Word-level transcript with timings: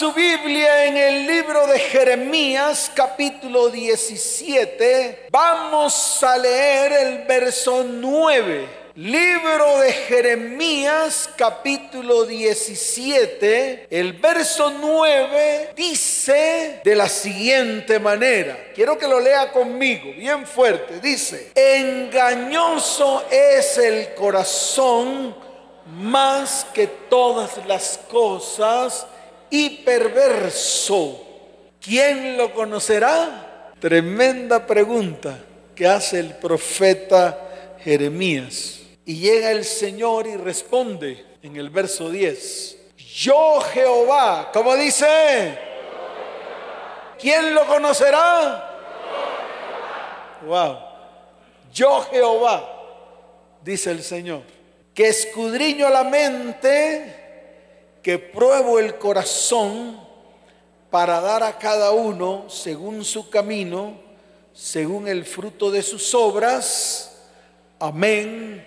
su 0.00 0.14
Biblia 0.14 0.86
en 0.86 0.96
el 0.96 1.26
libro 1.26 1.66
de 1.66 1.78
Jeremías 1.78 2.90
capítulo 2.94 3.68
17. 3.68 5.26
Vamos 5.30 6.22
a 6.22 6.38
leer 6.38 6.90
el 6.90 7.26
verso 7.26 7.84
9. 7.86 8.66
Libro 8.94 9.78
de 9.80 9.92
Jeremías 9.92 11.28
capítulo 11.36 12.24
17, 12.24 13.88
el 13.90 14.14
verso 14.14 14.72
9 14.80 15.74
dice 15.76 16.80
de 16.82 16.94
la 16.94 17.06
siguiente 17.10 17.98
manera, 17.98 18.56
quiero 18.74 18.96
que 18.96 19.06
lo 19.06 19.20
lea 19.20 19.52
conmigo, 19.52 20.12
bien 20.16 20.46
fuerte, 20.46 20.98
dice, 21.00 21.52
engañoso 21.54 23.26
es 23.30 23.76
el 23.76 24.14
corazón 24.14 25.36
más 25.92 26.66
que 26.72 26.86
todas 26.86 27.58
las 27.66 27.98
cosas 28.10 29.06
y 29.50 29.70
perverso. 29.84 31.26
¿Quién 31.80 32.36
lo 32.36 32.52
conocerá? 32.52 33.72
Tremenda 33.80 34.66
pregunta 34.66 35.38
que 35.74 35.86
hace 35.86 36.20
el 36.20 36.34
profeta 36.34 37.76
Jeremías. 37.82 38.80
Y 39.04 39.16
llega 39.16 39.50
el 39.50 39.64
Señor 39.64 40.26
y 40.26 40.36
responde 40.36 41.24
en 41.42 41.56
el 41.56 41.70
verso 41.70 42.10
10. 42.10 42.76
Yo 43.14 43.60
Jehová, 43.72 44.50
como 44.52 44.76
dice, 44.76 45.58
¿quién 47.18 47.54
lo 47.54 47.66
conocerá? 47.66 48.66
Wow. 50.46 50.78
Yo 51.72 52.02
Jehová, 52.10 52.68
dice 53.62 53.90
el 53.90 54.02
Señor, 54.02 54.42
que 54.94 55.08
escudriño 55.08 55.88
la 55.88 56.04
mente, 56.04 57.19
que 58.02 58.18
pruebo 58.18 58.78
el 58.78 58.96
corazón 58.96 60.00
para 60.90 61.20
dar 61.20 61.42
a 61.42 61.58
cada 61.58 61.92
uno 61.92 62.46
según 62.48 63.04
su 63.04 63.30
camino, 63.30 63.98
según 64.52 65.06
el 65.08 65.24
fruto 65.24 65.70
de 65.70 65.82
sus 65.82 66.14
obras. 66.14 67.28
Amén 67.78 68.66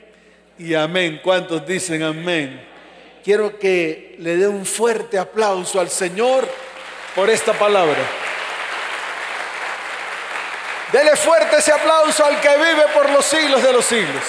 y 0.57 0.73
amén. 0.73 1.19
¿Cuántos 1.23 1.65
dicen 1.65 2.03
amén? 2.03 2.65
Quiero 3.23 3.57
que 3.57 4.15
le 4.19 4.37
dé 4.37 4.47
un 4.47 4.65
fuerte 4.65 5.17
aplauso 5.17 5.79
al 5.79 5.89
Señor 5.89 6.47
por 7.15 7.29
esta 7.29 7.53
palabra. 7.53 8.01
Dele 10.91 11.15
fuerte 11.15 11.57
ese 11.57 11.71
aplauso 11.71 12.23
al 12.23 12.39
que 12.39 12.55
vive 12.55 12.85
por 12.93 13.09
los 13.09 13.25
siglos 13.25 13.63
de 13.63 13.73
los 13.73 13.83
siglos. 13.83 14.23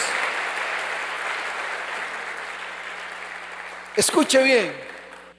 Escuche 3.97 4.43
bien, 4.43 4.84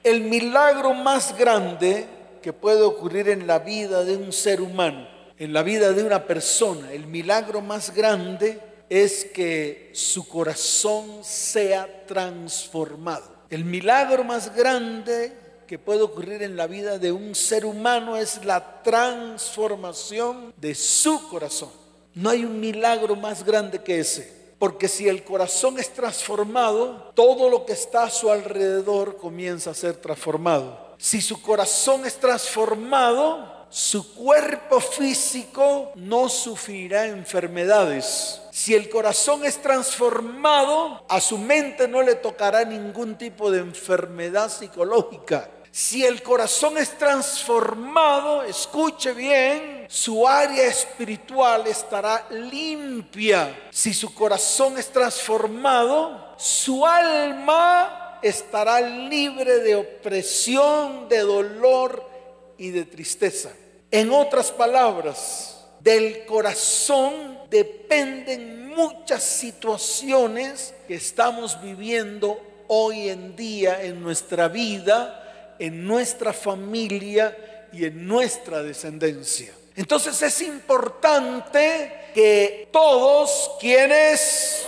el 0.06 0.20
milagro 0.20 0.94
más 0.94 1.36
grande 1.36 2.06
que 2.40 2.52
puede 2.52 2.82
ocurrir 2.82 3.28
en 3.28 3.48
la 3.48 3.58
vida 3.58 4.04
de 4.04 4.16
un 4.16 4.32
ser 4.32 4.60
humano, 4.60 5.08
en 5.36 5.52
la 5.52 5.64
vida 5.64 5.92
de 5.92 6.04
una 6.04 6.26
persona, 6.26 6.92
el 6.92 7.08
milagro 7.08 7.60
más 7.60 7.92
grande 7.92 8.60
es 8.88 9.24
que 9.24 9.90
su 9.92 10.28
corazón 10.28 11.24
sea 11.24 12.06
transformado. 12.06 13.24
El 13.50 13.64
milagro 13.64 14.22
más 14.22 14.54
grande 14.54 15.32
que 15.66 15.76
puede 15.78 16.02
ocurrir 16.02 16.44
en 16.44 16.56
la 16.56 16.68
vida 16.68 17.00
de 17.00 17.10
un 17.10 17.34
ser 17.34 17.66
humano 17.66 18.16
es 18.16 18.44
la 18.44 18.82
transformación 18.84 20.54
de 20.56 20.76
su 20.76 21.28
corazón. 21.28 21.70
No 22.14 22.30
hay 22.30 22.44
un 22.44 22.60
milagro 22.60 23.16
más 23.16 23.44
grande 23.44 23.82
que 23.82 23.98
ese. 23.98 24.45
Porque 24.58 24.88
si 24.88 25.08
el 25.08 25.22
corazón 25.22 25.78
es 25.78 25.92
transformado, 25.92 27.12
todo 27.14 27.50
lo 27.50 27.66
que 27.66 27.74
está 27.74 28.04
a 28.04 28.10
su 28.10 28.30
alrededor 28.30 29.16
comienza 29.16 29.70
a 29.70 29.74
ser 29.74 29.96
transformado. 29.96 30.94
Si 30.98 31.20
su 31.20 31.42
corazón 31.42 32.06
es 32.06 32.14
transformado, 32.14 33.66
su 33.68 34.14
cuerpo 34.14 34.80
físico 34.80 35.92
no 35.96 36.28
sufrirá 36.30 37.06
enfermedades. 37.06 38.40
Si 38.50 38.74
el 38.74 38.88
corazón 38.88 39.44
es 39.44 39.60
transformado, 39.60 41.04
a 41.08 41.20
su 41.20 41.36
mente 41.36 41.86
no 41.86 42.00
le 42.00 42.14
tocará 42.14 42.64
ningún 42.64 43.18
tipo 43.18 43.50
de 43.50 43.58
enfermedad 43.58 44.50
psicológica. 44.50 45.50
Si 45.76 46.02
el 46.02 46.22
corazón 46.22 46.78
es 46.78 46.96
transformado, 46.96 48.42
escuche 48.42 49.12
bien, 49.12 49.84
su 49.90 50.26
área 50.26 50.64
espiritual 50.64 51.66
estará 51.66 52.26
limpia. 52.30 53.68
Si 53.72 53.92
su 53.92 54.14
corazón 54.14 54.78
es 54.78 54.86
transformado, 54.90 56.32
su 56.38 56.86
alma 56.86 58.18
estará 58.22 58.80
libre 58.80 59.58
de 59.58 59.76
opresión, 59.76 61.10
de 61.10 61.18
dolor 61.18 62.08
y 62.56 62.70
de 62.70 62.86
tristeza. 62.86 63.50
En 63.90 64.10
otras 64.12 64.50
palabras, 64.50 65.66
del 65.80 66.24
corazón 66.24 67.38
dependen 67.50 68.68
muchas 68.68 69.22
situaciones 69.22 70.72
que 70.88 70.94
estamos 70.94 71.60
viviendo 71.60 72.40
hoy 72.66 73.10
en 73.10 73.36
día 73.36 73.82
en 73.82 74.02
nuestra 74.02 74.48
vida, 74.48 75.22
en 75.58 75.86
nuestra 75.86 76.32
familia 76.32 77.68
y 77.72 77.84
en 77.84 78.06
nuestra 78.06 78.62
descendencia. 78.62 79.52
Entonces 79.74 80.20
es 80.22 80.40
importante 80.42 82.10
que 82.14 82.68
todos, 82.72 83.52
quienes, 83.60 84.66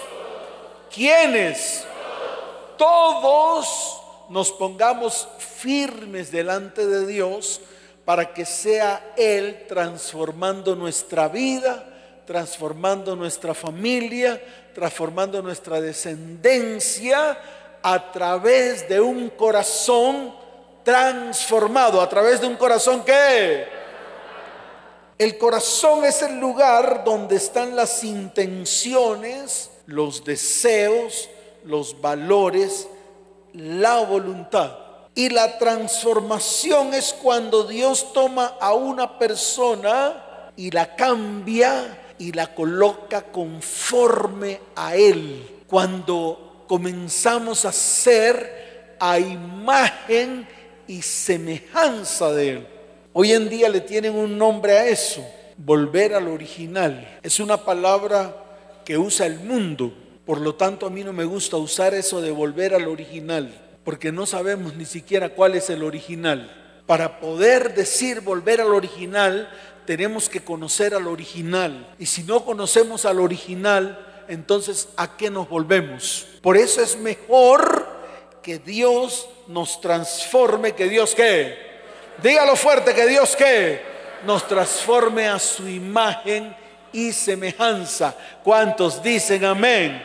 quienes, 0.95 1.85
todos 2.77 4.03
nos 4.29 4.53
pongamos 4.53 5.27
firmes 5.39 6.31
delante 6.31 6.87
de 6.87 7.07
Dios 7.07 7.61
para 8.05 8.33
que 8.33 8.45
sea 8.45 9.15
Él 9.17 9.65
transformando 9.67 10.77
nuestra 10.77 11.29
vida, 11.29 11.85
transformando 12.27 13.17
nuestra 13.17 13.55
familia, 13.55 14.43
transformando 14.75 15.43
nuestra 15.43 15.81
descendencia 15.81 17.39
a 17.83 18.13
través 18.13 18.89
de 18.89 19.01
un 19.01 19.31
corazón 19.31 20.35
transformado, 20.89 22.01
a 22.01 22.09
través 22.09 22.41
de 22.41 22.47
un 22.47 22.57
corazón 22.57 23.05
que... 23.05 23.67
El 25.19 25.37
corazón 25.37 26.03
es 26.07 26.23
el 26.23 26.41
lugar 26.41 27.05
donde 27.05 27.37
están 27.37 27.77
las 27.77 28.03
intenciones, 28.05 29.69
los 29.85 30.25
deseos, 30.25 31.29
los 31.65 32.01
valores, 32.01 32.89
la 33.53 33.99
voluntad. 33.99 34.79
Y 35.15 35.29
la 35.29 35.59
transformación 35.59 36.95
es 36.95 37.13
cuando 37.13 37.65
Dios 37.65 38.15
toma 38.15 38.55
a 38.59 38.73
una 38.73 39.19
persona 39.19 40.53
y 40.57 40.71
la 40.71 40.97
cambia 40.97 42.15
y 42.17 42.33
la 42.33 42.55
coloca 42.55 43.25
conforme 43.25 44.59
a 44.75 44.97
Él. 44.97 45.65
Cuando 45.67 46.65
comenzamos 46.67 47.67
a 47.67 47.73
ser 47.73 48.97
a 48.99 49.19
imagen 49.19 50.49
y 50.89 51.03
semejanza 51.03 52.33
de 52.33 52.49
Él. 52.51 52.67
Hoy 53.13 53.33
en 53.33 53.49
día 53.49 53.69
le 53.69 53.81
tienen 53.81 54.17
un 54.17 54.37
nombre 54.37 54.77
a 54.77 54.89
eso, 54.89 55.25
volver 55.57 56.15
al 56.15 56.27
original. 56.27 57.19
Es 57.23 57.39
una 57.39 57.65
palabra 57.65 58.35
que 58.85 58.99
usa 58.99 59.27
el 59.27 59.39
mundo. 59.39 59.93
Por 60.27 60.41
lo 60.41 60.57
tanto, 60.57 60.87
a 60.87 60.91
mí 60.91 61.05
no 61.05 61.13
me 61.13 61.25
gusta 61.25 61.57
usar 61.57 61.95
eso 61.95 62.21
de 62.21 62.33
volver 62.33 62.75
al 62.75 62.89
original 62.89 63.67
porque 63.89 64.13
no 64.13 64.27
sabemos 64.27 64.77
ni 64.77 64.85
siquiera 64.85 65.31
cuál 65.31 65.55
es 65.55 65.71
el 65.71 65.83
original. 65.83 66.55
Para 66.85 67.21
poder 67.21 67.75
decir 67.75 68.21
volver 68.21 68.61
al 68.61 68.75
original, 68.75 69.49
tenemos 69.87 70.29
que 70.29 70.41
conocer 70.41 70.95
al 70.95 71.07
original. 71.07 71.95
Y 71.99 72.05
si 72.05 72.23
no 72.23 72.45
conocemos 72.45 73.07
al 73.07 73.19
original, 73.19 73.99
entonces 74.29 74.91
¿a 74.99 75.17
qué 75.17 75.31
nos 75.31 75.49
volvemos? 75.49 76.27
Por 76.43 76.59
eso 76.59 76.83
es 76.83 76.99
mejor 76.99 77.98
que 78.49 78.59
Dios 78.59 79.29
nos 79.49 79.79
transforme, 79.79 80.73
que 80.73 80.89
Dios 80.89 81.15
qué. 81.15 81.55
Dígalo 82.23 82.57
fuerte, 82.57 82.95
que 82.95 83.07
Dios 83.07 83.37
qué. 83.37 83.83
Nos 84.25 84.49
transforme 84.49 85.29
a 85.29 85.39
su 85.39 85.69
imagen 85.69 86.57
y 86.91 87.13
semejanza. 87.13 88.15
¿Cuántos 88.43 89.03
dicen 89.03 89.45
amén? 89.45 90.03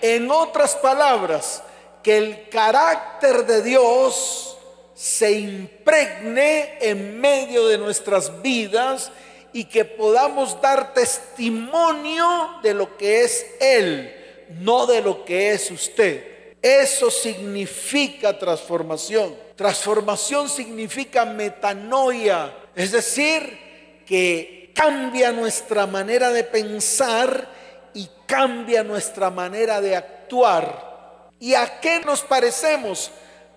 En 0.00 0.30
otras 0.30 0.76
palabras, 0.76 1.64
que 2.00 2.16
el 2.16 2.48
carácter 2.48 3.44
de 3.44 3.60
Dios 3.60 4.56
se 4.94 5.32
impregne 5.32 6.78
en 6.80 7.20
medio 7.20 7.66
de 7.66 7.76
nuestras 7.76 8.40
vidas 8.40 9.10
y 9.52 9.64
que 9.64 9.84
podamos 9.84 10.60
dar 10.60 10.94
testimonio 10.94 12.50
de 12.62 12.72
lo 12.72 12.96
que 12.96 13.24
es 13.24 13.44
Él, 13.60 14.46
no 14.60 14.86
de 14.86 15.02
lo 15.02 15.24
que 15.24 15.54
es 15.54 15.72
usted. 15.72 16.29
Eso 16.62 17.10
significa 17.10 18.38
transformación. 18.38 19.34
Transformación 19.56 20.48
significa 20.48 21.24
metanoia, 21.24 22.54
es 22.74 22.92
decir, 22.92 24.02
que 24.06 24.72
cambia 24.74 25.32
nuestra 25.32 25.86
manera 25.86 26.30
de 26.30 26.44
pensar 26.44 27.48
y 27.94 28.08
cambia 28.26 28.82
nuestra 28.82 29.30
manera 29.30 29.80
de 29.80 29.96
actuar. 29.96 31.30
¿Y 31.38 31.54
a 31.54 31.80
qué 31.80 32.00
nos 32.00 32.22
parecemos? 32.22 33.10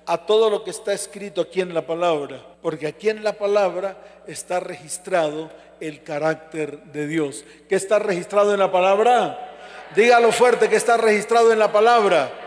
a 0.05 0.17
todo 0.17 0.49
lo 0.49 0.65
que 0.65 0.71
está 0.71 0.91
escrito 0.91 1.39
aquí 1.39 1.61
en 1.61 1.73
la 1.73 1.83
palabra, 1.83 2.41
porque 2.61 2.87
aquí 2.87 3.09
en 3.09 3.23
la 3.23 3.33
palabra 3.33 3.95
está 4.27 4.59
registrado 4.59 5.49
el 5.79 6.03
carácter 6.03 6.83
de 6.91 7.07
Dios. 7.07 7.45
¿Qué 7.69 7.75
está 7.75 7.99
registrado 7.99 8.53
en 8.53 8.59
la 8.59 8.69
palabra? 8.69 9.51
Dígalo 9.95 10.33
fuerte 10.33 10.67
que 10.67 10.75
está 10.75 10.97
registrado 10.97 11.53
en 11.53 11.59
la 11.59 11.71
palabra 11.71 12.42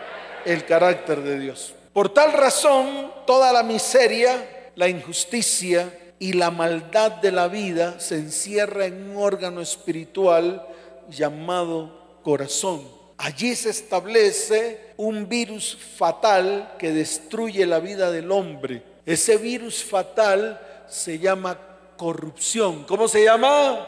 el 0.47 0.65
carácter 0.65 1.23
de 1.23 1.39
Dios. 1.39 1.75
Por 1.93 2.09
tal 2.11 2.33
razón, 2.33 3.13
toda 3.27 3.53
la 3.53 3.63
miseria, 3.63 4.71
la 4.77 4.89
injusticia 4.89 5.93
y 6.19 6.35
la 6.35 6.51
maldad 6.51 7.13
de 7.13 7.33
la 7.33 7.49
vida 7.49 7.99
se 7.99 8.15
encierra 8.15 8.87
en 8.87 9.11
un 9.11 9.17
órgano 9.23 9.61
espiritual 9.61 10.67
llamado 11.09 12.21
corazón. 12.23 12.87
Allí 13.19 13.57
se 13.57 13.71
establece 13.71 14.93
un 14.97 15.29
virus 15.29 15.77
fatal 15.97 16.75
que 16.79 16.93
destruye 16.93 17.67
la 17.67 17.81
vida 17.81 18.11
del 18.11 18.31
hombre. 18.31 18.83
Ese 19.05 19.37
virus 19.39 19.83
fatal 19.83 20.61
se 20.87 21.19
llama 21.19 21.59
corrupción. 21.97 22.85
¿Cómo 22.85 23.09
se 23.09 23.25
llama? 23.25 23.87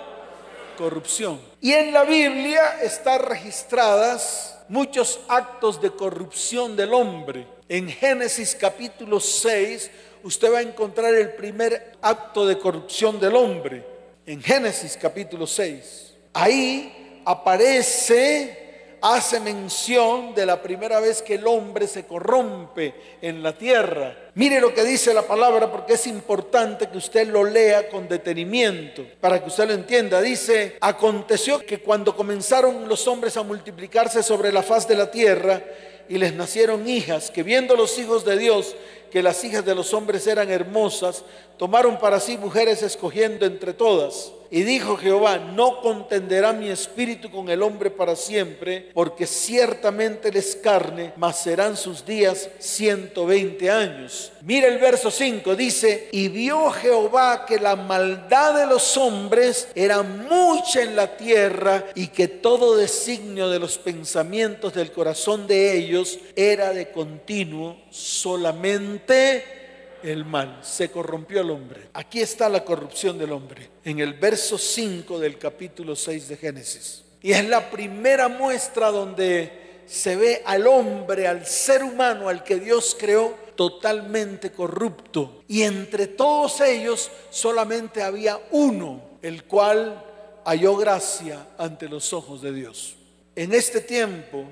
Corrupción. 0.76 1.40
Y 1.61 1.72
en 1.72 1.93
la 1.93 2.04
Biblia 2.04 2.81
están 2.82 3.22
registradas 3.22 4.57
muchos 4.68 5.20
actos 5.28 5.80
de 5.80 5.90
corrupción 5.90 6.76
del 6.76 6.92
hombre. 6.94 7.46
En 7.68 7.88
Génesis 7.88 8.56
capítulo 8.58 9.20
6 9.20 9.90
usted 10.22 10.52
va 10.52 10.58
a 10.58 10.62
encontrar 10.62 11.14
el 11.14 11.34
primer 11.34 11.96
acto 12.02 12.46
de 12.46 12.58
corrupción 12.58 13.18
del 13.20 13.36
hombre. 13.36 13.84
En 14.26 14.42
Génesis 14.42 14.98
capítulo 15.00 15.46
6. 15.46 16.14
Ahí 16.34 17.22
aparece 17.24 18.67
hace 19.00 19.40
mención 19.40 20.34
de 20.34 20.46
la 20.46 20.62
primera 20.62 21.00
vez 21.00 21.22
que 21.22 21.34
el 21.34 21.46
hombre 21.46 21.86
se 21.86 22.06
corrompe 22.06 22.94
en 23.22 23.42
la 23.42 23.56
tierra. 23.56 24.16
Mire 24.34 24.60
lo 24.60 24.72
que 24.72 24.84
dice 24.84 25.12
la 25.14 25.22
palabra 25.22 25.70
porque 25.70 25.94
es 25.94 26.06
importante 26.06 26.88
que 26.88 26.98
usted 26.98 27.28
lo 27.28 27.44
lea 27.44 27.88
con 27.88 28.08
detenimiento 28.08 29.04
para 29.20 29.42
que 29.42 29.48
usted 29.48 29.68
lo 29.68 29.74
entienda. 29.74 30.20
Dice, 30.20 30.76
aconteció 30.80 31.58
que 31.60 31.80
cuando 31.80 32.14
comenzaron 32.14 32.88
los 32.88 33.06
hombres 33.08 33.36
a 33.36 33.42
multiplicarse 33.42 34.22
sobre 34.22 34.52
la 34.52 34.62
faz 34.62 34.86
de 34.86 34.96
la 34.96 35.10
tierra 35.10 35.62
y 36.08 36.16
les 36.16 36.34
nacieron 36.34 36.88
hijas, 36.88 37.30
que 37.30 37.42
viendo 37.42 37.76
los 37.76 37.98
hijos 37.98 38.24
de 38.24 38.38
Dios 38.38 38.74
que 39.10 39.22
las 39.22 39.42
hijas 39.44 39.64
de 39.64 39.74
los 39.74 39.94
hombres 39.94 40.26
eran 40.26 40.50
hermosas, 40.50 41.24
tomaron 41.56 41.98
para 41.98 42.20
sí 42.20 42.36
mujeres 42.36 42.82
escogiendo 42.82 43.46
entre 43.46 43.72
todas. 43.72 44.32
Y 44.50 44.62
dijo 44.62 44.96
Jehová, 44.96 45.38
no 45.38 45.80
contenderá 45.82 46.52
mi 46.52 46.70
espíritu 46.70 47.30
con 47.30 47.50
el 47.50 47.62
hombre 47.62 47.90
para 47.90 48.16
siempre, 48.16 48.90
porque 48.94 49.26
ciertamente 49.26 50.32
les 50.32 50.56
carne, 50.56 51.12
mas 51.16 51.40
serán 51.40 51.76
sus 51.76 52.06
días 52.06 52.48
120 52.58 53.70
años. 53.70 54.32
Mira 54.42 54.68
el 54.68 54.78
verso 54.78 55.10
5, 55.10 55.54
dice, 55.54 56.08
y 56.12 56.28
vio 56.28 56.70
Jehová 56.70 57.44
que 57.46 57.58
la 57.58 57.76
maldad 57.76 58.54
de 58.54 58.66
los 58.66 58.96
hombres 58.96 59.68
era 59.74 60.02
mucha 60.02 60.82
en 60.82 60.96
la 60.96 61.16
tierra 61.16 61.84
y 61.94 62.06
que 62.08 62.28
todo 62.28 62.76
designio 62.76 63.50
de 63.50 63.58
los 63.58 63.76
pensamientos 63.76 64.72
del 64.72 64.92
corazón 64.92 65.46
de 65.46 65.76
ellos 65.76 66.18
era 66.34 66.72
de 66.72 66.90
continuo 66.90 67.76
solamente 67.90 69.57
el 70.02 70.24
mal, 70.24 70.60
se 70.62 70.90
corrompió 70.90 71.40
el 71.40 71.50
hombre. 71.50 71.88
Aquí 71.92 72.20
está 72.20 72.48
la 72.48 72.64
corrupción 72.64 73.18
del 73.18 73.32
hombre, 73.32 73.68
en 73.84 74.00
el 74.00 74.14
verso 74.14 74.58
5 74.58 75.18
del 75.18 75.38
capítulo 75.38 75.96
6 75.96 76.28
de 76.28 76.36
Génesis. 76.36 77.04
Y 77.22 77.32
es 77.32 77.48
la 77.48 77.70
primera 77.70 78.28
muestra 78.28 78.90
donde 78.90 79.82
se 79.86 80.16
ve 80.16 80.42
al 80.44 80.66
hombre, 80.66 81.26
al 81.26 81.46
ser 81.46 81.82
humano, 81.82 82.28
al 82.28 82.44
que 82.44 82.56
Dios 82.56 82.96
creó, 82.98 83.34
totalmente 83.56 84.52
corrupto. 84.52 85.42
Y 85.48 85.62
entre 85.62 86.06
todos 86.06 86.60
ellos 86.60 87.10
solamente 87.30 88.02
había 88.02 88.38
uno, 88.52 89.02
el 89.22 89.44
cual 89.44 90.04
halló 90.44 90.76
gracia 90.76 91.48
ante 91.58 91.88
los 91.88 92.12
ojos 92.12 92.40
de 92.42 92.52
Dios. 92.52 92.96
En 93.34 93.52
este 93.52 93.80
tiempo, 93.80 94.44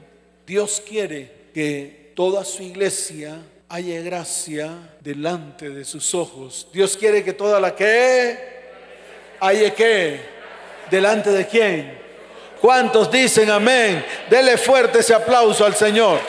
Dios 0.47 0.83
quiere 0.87 1.51
que 1.55 2.13
toda 2.17 2.45
su 2.45 2.63
iglesia 2.63 3.43
haya 3.69 4.01
gracia 4.01 4.79
delante 5.01 5.71
de 5.71 5.85
sus 5.85 6.15
ojos. 6.15 6.69
Dios 6.73 6.97
quiere 6.97 7.25
que 7.25 7.33
toda 7.33 7.59
la 7.59 7.75
que 7.75 8.39
haya 9.41 9.75
que 9.75 10.21
delante 10.91 11.31
de 11.31 11.47
quién. 11.47 11.99
¿Cuántos 12.61 13.11
dicen 13.11 13.51
amén? 13.51 14.05
Dele 14.31 14.57
fuerte 14.57 15.01
ese 15.01 15.15
aplauso 15.15 15.65
al 15.65 15.75
Señor. 15.75 16.21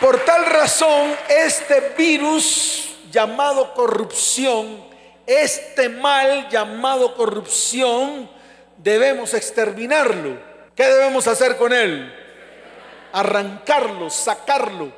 Por 0.00 0.24
tal 0.24 0.46
razón, 0.46 1.14
este 1.28 1.94
virus 1.96 2.96
llamado 3.10 3.72
corrupción, 3.74 4.84
este 5.26 5.88
mal 5.88 6.48
llamado 6.48 7.14
corrupción, 7.14 8.28
debemos 8.78 9.34
exterminarlo. 9.34 10.51
¿Qué 10.74 10.84
debemos 10.84 11.26
hacer 11.28 11.56
con 11.56 11.72
él? 11.72 12.12
Arrancarlo, 13.12 14.08
sacarlo, 14.08 14.90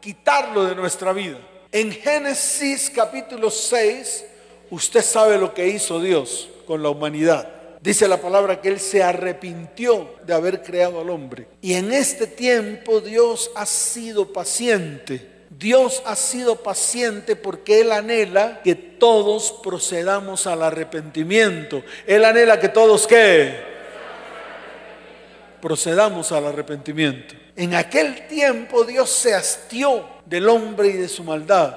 quitarlo 0.00 0.64
de 0.64 0.74
nuestra 0.76 1.12
vida. 1.12 1.38
En 1.72 1.90
Génesis 1.90 2.90
capítulo 2.94 3.50
6, 3.50 4.24
usted 4.70 5.02
sabe 5.02 5.36
lo 5.36 5.52
que 5.52 5.66
hizo 5.66 6.00
Dios 6.00 6.48
con 6.66 6.82
la 6.82 6.90
humanidad. 6.90 7.48
Dice 7.80 8.08
la 8.08 8.20
palabra 8.20 8.60
que 8.60 8.68
Él 8.68 8.80
se 8.80 9.02
arrepintió 9.02 10.14
de 10.24 10.34
haber 10.34 10.62
creado 10.62 11.00
al 11.00 11.10
hombre. 11.10 11.48
Y 11.60 11.74
en 11.74 11.92
este 11.92 12.26
tiempo 12.26 13.00
Dios 13.00 13.50
ha 13.54 13.66
sido 13.66 14.32
paciente. 14.32 15.34
Dios 15.50 16.02
ha 16.06 16.16
sido 16.16 16.56
paciente 16.56 17.34
porque 17.34 17.80
Él 17.80 17.92
anhela 17.92 18.60
que 18.62 18.74
todos 18.74 19.52
procedamos 19.62 20.46
al 20.46 20.62
arrepentimiento. 20.62 21.82
Él 22.06 22.24
anhela 22.24 22.60
que 22.60 22.68
todos 22.68 23.06
qué? 23.06 23.75
Procedamos 25.60 26.32
al 26.32 26.46
arrepentimiento. 26.46 27.34
En 27.56 27.74
aquel 27.74 28.26
tiempo 28.28 28.84
Dios 28.84 29.10
se 29.10 29.34
hastió 29.34 30.04
del 30.26 30.48
hombre 30.48 30.88
y 30.88 30.92
de 30.92 31.08
su 31.08 31.24
maldad. 31.24 31.76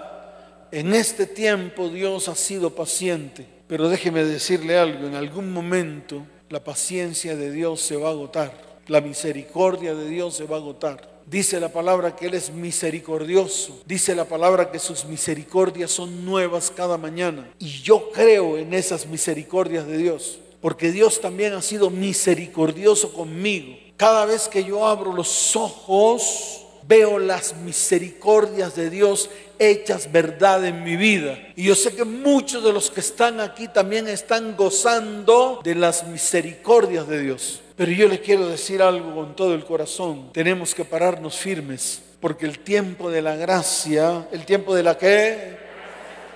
En 0.72 0.94
este 0.94 1.26
tiempo 1.26 1.90
Dios 1.90 2.28
ha 2.28 2.36
sido 2.36 2.76
paciente. 2.76 3.46
Pero 3.68 3.88
déjeme 3.88 4.24
decirle 4.24 4.78
algo, 4.78 5.08
en 5.08 5.16
algún 5.16 5.52
momento 5.52 6.26
la 6.50 6.64
paciencia 6.64 7.36
de 7.36 7.52
Dios 7.52 7.81
se 7.81 7.96
va 7.96 8.10
a 8.10 8.12
agotar. 8.12 8.52
La 8.88 9.02
misericordia 9.02 9.94
de 9.94 10.10
Dios 10.10 10.36
se 10.36 10.46
va 10.46 10.58
a 10.58 10.60
agotar. 10.60 11.08
Dice 11.26 11.60
la 11.60 11.70
palabra 11.70 12.16
que 12.16 12.26
Él 12.26 12.34
es 12.34 12.52
misericordioso. 12.52 13.84
Dice 13.86 14.16
la 14.16 14.26
palabra 14.26 14.71
que 14.71 14.80
sus 14.80 15.06
misericordias 15.06 15.92
son 15.92 16.26
nuevas 16.26 16.74
cada 16.76 16.98
mañana. 16.98 17.48
Y 17.59 17.68
yo 17.68 18.09
creo 18.12 18.57
en 18.57 18.74
esas 18.74 19.06
misericordias 19.06 19.86
de 19.86 19.98
Dios 19.98 20.40
porque 20.61 20.92
Dios 20.92 21.21
también 21.21 21.54
ha 21.54 21.61
sido 21.61 21.89
misericordioso 21.89 23.13
conmigo. 23.13 23.78
Cada 23.97 24.25
vez 24.25 24.47
que 24.47 24.63
yo 24.63 24.85
abro 24.85 25.13
los 25.13 25.56
ojos, 25.56 26.66
veo 26.87 27.19
las 27.19 27.56
misericordias 27.56 28.75
de 28.75 28.89
Dios 28.89 29.30
hechas 29.59 30.11
verdad 30.11 30.66
en 30.66 30.83
mi 30.83 30.95
vida. 30.95 31.37
Y 31.56 31.66
yo 31.66 31.75
sé 31.75 31.94
que 31.94 32.06
muchos 32.06 32.63
de 32.63 32.73
los 32.73 32.89
que 32.89 33.01
están 33.01 33.39
aquí 33.39 33.68
también 33.68 34.07
están 34.07 34.56
gozando 34.56 35.59
de 35.63 35.75
las 35.75 36.07
misericordias 36.07 37.07
de 37.07 37.21
Dios. 37.21 37.61
Pero 37.75 37.92
yo 37.92 38.07
les 38.07 38.19
quiero 38.21 38.47
decir 38.47 38.81
algo 38.81 39.13
con 39.13 39.35
todo 39.35 39.54
el 39.54 39.63
corazón. 39.63 40.31
Tenemos 40.33 40.73
que 40.73 40.83
pararnos 40.83 41.35
firmes, 41.35 42.01
porque 42.19 42.45
el 42.45 42.59
tiempo 42.59 43.09
de 43.09 43.21
la 43.21 43.35
gracia, 43.35 44.28
el 44.31 44.45
tiempo 44.45 44.73
de 44.75 44.83
la 44.83 44.97
que 44.97 45.57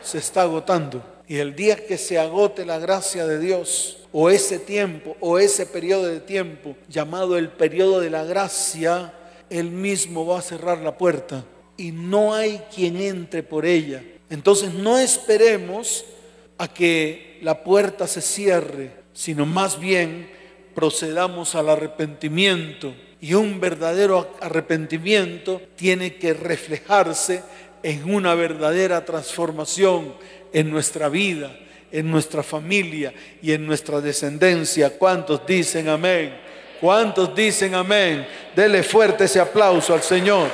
se 0.02 0.20
está 0.20 0.44
agotando. 0.44 1.04
Y 1.28 1.38
el 1.38 1.56
día 1.56 1.78
que 1.86 1.98
se 1.98 2.20
agote 2.20 2.66
la 2.66 2.78
gracia 2.78 3.26
de 3.26 3.40
Dios, 3.40 4.03
o 4.14 4.30
ese 4.30 4.60
tiempo, 4.60 5.18
o 5.20 5.40
ese 5.40 5.66
periodo 5.66 6.06
de 6.06 6.20
tiempo 6.20 6.78
llamado 6.88 7.38
el 7.38 7.50
periodo 7.50 8.00
de 8.00 8.12
la 8.12 8.24
gracia, 8.24 9.12
Él 9.50 9.72
mismo 9.72 10.26
va 10.26 10.40
a 10.40 10.44
cerrar 10.44 10.78
la 10.78 10.98
puerta 10.98 11.44
y 11.76 11.92
no 11.92 12.34
hay 12.34 12.62
quien 12.74 12.98
entre 12.98 13.44
por 13.44 13.66
ella. 13.66 14.04
Entonces 14.30 14.74
no 14.74 15.00
esperemos 15.00 16.06
a 16.58 16.68
que 16.68 17.40
la 17.42 17.64
puerta 17.64 18.08
se 18.08 18.22
cierre, 18.22 18.92
sino 19.14 19.46
más 19.46 19.80
bien 19.80 20.30
procedamos 20.76 21.56
al 21.56 21.70
arrepentimiento. 21.70 22.94
Y 23.20 23.34
un 23.34 23.60
verdadero 23.60 24.36
arrepentimiento 24.42 25.62
tiene 25.76 26.16
que 26.16 26.34
reflejarse 26.34 27.42
en 27.82 28.14
una 28.14 28.36
verdadera 28.36 29.06
transformación 29.06 30.14
en 30.52 30.70
nuestra 30.70 31.10
vida, 31.10 31.58
en 31.94 32.10
nuestra 32.10 32.42
familia 32.42 33.14
y 33.40 33.54
en 33.54 33.68
nuestra 33.68 34.02
descendencia. 34.02 34.90
¿Cuántos 34.98 35.46
dicen 35.46 35.88
amén? 35.88 36.36
¿Cuántos 36.82 37.34
dicen 37.36 37.76
amén? 37.76 38.28
Dele 38.56 38.82
fuerte 38.82 39.26
ese 39.26 39.40
aplauso 39.40 39.94
al 39.94 40.02
Señor. 40.02 40.50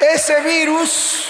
Ese 0.00 0.40
virus, 0.40 1.26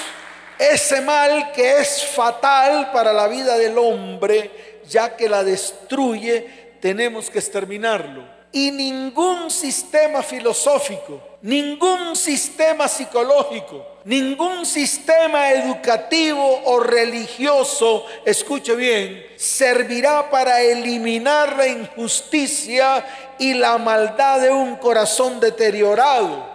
ese 0.57 1.01
mal 1.01 1.51
que 1.53 1.81
es 1.81 2.07
fatal 2.15 2.93
para 2.93 3.13
la 3.13 3.27
vida 3.27 3.59
del 3.59 3.77
hombre, 3.77 4.81
ya 4.89 5.17
que 5.17 5.29
la 5.29 5.43
destruye, 5.43 6.77
tenemos 6.81 7.29
que 7.29 7.41
exterminarlo. 7.41 8.25
Y 8.53 8.71
ningún 8.71 9.51
sistema 9.51 10.23
filosófico, 10.23 11.34
ningún 11.45 12.17
sistema 12.17 12.89
psicológico, 12.89 13.85
ningún 14.05 14.65
sistema 14.65 15.53
educativo 15.53 16.63
o 16.65 16.81
religioso, 16.81 18.07
escuche 18.25 18.75
bien, 18.75 19.27
servirá 19.37 20.31
para 20.31 20.63
eliminar 20.63 21.55
la 21.55 21.67
injusticia 21.67 23.05
y 23.39 23.53
la 23.53 23.77
maldad 23.77 24.41
de 24.41 24.51
un 24.51 24.77
corazón 24.77 25.39
deteriorado. 25.39 26.47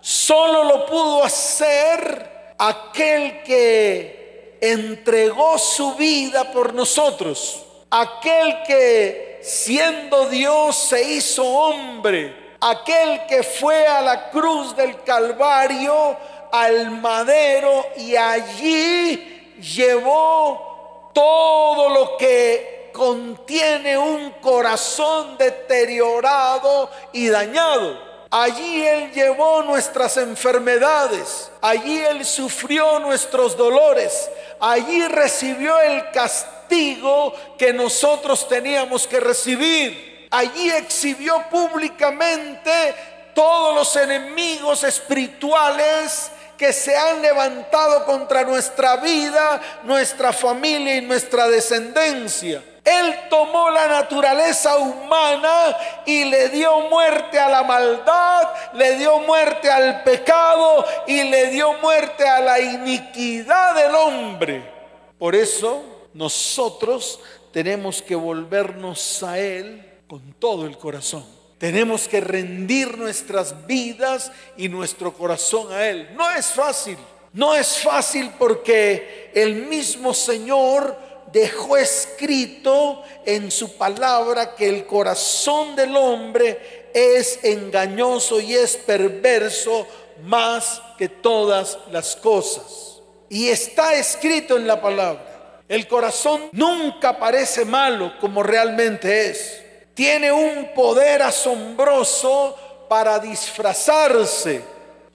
Solo 0.00 0.64
lo 0.64 0.86
pudo 0.86 1.22
hacer 1.22 2.54
aquel 2.58 3.44
que 3.44 4.58
entregó 4.60 5.58
su 5.58 5.94
vida 5.94 6.50
por 6.50 6.74
nosotros, 6.74 7.64
aquel 7.88 8.64
que 8.66 9.38
siendo 9.44 10.28
Dios 10.28 10.76
se 10.76 11.04
hizo 11.04 11.44
hombre, 11.44 12.47
aquel 12.60 13.26
que 13.26 13.42
fue 13.42 13.86
a 13.86 14.00
la 14.00 14.30
cruz 14.30 14.74
del 14.76 15.02
Calvario, 15.02 16.16
al 16.50 16.90
madero 16.90 17.86
y 17.96 18.16
allí 18.16 19.54
llevó 19.60 21.10
todo 21.12 21.88
lo 21.88 22.16
que 22.16 22.90
contiene 22.92 23.96
un 23.96 24.30
corazón 24.40 25.36
deteriorado 25.38 26.90
y 27.12 27.28
dañado. 27.28 28.08
Allí 28.30 28.84
Él 28.86 29.12
llevó 29.12 29.62
nuestras 29.62 30.18
enfermedades, 30.18 31.50
allí 31.62 31.98
Él 31.98 32.26
sufrió 32.26 32.98
nuestros 32.98 33.56
dolores, 33.56 34.30
allí 34.60 35.06
recibió 35.06 35.80
el 35.80 36.10
castigo 36.10 37.32
que 37.56 37.72
nosotros 37.72 38.46
teníamos 38.46 39.06
que 39.06 39.18
recibir, 39.18 40.07
allí 40.30 40.70
exhibió 40.70 41.44
públicamente 41.50 42.94
todos 43.34 43.74
los 43.74 43.96
enemigos 43.96 44.82
espirituales 44.84 46.30
que 46.56 46.72
se 46.72 46.96
han 46.96 47.22
levantado 47.22 48.04
contra 48.04 48.42
nuestra 48.42 48.96
vida, 48.96 49.60
nuestra 49.84 50.32
familia 50.32 50.96
y 50.96 51.02
nuestra 51.02 51.46
descendencia. 51.46 52.62
Él 52.84 53.14
tomó 53.30 53.70
la 53.70 53.86
naturaleza 53.86 54.76
humana 54.78 55.76
y 56.04 56.24
le 56.24 56.48
dio 56.48 56.80
muerte 56.88 57.38
a 57.38 57.48
la 57.48 57.62
maldad, 57.62 58.48
le 58.72 58.96
dio 58.96 59.20
muerte 59.20 59.70
al 59.70 60.02
pecado 60.02 60.84
y 61.06 61.22
le 61.22 61.48
dio 61.48 61.74
muerte 61.74 62.26
a 62.26 62.40
la 62.40 62.58
iniquidad 62.58 63.74
del 63.74 63.94
hombre. 63.94 64.72
Por 65.18 65.36
eso 65.36 66.08
nosotros 66.14 67.20
tenemos 67.52 68.02
que 68.02 68.16
volvernos 68.16 69.22
a 69.22 69.38
Él 69.38 69.87
con 70.08 70.32
todo 70.34 70.66
el 70.66 70.78
corazón. 70.78 71.24
Tenemos 71.58 72.08
que 72.08 72.20
rendir 72.20 72.96
nuestras 72.96 73.66
vidas 73.66 74.32
y 74.56 74.68
nuestro 74.68 75.12
corazón 75.12 75.72
a 75.72 75.86
Él. 75.86 76.08
No 76.16 76.30
es 76.30 76.46
fácil. 76.46 76.96
No 77.32 77.54
es 77.54 77.78
fácil 77.78 78.30
porque 78.38 79.30
el 79.34 79.66
mismo 79.66 80.14
Señor 80.14 80.96
dejó 81.32 81.76
escrito 81.76 83.02
en 83.26 83.50
su 83.50 83.76
palabra 83.76 84.54
que 84.54 84.68
el 84.68 84.86
corazón 84.86 85.76
del 85.76 85.94
hombre 85.96 86.90
es 86.94 87.40
engañoso 87.44 88.40
y 88.40 88.54
es 88.54 88.76
perverso 88.76 89.86
más 90.22 90.80
que 90.96 91.08
todas 91.08 91.78
las 91.90 92.16
cosas. 92.16 93.00
Y 93.28 93.48
está 93.48 93.94
escrito 93.94 94.56
en 94.56 94.66
la 94.66 94.80
palabra. 94.80 95.62
El 95.68 95.86
corazón 95.86 96.48
nunca 96.52 97.18
parece 97.18 97.64
malo 97.64 98.14
como 98.20 98.42
realmente 98.42 99.30
es. 99.30 99.67
Tiene 99.98 100.30
un 100.30 100.74
poder 100.76 101.22
asombroso 101.22 102.56
para 102.88 103.18
disfrazarse. 103.18 104.62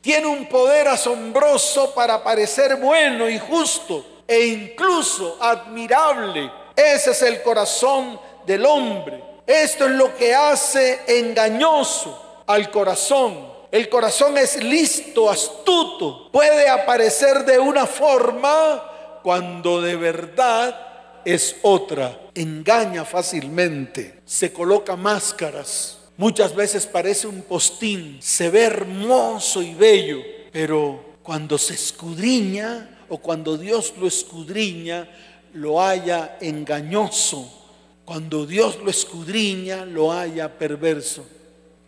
Tiene 0.01 0.27
un 0.27 0.45
poder 0.49 0.89
asombroso 0.89 1.93
para 1.93 2.21
parecer 2.21 2.75
bueno 2.75 3.29
y 3.29 3.39
justo 3.39 4.05
e 4.27 4.45
incluso 4.45 5.37
admirable. 5.39 6.51
Ese 6.75 7.11
es 7.11 7.21
el 7.21 7.41
corazón 7.41 8.19
del 8.45 8.65
hombre. 8.65 9.23
Esto 9.47 9.85
es 9.85 9.91
lo 9.91 10.13
que 10.17 10.35
hace 10.35 10.99
engañoso 11.07 12.43
al 12.45 12.69
corazón. 12.69 13.53
El 13.71 13.87
corazón 13.87 14.37
es 14.37 14.61
listo, 14.61 15.29
astuto. 15.29 16.29
Puede 16.29 16.67
aparecer 16.67 17.45
de 17.45 17.57
una 17.57 17.85
forma 17.85 18.83
cuando 19.23 19.81
de 19.81 19.95
verdad 19.95 20.92
es 21.25 21.55
otra. 21.61 22.29
Engaña 22.33 23.05
fácilmente. 23.05 24.21
Se 24.25 24.51
coloca 24.51 24.95
máscaras. 24.95 25.97
Muchas 26.17 26.55
veces 26.55 26.85
parece 26.85 27.27
un 27.27 27.41
postín. 27.41 28.17
Se 28.21 28.49
ve 28.49 28.63
hermoso 28.63 29.61
y 29.61 29.73
bello. 29.73 30.19
Pero 30.51 31.17
cuando 31.23 31.57
se 31.57 31.73
escudriña, 31.73 33.05
o 33.09 33.17
cuando 33.17 33.57
Dios 33.57 33.93
lo 33.99 34.07
escudriña, 34.07 35.09
lo 35.53 35.81
haya 35.81 36.37
engañoso. 36.41 37.61
Cuando 38.05 38.45
Dios 38.45 38.79
lo 38.83 38.89
escudriña, 38.89 39.85
lo 39.85 40.11
haya 40.11 40.57
perverso. 40.57 41.25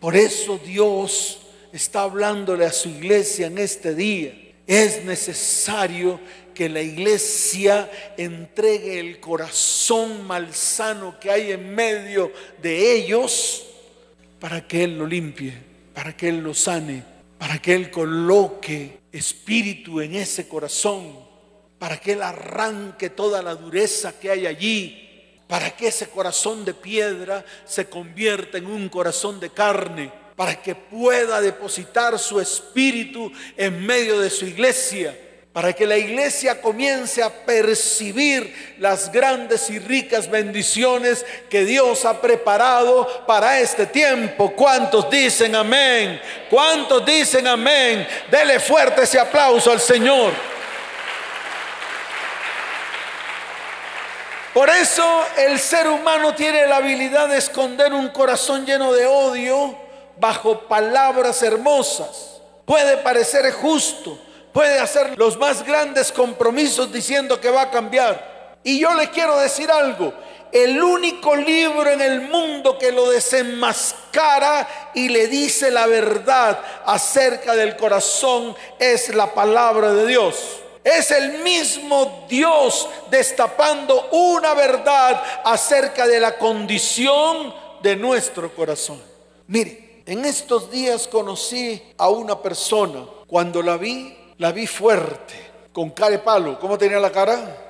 Por 0.00 0.16
eso 0.16 0.58
Dios 0.64 1.38
está 1.72 2.02
hablándole 2.02 2.64
a 2.64 2.72
su 2.72 2.88
iglesia 2.88 3.48
en 3.48 3.58
este 3.58 3.94
día. 3.94 4.34
Es 4.66 5.04
necesario 5.04 6.18
que 6.56 6.68
la 6.70 6.80
iglesia 6.80 7.88
entregue 8.16 8.98
el 8.98 9.20
corazón 9.20 10.26
malsano 10.26 11.20
que 11.20 11.30
hay 11.30 11.52
en 11.52 11.74
medio 11.74 12.32
de 12.62 12.94
ellos 12.94 13.66
para 14.40 14.66
que 14.66 14.84
Él 14.84 14.98
lo 14.98 15.06
limpie, 15.06 15.52
para 15.92 16.16
que 16.16 16.30
Él 16.30 16.38
lo 16.38 16.54
sane, 16.54 17.04
para 17.38 17.60
que 17.60 17.74
Él 17.74 17.90
coloque 17.90 19.00
espíritu 19.12 20.00
en 20.00 20.14
ese 20.14 20.48
corazón, 20.48 21.18
para 21.78 21.98
que 21.98 22.12
Él 22.12 22.22
arranque 22.22 23.10
toda 23.10 23.42
la 23.42 23.54
dureza 23.54 24.18
que 24.18 24.30
hay 24.30 24.46
allí, 24.46 25.42
para 25.46 25.76
que 25.76 25.88
ese 25.88 26.08
corazón 26.08 26.64
de 26.64 26.72
piedra 26.72 27.44
se 27.66 27.90
convierta 27.90 28.56
en 28.56 28.66
un 28.66 28.88
corazón 28.88 29.38
de 29.38 29.50
carne, 29.50 30.10
para 30.34 30.60
que 30.62 30.74
pueda 30.74 31.38
depositar 31.42 32.18
su 32.18 32.40
espíritu 32.40 33.30
en 33.58 33.84
medio 33.84 34.18
de 34.18 34.30
su 34.30 34.46
iglesia 34.46 35.14
para 35.56 35.72
que 35.72 35.86
la 35.86 35.96
iglesia 35.96 36.60
comience 36.60 37.22
a 37.22 37.30
percibir 37.30 38.74
las 38.78 39.10
grandes 39.10 39.70
y 39.70 39.78
ricas 39.78 40.28
bendiciones 40.28 41.24
que 41.48 41.64
Dios 41.64 42.04
ha 42.04 42.20
preparado 42.20 43.24
para 43.26 43.58
este 43.58 43.86
tiempo. 43.86 44.52
¿Cuántos 44.52 45.08
dicen 45.08 45.54
amén? 45.54 46.20
¿Cuántos 46.50 47.06
dicen 47.06 47.46
amén? 47.46 48.06
Dele 48.30 48.60
fuerte 48.60 49.04
ese 49.04 49.18
aplauso 49.18 49.72
al 49.72 49.80
Señor. 49.80 50.34
Por 54.52 54.68
eso 54.68 55.24
el 55.38 55.58
ser 55.58 55.88
humano 55.88 56.34
tiene 56.34 56.66
la 56.66 56.76
habilidad 56.76 57.28
de 57.28 57.38
esconder 57.38 57.94
un 57.94 58.10
corazón 58.10 58.66
lleno 58.66 58.92
de 58.92 59.06
odio 59.06 59.74
bajo 60.18 60.68
palabras 60.68 61.42
hermosas. 61.42 62.42
Puede 62.66 62.98
parecer 62.98 63.50
justo, 63.52 64.18
puede 64.56 64.78
hacer 64.78 65.18
los 65.18 65.36
más 65.36 65.66
grandes 65.66 66.10
compromisos 66.10 66.90
diciendo 66.90 67.38
que 67.38 67.50
va 67.50 67.60
a 67.60 67.70
cambiar. 67.70 68.56
Y 68.64 68.78
yo 68.80 68.94
le 68.94 69.10
quiero 69.10 69.38
decir 69.38 69.70
algo, 69.70 70.14
el 70.50 70.82
único 70.82 71.36
libro 71.36 71.86
en 71.90 72.00
el 72.00 72.22
mundo 72.22 72.78
que 72.78 72.90
lo 72.90 73.10
desenmascara 73.10 74.92
y 74.94 75.10
le 75.10 75.26
dice 75.26 75.70
la 75.70 75.86
verdad 75.86 76.58
acerca 76.86 77.54
del 77.54 77.76
corazón 77.76 78.56
es 78.78 79.14
la 79.14 79.34
palabra 79.34 79.92
de 79.92 80.06
Dios. 80.06 80.62
Es 80.82 81.10
el 81.10 81.42
mismo 81.42 82.24
Dios 82.26 82.88
destapando 83.10 84.08
una 84.10 84.54
verdad 84.54 85.22
acerca 85.44 86.06
de 86.06 86.18
la 86.18 86.38
condición 86.38 87.54
de 87.82 87.94
nuestro 87.94 88.54
corazón. 88.54 89.02
Mire, 89.48 90.00
en 90.06 90.24
estos 90.24 90.70
días 90.70 91.06
conocí 91.06 91.82
a 91.98 92.08
una 92.08 92.40
persona. 92.40 93.04
Cuando 93.26 93.60
la 93.60 93.76
vi, 93.76 94.16
la 94.38 94.52
vi 94.52 94.66
fuerte, 94.66 95.34
con 95.72 95.90
carepalo. 95.90 96.58
¿Cómo 96.58 96.76
tenía 96.76 96.98
la 96.98 97.10
cara? 97.10 97.64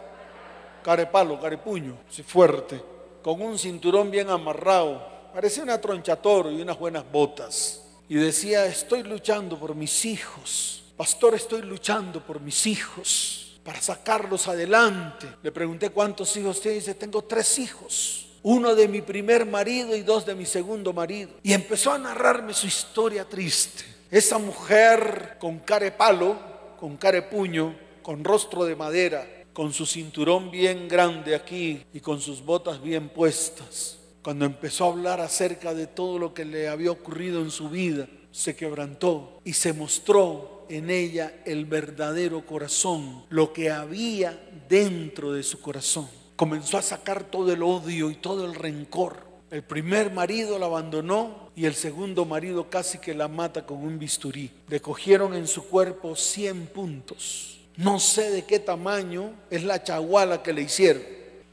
Carepalo, 0.82 1.40
carepuño, 1.40 1.99
sí, 2.08 2.23
fuerte, 2.23 2.80
con 3.23 3.40
un 3.40 3.58
cinturón 3.58 4.11
bien 4.11 4.30
amarrado. 4.30 5.02
Parecía 5.32 5.62
una 5.62 5.80
tronchatoro 5.80 6.50
y 6.50 6.62
unas 6.62 6.78
buenas 6.78 7.04
botas. 7.11 7.82
Y 8.08 8.14
decía, 8.14 8.66
estoy 8.66 9.02
luchando 9.02 9.58
por 9.58 9.75
mis 9.75 10.04
hijos. 10.04 10.85
Pastor, 10.96 11.35
estoy 11.35 11.62
luchando 11.62 12.20
por 12.20 12.40
mis 12.40 12.66
hijos 12.66 13.58
para 13.64 13.80
sacarlos 13.80 14.46
adelante. 14.46 15.26
Le 15.42 15.50
pregunté 15.50 15.90
cuántos 15.90 16.37
hijos 16.37 16.61
tiene. 16.61 16.76
Dice, 16.76 16.94
tengo 16.94 17.23
tres 17.23 17.58
hijos. 17.58 18.28
Uno 18.44 18.76
de 18.76 18.87
mi 18.87 19.02
primer 19.02 19.44
marido 19.44 19.96
y 19.96 20.02
dos 20.02 20.25
de 20.25 20.37
mi 20.37 20.46
segundo 20.46 20.92
marido. 20.92 21.32
Y 21.42 21.52
empezó 21.52 21.92
a 21.92 21.99
narrarme 21.99 22.54
su 22.54 22.68
historia 22.68 23.28
triste. 23.28 23.85
Esa 24.08 24.38
mujer 24.38 25.37
con 25.40 25.58
carepalo 25.58 26.55
con 26.78 26.97
cara 26.97 27.28
puño, 27.28 27.75
con 28.02 28.25
rostro 28.25 28.64
de 28.64 28.76
madera, 28.76 29.26
con 29.52 29.73
su 29.73 29.87
cinturón 29.87 30.50
bien 30.50 30.87
grande 30.87 31.35
aquí 31.35 31.83
y 31.92 32.00
con 32.00 32.21
sus 32.21 32.45
botas 32.45 32.83
bien 32.83 33.09
puestas, 33.09 33.99
cuando 34.23 34.45
empezó 34.45 34.85
a 34.85 34.88
hablar 34.88 35.21
acerca 35.21 35.73
de 35.73 35.87
todo 35.87 36.18
lo 36.18 36.35
que 36.35 36.45
le 36.45 36.68
había 36.68 36.90
ocurrido 36.90 37.40
en 37.40 37.50
su 37.50 37.68
vida, 37.71 38.09
se 38.33 38.54
quebrantó 38.54 39.40
y 39.45 39.54
se 39.54 39.73
mostró 39.73 40.66
en 40.68 40.90
ella 40.90 41.42
el 41.47 41.64
verdadero 41.64 42.45
corazón, 42.45 43.25
lo 43.28 43.52
que 43.52 43.71
había 43.71 44.38
dentro 44.68 45.33
de 45.33 45.42
su 45.42 45.61
corazón. 45.61 46.09
Comenzó 46.35 46.76
a 46.76 46.83
sacar 46.83 47.30
todo 47.30 47.52
el 47.52 47.62
odio 47.62 48.11
y 48.11 48.16
todo 48.16 48.45
el 48.45 48.54
rencor. 48.54 49.25
El 49.56 49.62
primer 49.64 50.12
marido 50.12 50.58
la 50.58 50.66
abandonó 50.66 51.50
y 51.56 51.64
el 51.64 51.75
segundo 51.75 52.26
marido 52.26 52.68
casi 52.68 52.98
que 52.98 53.14
la 53.14 53.26
mata 53.26 53.64
con 53.64 53.78
un 53.78 53.98
bisturí. 53.98 54.50
Le 54.68 54.80
cogieron 54.80 55.34
en 55.34 55.46
su 55.46 55.66
cuerpo 55.66 56.14
100 56.14 56.66
puntos 56.66 57.56
no 57.76 58.00
sé 58.00 58.30
de 58.30 58.44
qué 58.44 58.58
tamaño 58.58 59.34
es 59.50 59.62
la 59.62 59.82
chaguala 59.82 60.42
que 60.42 60.54
le 60.54 60.62
hicieron. 60.62 61.02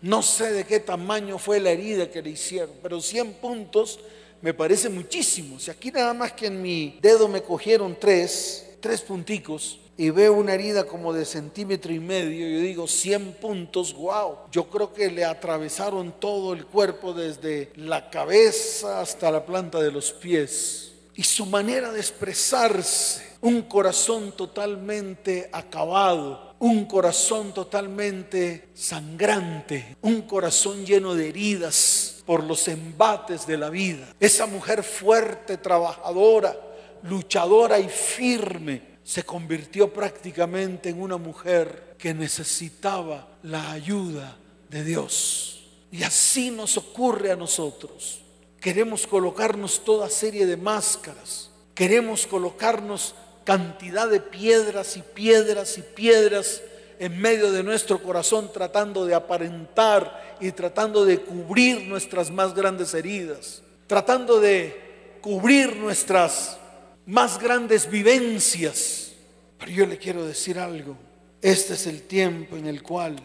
No 0.01 0.22
sé 0.22 0.51
de 0.51 0.65
qué 0.65 0.79
tamaño 0.79 1.38
fue 1.38 1.60
la 1.60 1.72
herida 1.72 2.10
que 2.10 2.22
le 2.22 2.31
hicieron, 2.31 2.75
pero 2.81 3.01
100 3.01 3.33
puntos 3.33 4.00
me 4.41 4.53
parece 4.53 4.89
muchísimo. 4.89 5.60
Si 5.60 5.69
aquí 5.69 5.91
nada 5.91 6.13
más 6.13 6.31
que 6.31 6.48
en 6.48 6.62
mi 6.62 6.98
dedo 7.01 7.27
me 7.27 7.41
cogieron 7.41 7.98
tres, 8.00 8.77
tres 8.79 9.01
punticos, 9.01 9.79
y 9.95 10.09
veo 10.09 10.33
una 10.33 10.55
herida 10.55 10.85
como 10.85 11.13
de 11.13 11.23
centímetro 11.23 11.93
y 11.93 12.00
medio, 12.00 12.47
yo 12.47 12.59
digo 12.59 12.88
100 12.88 13.33
puntos, 13.33 13.93
wow. 13.93 14.38
Yo 14.51 14.69
creo 14.69 14.91
que 14.91 15.12
le 15.12 15.23
atravesaron 15.23 16.13
todo 16.19 16.53
el 16.53 16.65
cuerpo 16.65 17.13
desde 17.13 17.71
la 17.75 18.09
cabeza 18.09 19.01
hasta 19.01 19.29
la 19.29 19.45
planta 19.45 19.79
de 19.79 19.91
los 19.91 20.12
pies. 20.12 20.93
Y 21.15 21.23
su 21.23 21.45
manera 21.45 21.91
de 21.91 22.00
expresarse 22.00 23.33
un 23.41 23.62
corazón 23.63 24.31
totalmente 24.31 25.50
acabado, 25.51 26.55
un 26.57 26.85
corazón 26.85 27.53
totalmente 27.53 28.69
sangrante, 28.73 29.97
un 30.01 30.23
corazón 30.23 30.85
lleno 30.85 31.13
de 31.13 31.29
heridas 31.29 32.23
por 32.25 32.43
los 32.43 32.67
embates 32.67 33.45
de 33.45 33.57
la 33.57 33.69
vida. 33.69 34.07
Esa 34.19 34.47
mujer 34.47 34.81
fuerte, 34.81 35.57
trabajadora, 35.57 36.57
luchadora 37.03 37.77
y 37.79 37.89
firme 37.89 38.92
se 39.03 39.24
convirtió 39.24 39.91
prácticamente 39.91 40.89
en 40.89 41.01
una 41.01 41.17
mujer 41.17 41.95
que 41.98 42.13
necesitaba 42.13 43.27
la 43.43 43.72
ayuda 43.72 44.38
de 44.69 44.83
Dios. 44.83 45.65
Y 45.91 46.03
así 46.03 46.50
nos 46.51 46.77
ocurre 46.77 47.31
a 47.31 47.36
nosotros. 47.36 48.22
Queremos 48.60 49.05
colocarnos 49.05 49.83
toda 49.83 50.10
serie 50.10 50.45
de 50.45 50.57
máscaras. 50.57 51.51
Queremos 51.75 52.25
colocarnos 52.25 53.13
cantidad 53.43 54.07
de 54.07 54.22
piedras 54.22 54.95
y 54.95 55.01
piedras 55.01 55.77
y 55.77 55.81
piedras 55.81 56.62
en 57.00 57.19
medio 57.19 57.51
de 57.51 57.63
nuestro 57.63 58.01
corazón 58.01 58.51
tratando 58.53 59.05
de 59.05 59.15
aparentar 59.15 60.38
y 60.39 60.51
tratando 60.51 61.03
de 61.05 61.19
cubrir 61.19 61.81
nuestras 61.88 62.31
más 62.31 62.53
grandes 62.53 62.93
heridas, 62.93 63.62
tratando 63.88 64.39
de 64.39 65.17
cubrir 65.22 65.75
nuestras 65.75 66.57
más 67.05 67.39
grandes 67.39 67.89
vivencias. 67.89 69.12
Pero 69.57 69.72
yo 69.72 69.86
le 69.86 69.98
quiero 69.98 70.25
decir 70.25 70.60
algo, 70.60 70.98
este 71.41 71.74
es 71.74 71.88
el 71.88 72.03
tiempo 72.03 72.57
en 72.57 72.67
el 72.67 72.83
cual 72.83 73.15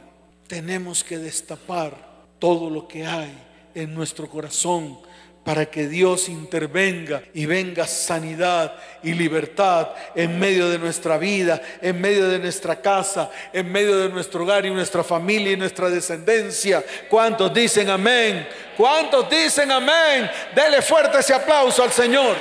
tenemos 0.47 1.05
que 1.05 1.19
destapar 1.19 1.95
todo 2.39 2.71
lo 2.71 2.89
que 2.89 3.07
hay 3.07 3.37
en 3.75 3.95
nuestro 3.95 4.29
corazón 4.29 4.99
para 5.45 5.65
que 5.65 5.89
Dios 5.89 6.29
intervenga 6.29 7.23
y 7.33 7.47
venga 7.47 7.87
sanidad 7.87 8.75
y 9.03 9.15
libertad 9.15 9.89
en 10.15 10.39
medio 10.39 10.69
de 10.69 10.79
nuestra 10.79 11.17
vida, 11.17 11.63
en 11.81 11.99
medio 12.01 12.29
de 12.29 12.39
nuestra 12.39 12.83
casa, 12.83 13.31
en 13.53 13.73
medio 13.73 13.97
de 13.97 14.11
nuestro 14.11 14.43
hogar 14.43 14.67
y 14.67 14.71
nuestra 14.71 15.03
familia 15.03 15.53
y 15.53 15.57
nuestra 15.57 15.89
descendencia. 15.89 16.85
¿Cuántos 17.09 17.55
dicen 17.55 17.89
amén? 17.89 18.47
¿Cuántos 18.77 19.31
dicen 19.31 19.73
amén? 19.73 20.31
Dele 20.55 20.83
fuerte 20.83 21.19
ese 21.19 21.33
aplauso 21.33 21.83
al 21.83 21.93
Señor. 21.93 22.37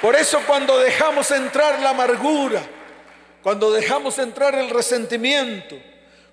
Por 0.00 0.14
eso 0.14 0.40
cuando 0.46 0.78
dejamos 0.78 1.30
entrar 1.32 1.80
la 1.80 1.90
amargura, 1.90 2.62
cuando 3.42 3.72
dejamos 3.72 4.18
entrar 4.18 4.54
el 4.54 4.70
resentimiento, 4.70 5.76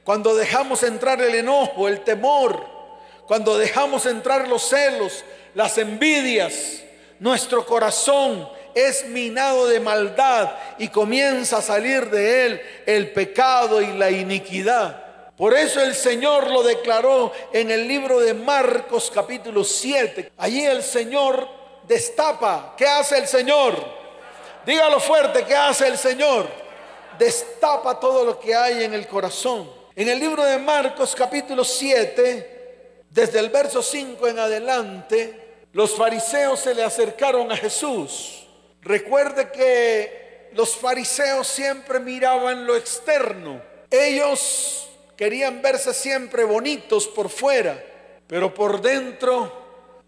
cuando 0.03 0.35
dejamos 0.35 0.83
entrar 0.83 1.19
el 1.21 1.33
enojo, 1.33 1.87
el 1.87 2.01
temor, 2.01 2.63
cuando 3.25 3.57
dejamos 3.57 4.05
entrar 4.05 4.47
los 4.47 4.69
celos, 4.69 5.25
las 5.55 5.79
envidias, 5.79 6.83
nuestro 7.19 7.65
corazón 7.65 8.47
es 8.75 9.07
minado 9.07 9.67
de 9.67 9.79
maldad 9.79 10.51
y 10.77 10.89
comienza 10.89 11.57
a 11.57 11.61
salir 11.63 12.09
de 12.11 12.45
él 12.45 12.61
el 12.85 13.11
pecado 13.13 13.81
y 13.81 13.93
la 13.93 14.11
iniquidad. 14.11 15.33
Por 15.35 15.55
eso 15.55 15.81
el 15.81 15.95
Señor 15.95 16.51
lo 16.51 16.61
declaró 16.61 17.31
en 17.51 17.71
el 17.71 17.87
libro 17.87 18.19
de 18.19 18.33
Marcos 18.33 19.11
capítulo 19.13 19.63
7. 19.63 20.33
Allí 20.37 20.65
el 20.65 20.83
Señor 20.83 21.47
destapa. 21.87 22.73
¿Qué 22.77 22.87
hace 22.87 23.17
el 23.17 23.27
Señor? 23.27 23.75
Dígalo 24.65 24.99
fuerte, 24.99 25.43
¿qué 25.45 25.55
hace 25.55 25.87
el 25.87 25.97
Señor? 25.97 26.47
Destapa 27.17 27.99
todo 27.99 28.25
lo 28.25 28.39
que 28.39 28.53
hay 28.55 28.83
en 28.83 28.93
el 28.93 29.07
corazón. 29.07 29.69
En 29.95 30.09
el 30.09 30.19
libro 30.19 30.43
de 30.43 30.57
Marcos 30.57 31.15
capítulo 31.15 31.63
7, 31.63 33.03
desde 33.09 33.39
el 33.39 33.49
verso 33.49 33.81
5 33.81 34.27
en 34.27 34.39
adelante, 34.39 35.67
los 35.71 35.95
fariseos 35.95 36.59
se 36.59 36.73
le 36.73 36.83
acercaron 36.83 37.51
a 37.51 37.57
Jesús. 37.57 38.47
Recuerde 38.81 39.51
que 39.51 40.49
los 40.53 40.75
fariseos 40.75 41.47
siempre 41.47 41.99
miraban 41.99 42.65
lo 42.65 42.75
externo. 42.75 43.61
Ellos 43.89 44.89
querían 45.15 45.61
verse 45.61 45.93
siempre 45.93 46.43
bonitos 46.43 47.07
por 47.07 47.29
fuera, 47.29 47.81
pero 48.27 48.53
por 48.53 48.81
dentro 48.81 49.64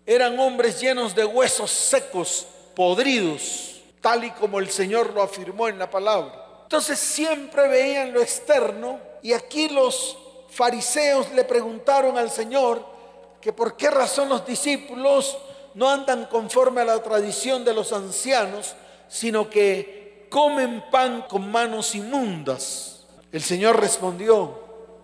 eran 0.08 0.40
hombres 0.40 0.80
llenos 0.80 1.14
de 1.14 1.26
huesos 1.26 1.70
secos, 1.70 2.48
podridos, 2.74 3.82
tal 4.00 4.24
y 4.24 4.32
como 4.32 4.58
el 4.58 4.70
Señor 4.70 5.14
lo 5.14 5.22
afirmó 5.22 5.68
en 5.68 5.78
la 5.78 5.90
palabra. 5.90 6.62
Entonces 6.64 6.98
siempre 6.98 7.68
veían 7.68 8.14
lo 8.14 8.22
externo 8.22 9.00
y 9.22 9.34
aquí 9.34 9.68
los 9.68 10.18
fariseos 10.50 11.30
le 11.34 11.44
preguntaron 11.44 12.18
al 12.18 12.32
Señor 12.32 12.86
que 13.42 13.52
por 13.52 13.76
qué 13.76 13.90
razón 13.90 14.30
los 14.30 14.46
discípulos 14.46 15.38
no 15.74 15.90
andan 15.90 16.26
conforme 16.28 16.82
a 16.82 16.86
la 16.86 17.04
tradición 17.04 17.66
de 17.66 17.74
los 17.74 17.92
ancianos, 17.92 18.76
sino 19.10 19.50
que 19.50 20.28
comen 20.30 20.86
pan 20.90 21.26
con 21.28 21.52
manos 21.52 21.94
inmundas. 21.96 23.06
El 23.30 23.42
Señor 23.42 23.78
respondió 23.78 24.58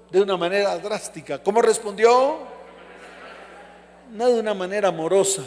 de 0.10 0.22
una 0.22 0.38
manera 0.38 0.78
drástica. 0.78 1.44
¿Cómo 1.44 1.62
respondió? 1.62 2.53
No 4.13 4.30
de 4.30 4.39
una 4.39 4.54
manera 4.54 4.89
amorosa, 4.89 5.43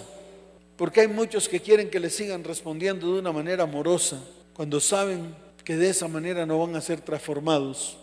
porque 0.76 1.02
hay 1.02 1.08
muchos 1.08 1.48
que 1.48 1.60
quieren 1.60 1.88
que 1.88 2.00
le 2.00 2.10
sigan 2.10 2.42
respondiendo 2.42 3.12
de 3.12 3.20
una 3.20 3.32
manera 3.32 3.62
amorosa, 3.62 4.20
cuando 4.54 4.80
saben 4.80 5.34
que 5.64 5.76
de 5.76 5.90
esa 5.90 6.08
manera 6.08 6.44
no 6.46 6.58
van 6.58 6.74
a 6.76 6.80
ser 6.80 7.00
transformados. 7.00 7.96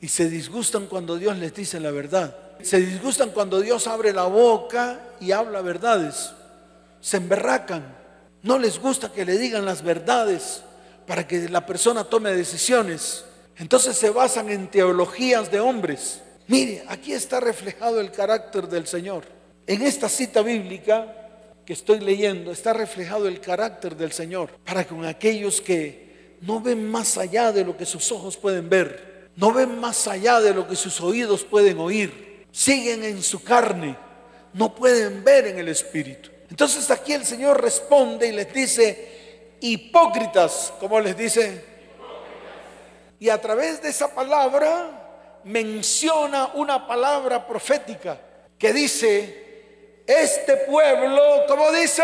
Y 0.00 0.08
se 0.08 0.28
disgustan 0.28 0.86
cuando 0.86 1.16
Dios 1.16 1.36
les 1.38 1.54
dice 1.54 1.80
la 1.80 1.90
verdad. 1.90 2.36
Se 2.62 2.78
disgustan 2.78 3.30
cuando 3.30 3.60
Dios 3.60 3.86
abre 3.86 4.12
la 4.12 4.24
boca 4.24 5.00
y 5.20 5.32
habla 5.32 5.60
verdades. 5.62 6.32
Se 7.00 7.16
emberracan. 7.18 7.96
No 8.42 8.58
les 8.58 8.78
gusta 8.78 9.12
que 9.12 9.24
le 9.24 9.38
digan 9.38 9.64
las 9.64 9.82
verdades 9.82 10.62
para 11.06 11.26
que 11.26 11.48
la 11.48 11.66
persona 11.66 12.04
tome 12.04 12.34
decisiones. 12.34 13.24
Entonces 13.56 13.96
se 13.96 14.10
basan 14.10 14.48
en 14.48 14.70
teologías 14.70 15.50
de 15.50 15.60
hombres. 15.60 16.20
Mire, 16.46 16.84
aquí 16.88 17.12
está 17.12 17.40
reflejado 17.40 18.00
el 18.00 18.10
carácter 18.10 18.68
del 18.68 18.86
Señor. 18.86 19.39
En 19.70 19.82
esta 19.82 20.08
cita 20.08 20.42
bíblica 20.42 21.14
que 21.64 21.74
estoy 21.74 22.00
leyendo 22.00 22.50
está 22.50 22.72
reflejado 22.72 23.28
el 23.28 23.40
carácter 23.40 23.94
del 23.94 24.10
Señor 24.10 24.50
para 24.64 24.84
con 24.84 25.04
aquellos 25.04 25.60
que 25.60 26.38
no 26.40 26.60
ven 26.60 26.90
más 26.90 27.16
allá 27.16 27.52
de 27.52 27.64
lo 27.64 27.76
que 27.76 27.86
sus 27.86 28.10
ojos 28.10 28.36
pueden 28.36 28.68
ver, 28.68 29.30
no 29.36 29.52
ven 29.52 29.78
más 29.78 30.08
allá 30.08 30.40
de 30.40 30.52
lo 30.52 30.66
que 30.66 30.74
sus 30.74 31.00
oídos 31.00 31.44
pueden 31.44 31.78
oír, 31.78 32.46
siguen 32.50 33.04
en 33.04 33.22
su 33.22 33.44
carne, 33.44 33.96
no 34.54 34.74
pueden 34.74 35.22
ver 35.22 35.46
en 35.46 35.60
el 35.60 35.68
Espíritu. 35.68 36.30
Entonces 36.50 36.90
aquí 36.90 37.12
el 37.12 37.24
Señor 37.24 37.62
responde 37.62 38.26
y 38.26 38.32
les 38.32 38.52
dice, 38.52 39.54
hipócritas, 39.60 40.72
como 40.80 40.98
les 40.98 41.16
dice, 41.16 41.64
y 43.20 43.28
a 43.28 43.40
través 43.40 43.80
de 43.80 43.90
esa 43.90 44.12
palabra 44.12 45.38
menciona 45.44 46.50
una 46.54 46.88
palabra 46.88 47.46
profética 47.46 48.20
que 48.58 48.72
dice, 48.72 49.49
este 50.10 50.56
pueblo, 50.56 51.44
como 51.46 51.70
dice, 51.70 52.02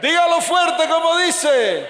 dígalo 0.00 0.40
fuerte 0.40 0.88
como 0.88 1.16
dice, 1.18 1.84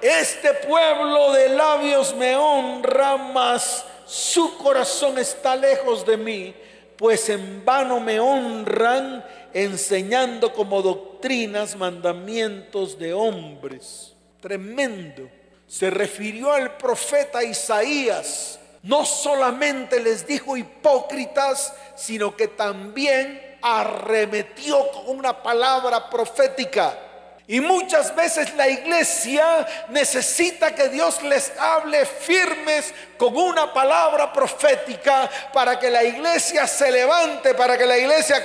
este 0.00 0.54
pueblo 0.54 1.32
de 1.32 1.50
labios 1.50 2.14
me 2.14 2.34
honra, 2.34 3.18
mas 3.18 3.84
su 4.06 4.56
corazón 4.56 5.18
está 5.18 5.54
lejos 5.54 6.06
de 6.06 6.16
mí, 6.16 6.54
pues 6.96 7.28
en 7.28 7.62
vano 7.62 8.00
me 8.00 8.18
honran 8.18 9.24
enseñando 9.52 10.52
como 10.54 10.80
doctrinas 10.80 11.76
mandamientos 11.76 12.98
de 12.98 13.12
hombres. 13.12 14.14
tremendo. 14.40 15.28
Se 15.68 15.88
refirió 15.88 16.52
al 16.52 16.76
profeta 16.76 17.44
Isaías. 17.44 18.58
No 18.82 19.04
solamente 19.04 20.00
les 20.00 20.26
dijo 20.26 20.56
hipócritas, 20.56 21.72
sino 21.94 22.36
que 22.36 22.48
también 22.48 23.58
arremetió 23.62 24.90
con 24.90 25.16
una 25.18 25.40
palabra 25.40 26.10
profética. 26.10 26.98
Y 27.46 27.60
muchas 27.60 28.14
veces 28.14 28.54
la 28.54 28.68
iglesia 28.68 29.66
necesita 29.88 30.74
que 30.74 30.88
Dios 30.88 31.22
les 31.22 31.52
hable 31.58 32.06
firmes 32.06 32.94
con 33.18 33.36
una 33.36 33.72
palabra 33.72 34.32
profética 34.32 35.28
para 35.52 35.78
que 35.78 35.90
la 35.90 36.02
iglesia 36.02 36.66
se 36.66 36.90
levante, 36.90 37.54
para 37.54 37.76
que 37.76 37.86
la 37.86 37.98
iglesia 37.98 38.44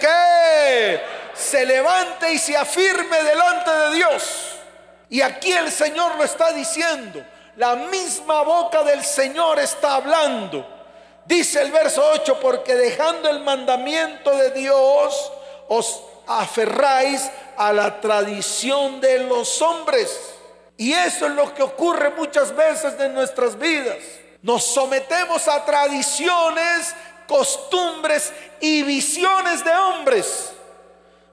se 1.34 1.66
levante 1.66 2.34
y 2.34 2.38
se 2.38 2.58
afirme 2.58 3.24
delante 3.24 3.72
de 3.72 3.96
Dios. 3.96 4.58
Y 5.10 5.22
aquí 5.22 5.52
el 5.52 5.72
Señor 5.72 6.16
lo 6.16 6.24
está 6.24 6.52
diciendo. 6.52 7.24
La 7.58 7.76
misma 7.76 8.44
boca 8.44 8.84
del 8.84 9.04
Señor 9.04 9.58
está 9.58 9.96
hablando. 9.96 10.64
Dice 11.26 11.60
el 11.60 11.72
verso 11.72 12.08
8, 12.14 12.40
porque 12.40 12.76
dejando 12.76 13.30
el 13.30 13.40
mandamiento 13.40 14.30
de 14.30 14.52
Dios, 14.52 15.32
os 15.68 16.04
aferráis 16.28 17.28
a 17.58 17.74
la 17.74 18.00
tradición 18.00 19.02
de 19.02 19.20
los 19.24 19.60
hombres. 19.64 20.36
Y 20.78 20.94
eso 20.94 21.26
es 21.26 21.32
lo 21.32 21.52
que 21.56 21.64
ocurre 21.64 22.12
muchas 22.12 22.56
veces 22.56 22.94
en 23.00 23.16
nuestras 23.16 23.58
vidas. 23.58 23.98
Nos 24.44 24.64
sometemos 24.64 25.48
a 25.48 25.66
tradiciones, 25.66 26.94
costumbres 27.28 28.32
y 28.60 28.84
visiones 28.84 29.66
de 29.66 29.72
hombres, 29.72 30.52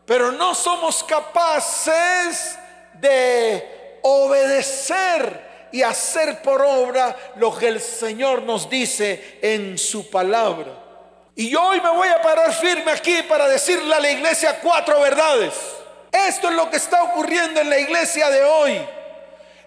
pero 0.07 0.33
no 0.33 0.55
somos 0.55 1.05
capaces 1.05 2.57
de 2.95 4.01
obedecer 4.03 5.44
y 5.75 5.83
hacer 5.83 6.41
por 6.41 6.63
obra 6.63 7.17
lo 7.35 7.53
que 7.53 7.67
el 7.67 7.81
Señor 7.81 8.43
nos 8.43 8.71
dice 8.71 9.41
en 9.43 9.77
su 9.77 10.09
palabra. 10.09 10.69
Y 11.35 11.53
hoy 11.57 11.81
me 11.81 11.91
voy 11.91 12.07
a 12.07 12.23
parar 12.23 12.53
firme 12.53 12.93
aquí 12.93 13.25
para 13.25 13.49
decirle 13.49 13.93
a 13.93 13.99
la 13.99 14.09
iglesia 14.09 14.61
cuatro 14.63 15.01
verdades. 15.01 15.53
Esto 16.13 16.49
es 16.49 16.55
lo 16.55 16.71
que 16.71 16.77
está 16.77 17.03
ocurriendo 17.03 17.61
en 17.61 17.69
la 17.69 17.77
iglesia 17.77 18.31
de 18.31 18.45
hoy, 18.45 18.81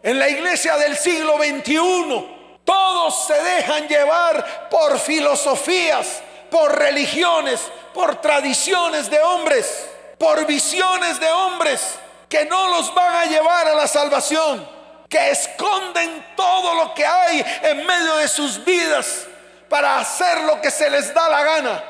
en 0.02 0.17
la 0.17 0.30
iglesia 0.30 0.78
del 0.78 0.96
siglo 0.96 1.39
XXI. 1.39 2.26
Todos 2.63 3.28
se 3.28 3.43
dejan 3.43 3.89
llevar 3.89 4.70
por 4.70 4.98
filosofías, 5.00 6.22
por 6.50 6.74
religiones, 6.80 7.60
por 7.93 8.22
tradiciones 8.22 9.10
de 9.10 9.20
hombres, 9.20 9.89
por 10.17 10.46
visiones 10.46 11.20
de 11.20 11.30
hombres 11.30 11.82
que 12.30 12.46
no 12.46 12.70
los 12.70 12.96
van 12.96 13.13
a 13.13 13.26
llevar 13.26 13.67
a 13.67 13.76
la 13.76 13.88
salvación, 13.88 14.76
que 15.10 15.32
esconden 15.32 16.26
todo 16.36 16.76
lo 16.76 16.93
que 16.93 17.06
hay 17.06 17.46
en 17.63 17.86
medio 17.86 18.17
de 18.17 18.28
sus 18.28 18.63
vidas 18.63 19.26
para 19.70 20.00
hacer 20.00 20.41
lo 20.41 20.62
que 20.62 20.72
se 20.72 20.89
les 20.89 21.13
da 21.13 21.30
la 21.30 21.43
gana. 21.43 21.84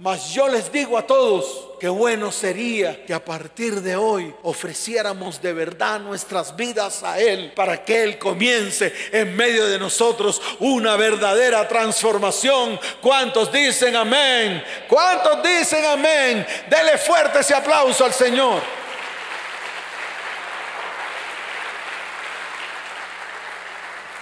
Mas 0.00 0.30
yo 0.32 0.46
les 0.46 0.70
digo 0.70 0.96
a 0.96 1.04
todos, 1.04 1.70
qué 1.80 1.88
bueno 1.88 2.30
sería 2.30 3.04
que 3.04 3.12
a 3.12 3.24
partir 3.24 3.80
de 3.80 3.96
hoy 3.96 4.32
ofreciéramos 4.44 5.42
de 5.42 5.52
verdad 5.52 5.98
nuestras 5.98 6.54
vidas 6.54 7.02
a 7.02 7.18
Él 7.18 7.52
para 7.52 7.84
que 7.84 8.04
Él 8.04 8.16
comience 8.16 8.92
en 9.10 9.34
medio 9.34 9.66
de 9.66 9.76
nosotros 9.76 10.40
una 10.60 10.94
verdadera 10.94 11.66
transformación. 11.66 12.78
¿Cuántos 13.00 13.50
dicen 13.50 13.96
amén? 13.96 14.62
¿Cuántos 14.88 15.42
dicen 15.42 15.84
amén? 15.84 16.46
Dele 16.70 16.96
fuerte 16.98 17.40
ese 17.40 17.54
aplauso 17.54 18.04
al 18.04 18.12
Señor. 18.12 18.77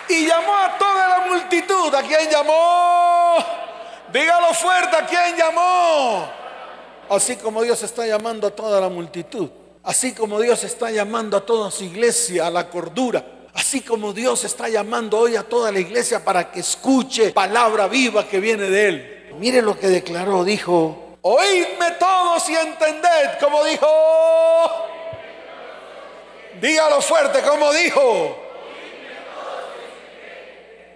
Y 0.09 0.27
llamó 0.27 0.55
a 0.57 0.79
toda 0.79 1.09
la 1.09 1.27
multitud. 1.27 1.95
¿A 1.95 2.03
quién 2.03 2.31
llamó? 2.31 3.37
Dígalo 4.13 4.55
fuerte, 4.55 4.97
¿a 4.97 5.07
quién 5.07 5.37
llamó? 5.37 6.29
Así 7.11 7.37
como 7.37 7.63
Dios 7.63 7.83
está 7.83 8.07
llamando 8.07 8.47
a 8.47 8.51
toda 8.51 8.81
la 8.81 8.89
multitud. 8.89 9.49
Así 9.83 10.13
como 10.13 10.41
Dios 10.41 10.65
está 10.65 10.91
llamando 10.91 11.37
a 11.37 11.47
toda 11.47 11.71
su 11.71 11.85
iglesia 11.85 12.47
a 12.47 12.51
la 12.51 12.69
cordura. 12.69 13.25
Así 13.55 13.81
como 13.81 14.13
Dios 14.13 14.45
está 14.45 14.69
llamando 14.69 15.19
hoy 15.19 15.37
a 15.37 15.43
toda 15.43 15.73
la 15.73 15.79
iglesia 15.79 16.25
para 16.25 16.51
que 16.51 16.61
escuche 16.61 17.33
palabra 17.33 17.87
viva 17.87 18.29
que 18.29 18.39
viene 18.39 18.65
de 18.65 18.89
Él. 18.89 19.29
Mire 19.39 19.63
lo 19.63 19.79
que 19.79 19.89
declaró, 19.89 20.45
dijo, 20.45 21.17
oídme 21.23 21.93
todos 21.99 22.49
y 22.49 22.55
entended, 22.55 23.39
como 23.41 23.65
dijo, 23.65 23.87
dígalo 26.61 27.01
fuerte, 27.01 27.43
como 27.43 27.73
dijo, 27.73 28.46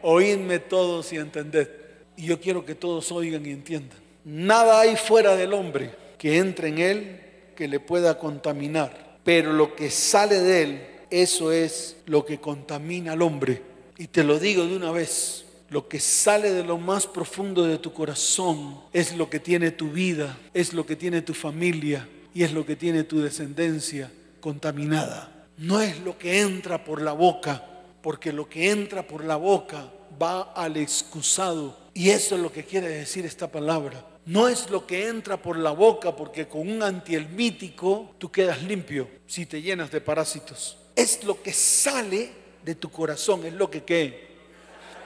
oídme 0.03 0.59
todos 0.59 1.13
y 1.13 1.17
entended. 1.17 1.69
Y 2.17 2.27
yo 2.27 2.41
quiero 2.41 2.65
que 2.65 2.75
todos 2.75 3.11
oigan 3.13 3.47
y 3.47 3.51
entiendan. 3.51 3.99
Nada 4.25 4.81
hay 4.81 4.97
fuera 4.97 5.37
del 5.37 5.53
hombre 5.53 5.91
que 6.19 6.39
entre 6.39 6.69
en 6.69 6.79
él 6.79 7.21
que 7.57 7.69
le 7.69 7.81
pueda 7.81 8.19
contaminar. 8.19 9.19
Pero 9.25 9.53
lo 9.53 9.75
que 9.75 9.91
sale 9.91 10.41
de 10.41 10.63
él, 10.63 10.87
eso 11.11 11.53
es 11.53 11.97
lo 12.07 12.25
que 12.25 12.41
contamina 12.41 13.13
al 13.13 13.23
hombre. 13.23 13.63
Y 13.99 14.07
te 14.07 14.25
lo 14.25 14.39
digo 14.39 14.67
de 14.67 14.77
una 14.77 14.93
vez, 14.93 15.45
lo 15.71 15.89
que 15.89 16.01
sale 16.01 16.53
de 16.53 16.65
lo 16.65 16.79
más 16.79 17.07
profundo 17.07 17.65
de 17.65 17.79
tu 17.79 17.93
corazón 17.93 18.81
es 18.93 19.15
lo 19.17 19.31
que 19.31 19.41
tiene 19.41 19.71
tu 19.71 19.91
vida, 19.91 20.39
es 20.53 20.73
lo 20.73 20.85
que 20.85 20.97
tiene 20.97 21.23
tu 21.23 21.33
familia 21.33 22.09
y 22.35 22.43
es 22.43 22.53
lo 22.53 22.67
que 22.67 22.77
tiene 22.77 23.05
tu 23.05 23.21
descendencia 23.21 24.11
contaminada. 24.41 25.47
No 25.59 25.81
es 25.81 26.01
lo 26.01 26.19
que 26.19 26.41
entra 26.41 26.83
por 26.83 27.03
la 27.03 27.13
boca, 27.13 27.65
porque 28.03 28.33
lo 28.33 28.49
que 28.49 28.71
entra 28.71 29.07
por 29.07 29.25
la 29.25 29.37
boca 29.37 29.91
va 30.21 30.53
al 30.55 30.77
excusado. 30.77 31.77
Y 31.95 32.11
eso 32.11 32.35
es 32.35 32.41
lo 32.41 32.53
que 32.53 32.65
quiere 32.65 32.89
decir 32.89 33.25
esta 33.27 33.51
palabra. 33.51 34.07
No 34.27 34.49
es 34.49 34.71
lo 34.71 34.87
que 34.87 35.09
entra 35.09 35.41
por 35.41 35.59
la 35.59 35.71
boca, 35.71 36.15
porque 36.15 36.47
con 36.47 36.69
un 36.69 36.83
antielmítico 36.83 38.15
tú 38.19 38.31
quedas 38.31 38.63
limpio 38.63 39.09
si 39.27 39.47
te 39.47 39.61
llenas 39.61 39.91
de 39.91 40.01
parásitos. 40.01 40.77
Es 40.95 41.25
lo 41.25 41.43
que 41.43 41.53
sale 41.53 42.31
de 42.65 42.75
tu 42.75 42.91
corazón, 42.91 43.45
es 43.47 43.55
lo 43.55 43.71
que 43.71 43.83
qué. 43.83 44.31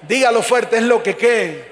Dígalo 0.07 0.43
fuerte, 0.43 0.79
es 0.79 0.83
lo 0.83 1.03
que 1.03 1.17
qué. 1.17 1.65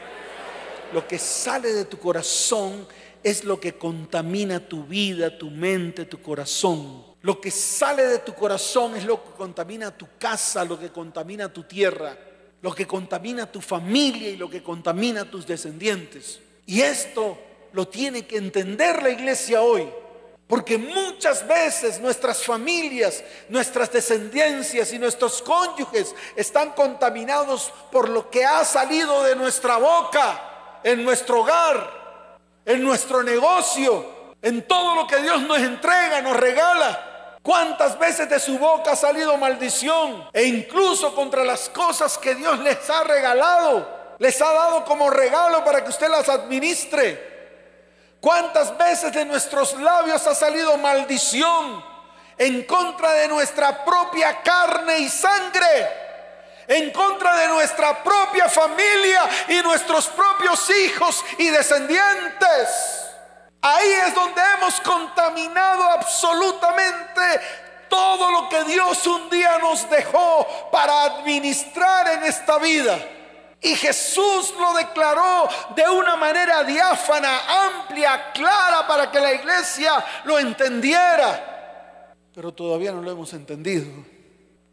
Lo 0.92 1.06
que 1.06 1.18
sale 1.18 1.72
de 1.72 1.84
tu 1.84 1.98
corazón 1.98 2.86
es 3.22 3.44
lo 3.44 3.60
que 3.60 3.74
contamina 3.74 4.60
tu 4.60 4.84
vida, 4.84 5.36
tu 5.36 5.50
mente, 5.50 6.04
tu 6.04 6.20
corazón. 6.20 7.11
Lo 7.22 7.40
que 7.40 7.50
sale 7.50 8.04
de 8.04 8.18
tu 8.18 8.34
corazón 8.34 8.96
es 8.96 9.04
lo 9.04 9.22
que 9.22 9.30
contamina 9.30 9.96
tu 9.96 10.06
casa, 10.18 10.64
lo 10.64 10.78
que 10.78 10.90
contamina 10.90 11.52
tu 11.52 11.62
tierra, 11.62 12.16
lo 12.60 12.74
que 12.74 12.86
contamina 12.86 13.50
tu 13.50 13.60
familia 13.60 14.28
y 14.28 14.36
lo 14.36 14.50
que 14.50 14.62
contamina 14.62 15.24
tus 15.30 15.46
descendientes. 15.46 16.40
Y 16.66 16.80
esto 16.82 17.38
lo 17.72 17.86
tiene 17.86 18.26
que 18.26 18.36
entender 18.36 19.02
la 19.02 19.10
iglesia 19.10 19.62
hoy. 19.62 19.88
Porque 20.48 20.76
muchas 20.76 21.46
veces 21.46 22.00
nuestras 22.00 22.44
familias, 22.44 23.24
nuestras 23.48 23.90
descendencias 23.90 24.92
y 24.92 24.98
nuestros 24.98 25.40
cónyuges 25.40 26.14
están 26.36 26.72
contaminados 26.72 27.72
por 27.90 28.08
lo 28.08 28.28
que 28.28 28.44
ha 28.44 28.64
salido 28.64 29.22
de 29.22 29.36
nuestra 29.36 29.76
boca, 29.78 30.80
en 30.84 31.04
nuestro 31.04 31.40
hogar, 31.40 32.38
en 32.66 32.82
nuestro 32.82 33.22
negocio, 33.22 34.04
en 34.42 34.66
todo 34.66 34.96
lo 34.96 35.06
que 35.06 35.22
Dios 35.22 35.40
nos 35.42 35.58
entrega, 35.58 36.20
nos 36.20 36.36
regala. 36.36 37.11
¿Cuántas 37.42 37.98
veces 37.98 38.28
de 38.28 38.38
su 38.38 38.58
boca 38.58 38.92
ha 38.92 38.96
salido 38.96 39.36
maldición? 39.36 40.28
E 40.32 40.44
incluso 40.44 41.14
contra 41.14 41.44
las 41.44 41.68
cosas 41.68 42.16
que 42.18 42.34
Dios 42.34 42.58
les 42.60 42.88
ha 42.88 43.02
regalado 43.04 44.02
les 44.22 44.40
ha 44.40 44.52
dado 44.52 44.84
como 44.84 45.10
regalo 45.10 45.64
para 45.64 45.82
que 45.82 45.90
usted 45.90 46.08
las 46.08 46.28
administre. 46.28 47.30
¿Cuántas 48.20 48.78
veces 48.78 49.12
de 49.12 49.24
nuestros 49.24 49.74
labios 49.74 50.24
ha 50.28 50.34
salido 50.36 50.76
maldición 50.76 51.84
en 52.38 52.62
contra 52.62 53.14
de 53.14 53.26
nuestra 53.26 53.84
propia 53.84 54.40
carne 54.40 55.00
y 55.00 55.08
sangre? 55.08 56.02
En 56.68 56.92
contra 56.92 57.34
de 57.34 57.48
nuestra 57.48 58.04
propia 58.04 58.48
familia 58.48 59.28
y 59.48 59.60
nuestros 59.60 60.06
propios 60.06 60.70
hijos 60.70 61.24
y 61.38 61.48
descendientes. 61.48 63.01
Ahí 63.62 63.92
es 64.06 64.14
donde 64.14 64.42
hemos 64.58 64.80
contaminado 64.80 65.84
absolutamente 65.84 67.22
todo 67.88 68.30
lo 68.32 68.48
que 68.48 68.64
Dios 68.64 69.06
un 69.06 69.30
día 69.30 69.58
nos 69.58 69.88
dejó 69.88 70.46
para 70.72 71.04
administrar 71.04 72.08
en 72.08 72.24
esta 72.24 72.58
vida. 72.58 72.98
Y 73.60 73.76
Jesús 73.76 74.52
lo 74.58 74.74
declaró 74.74 75.48
de 75.76 75.88
una 75.88 76.16
manera 76.16 76.64
diáfana, 76.64 77.66
amplia, 77.66 78.32
clara, 78.32 78.84
para 78.88 79.12
que 79.12 79.20
la 79.20 79.32
iglesia 79.32 80.04
lo 80.24 80.40
entendiera. 80.40 82.14
Pero 82.34 82.52
todavía 82.52 82.90
no 82.90 83.00
lo 83.00 83.12
hemos 83.12 83.32
entendido. 83.32 83.86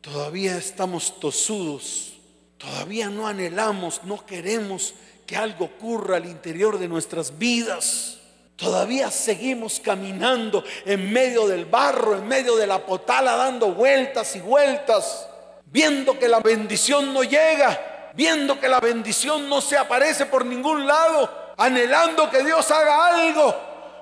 Todavía 0.02 0.58
estamos 0.58 1.19
tosudos. 1.19 2.13
Todavía 2.58 3.10
no 3.10 3.28
anhelamos, 3.28 4.04
no 4.04 4.25
queremos 4.25 4.95
que 5.28 5.38
algo 5.38 5.65
ocurra 5.65 6.17
al 6.17 6.25
interior 6.25 6.80
de 6.80 6.88
nuestras 6.88 7.38
vidas. 7.38 8.18
Todavía 8.60 9.10
seguimos 9.10 9.80
caminando 9.80 10.63
en 10.86 11.12
medio 11.12 11.48
del 11.48 11.65
barro, 11.65 12.15
en 12.15 12.28
medio 12.28 12.58
de 12.58 12.67
la 12.67 12.80
potala, 12.86 13.36
dando 13.36 13.72
vueltas 13.72 14.36
y 14.36 14.41
vueltas 14.41 15.30
viendo 15.72 16.17
que 16.17 16.28
la 16.28 16.39
bendición 16.39 17.13
no 17.13 17.24
llega, 17.24 18.12
viendo 18.13 18.60
que 18.60 18.67
la 18.67 18.80
bendición 18.80 19.48
no 19.50 19.62
se 19.62 19.78
aparece 19.78 20.26
por 20.26 20.45
ningún 20.45 20.88
lado, 20.88 21.54
anhelando 21.58 22.30
que 22.30 22.43
Dios 22.43 22.69
haga 22.72 23.08
algo, 23.08 23.56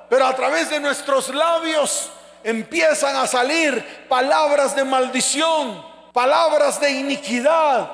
pero 0.09 0.25
a 0.25 0.35
través 0.35 0.69
de 0.69 0.79
nuestros 0.79 1.29
labios 1.29 2.09
empiezan 2.43 3.15
a 3.17 3.27
salir 3.27 4.05
palabras 4.07 4.75
de 4.75 4.83
maldición, 4.83 5.85
palabras 6.13 6.79
de 6.79 6.91
iniquidad 6.91 7.91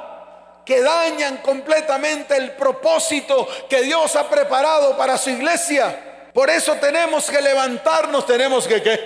que 0.63 0.82
dañan 0.82 1.38
completamente 1.38 2.38
el 2.38 2.52
propósito 2.52 3.47
que 3.69 3.82
Dios 3.82 4.15
ha 4.15 4.30
preparado 4.30 4.95
para 4.95 5.17
su 5.17 5.30
iglesia. 5.30 6.12
Por 6.34 6.50
eso 6.50 6.74
tenemos 6.76 7.30
que 7.30 7.41
levantarnos, 7.41 8.26
tenemos 8.26 8.67
que 8.67 8.82
qué? 8.82 9.00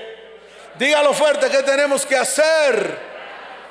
Dígalo 0.80 1.14
fuerte, 1.14 1.50
¿qué 1.50 1.64
tenemos 1.64 2.06
que 2.06 2.16
hacer? 2.16 3.00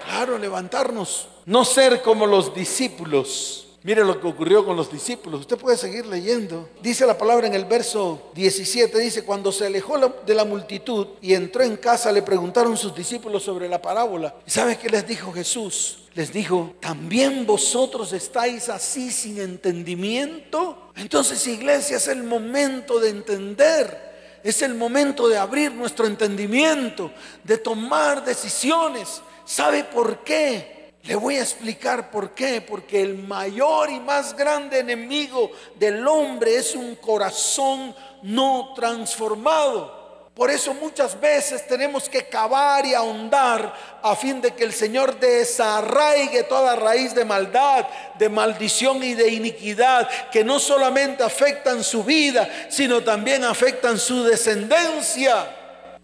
Claro, 0.04 0.38
levantarnos, 0.38 1.28
no 1.46 1.64
ser 1.64 2.02
como 2.02 2.26
los 2.26 2.54
discípulos 2.54 3.66
Mire 3.86 4.02
lo 4.04 4.20
que 4.20 4.26
ocurrió 4.26 4.64
con 4.64 4.76
los 4.76 4.90
discípulos. 4.90 5.42
Usted 5.42 5.56
puede 5.56 5.76
seguir 5.76 6.06
leyendo. 6.06 6.68
Dice 6.82 7.06
la 7.06 7.16
palabra 7.16 7.46
en 7.46 7.54
el 7.54 7.66
verso 7.66 8.32
17, 8.34 8.98
dice, 8.98 9.24
cuando 9.24 9.52
se 9.52 9.64
alejó 9.64 9.96
de 10.26 10.34
la 10.34 10.44
multitud 10.44 11.06
y 11.22 11.34
entró 11.34 11.62
en 11.62 11.76
casa, 11.76 12.10
le 12.10 12.22
preguntaron 12.22 12.76
sus 12.76 12.92
discípulos 12.96 13.44
sobre 13.44 13.68
la 13.68 13.80
parábola. 13.80 14.34
¿Y 14.44 14.50
sabes 14.50 14.78
qué 14.78 14.88
les 14.88 15.06
dijo 15.06 15.32
Jesús? 15.32 15.98
Les 16.14 16.32
dijo, 16.32 16.74
¿también 16.80 17.46
vosotros 17.46 18.12
estáis 18.12 18.68
así 18.70 19.12
sin 19.12 19.40
entendimiento? 19.40 20.85
Entonces, 20.96 21.46
iglesia, 21.46 21.98
es 21.98 22.08
el 22.08 22.22
momento 22.22 22.98
de 22.98 23.10
entender. 23.10 24.40
Es 24.42 24.62
el 24.62 24.74
momento 24.74 25.28
de 25.28 25.36
abrir 25.36 25.72
nuestro 25.72 26.06
entendimiento, 26.06 27.10
de 27.42 27.58
tomar 27.58 28.24
decisiones. 28.24 29.20
¿Sabe 29.44 29.84
por 29.84 30.24
qué? 30.24 30.92
Le 31.02 31.14
voy 31.16 31.36
a 31.36 31.42
explicar 31.42 32.10
por 32.10 32.30
qué. 32.30 32.60
Porque 32.60 33.02
el 33.02 33.18
mayor 33.18 33.90
y 33.90 34.00
más 34.00 34.36
grande 34.36 34.78
enemigo 34.78 35.50
del 35.78 36.06
hombre 36.06 36.56
es 36.56 36.74
un 36.74 36.94
corazón 36.96 37.94
no 38.22 38.72
transformado. 38.74 39.95
Por 40.36 40.50
eso 40.50 40.72
muchas 40.74 41.18
veces 41.18 41.66
tenemos 41.66 42.08
que 42.08 42.26
cavar 42.26 42.86
y 42.86 42.94
ahondar 42.94 43.74
a 44.02 44.14
fin 44.14 44.40
de 44.40 44.52
que 44.52 44.62
el 44.62 44.72
Señor 44.72 45.18
desarraigue 45.18 46.44
toda 46.44 46.76
raíz 46.76 47.12
de 47.14 47.24
maldad, 47.24 47.86
de 48.18 48.28
maldición 48.28 49.02
y 49.02 49.14
de 49.14 49.30
iniquidad 49.30 50.08
que 50.30 50.44
no 50.44 50.60
solamente 50.60 51.24
afectan 51.24 51.82
su 51.82 52.04
vida, 52.04 52.48
sino 52.68 53.02
también 53.02 53.42
afectan 53.42 53.98
su 53.98 54.22
descendencia. 54.22 55.56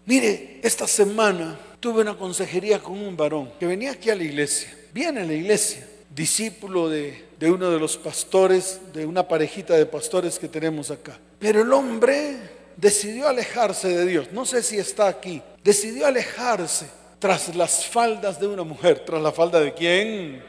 Mire, 0.05 0.59
esta 0.61 0.87
semana 0.87 1.57
tuve 1.79 2.01
una 2.01 2.17
consejería 2.17 2.79
con 2.79 2.93
un 2.93 3.15
varón 3.15 3.53
que 3.57 3.67
venía 3.67 3.91
aquí 3.91 4.09
a 4.09 4.15
la 4.15 4.23
iglesia 4.23 4.83
viene 4.93 5.21
a 5.21 5.25
la 5.25 5.33
iglesia, 5.33 5.87
discípulo 6.13 6.87
de, 6.87 7.25
uno 7.41 7.71
de 7.71 7.79
los 7.79 7.97
pastores, 7.97 8.79
de 8.93 9.05
una 9.05 9.27
parejita 9.27 9.73
de 9.73 9.85
pastores 9.85 10.37
que 10.37 10.47
tenemos 10.47 10.91
acá. 10.91 11.17
Pero 11.39 11.61
el 11.61 11.73
hombre 11.73 12.37
decidió 12.77 13.27
alejarse 13.27 13.89
de 13.89 14.05
Dios. 14.05 14.27
No 14.31 14.45
sé 14.45 14.63
si 14.63 14.77
está 14.77 15.07
aquí. 15.07 15.41
Decidió 15.63 16.07
alejarse 16.07 16.87
tras 17.19 17.55
las 17.55 17.85
faldas 17.85 18.39
de 18.39 18.47
una 18.47 18.63
mujer. 18.63 19.03
¿Tras 19.05 19.21
la 19.21 19.31
falda 19.31 19.59
de 19.59 19.73
quién? 19.73 20.43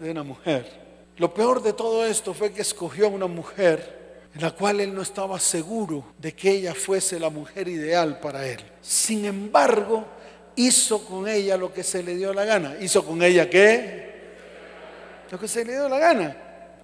De 0.00 0.10
una 0.10 0.22
mujer. 0.22 0.80
Lo 1.16 1.34
peor 1.34 1.62
de 1.62 1.72
todo 1.72 2.06
esto 2.06 2.32
fue 2.32 2.52
que 2.52 2.62
escogió 2.62 3.06
a 3.06 3.10
una 3.10 3.26
mujer 3.26 4.00
en 4.34 4.40
la 4.40 4.52
cual 4.52 4.80
él 4.80 4.94
no 4.94 5.02
estaba 5.02 5.38
seguro 5.40 6.04
de 6.18 6.32
que 6.32 6.50
ella 6.50 6.74
fuese 6.74 7.18
la 7.18 7.30
mujer 7.30 7.68
ideal 7.68 8.20
para 8.20 8.46
él. 8.46 8.60
Sin 8.80 9.24
embargo, 9.24 10.04
hizo 10.56 11.04
con 11.04 11.28
ella 11.28 11.56
lo 11.56 11.72
que 11.72 11.82
se 11.82 12.02
le 12.02 12.16
dio 12.16 12.32
la 12.32 12.44
gana. 12.44 12.76
¿Hizo 12.80 13.04
con 13.04 13.22
ella 13.22 13.50
qué? 13.50 14.10
Lo 15.30 15.38
que 15.38 15.48
se 15.48 15.64
le 15.64 15.72
dio 15.72 15.88
la 15.88 15.98
gana. 15.98 16.36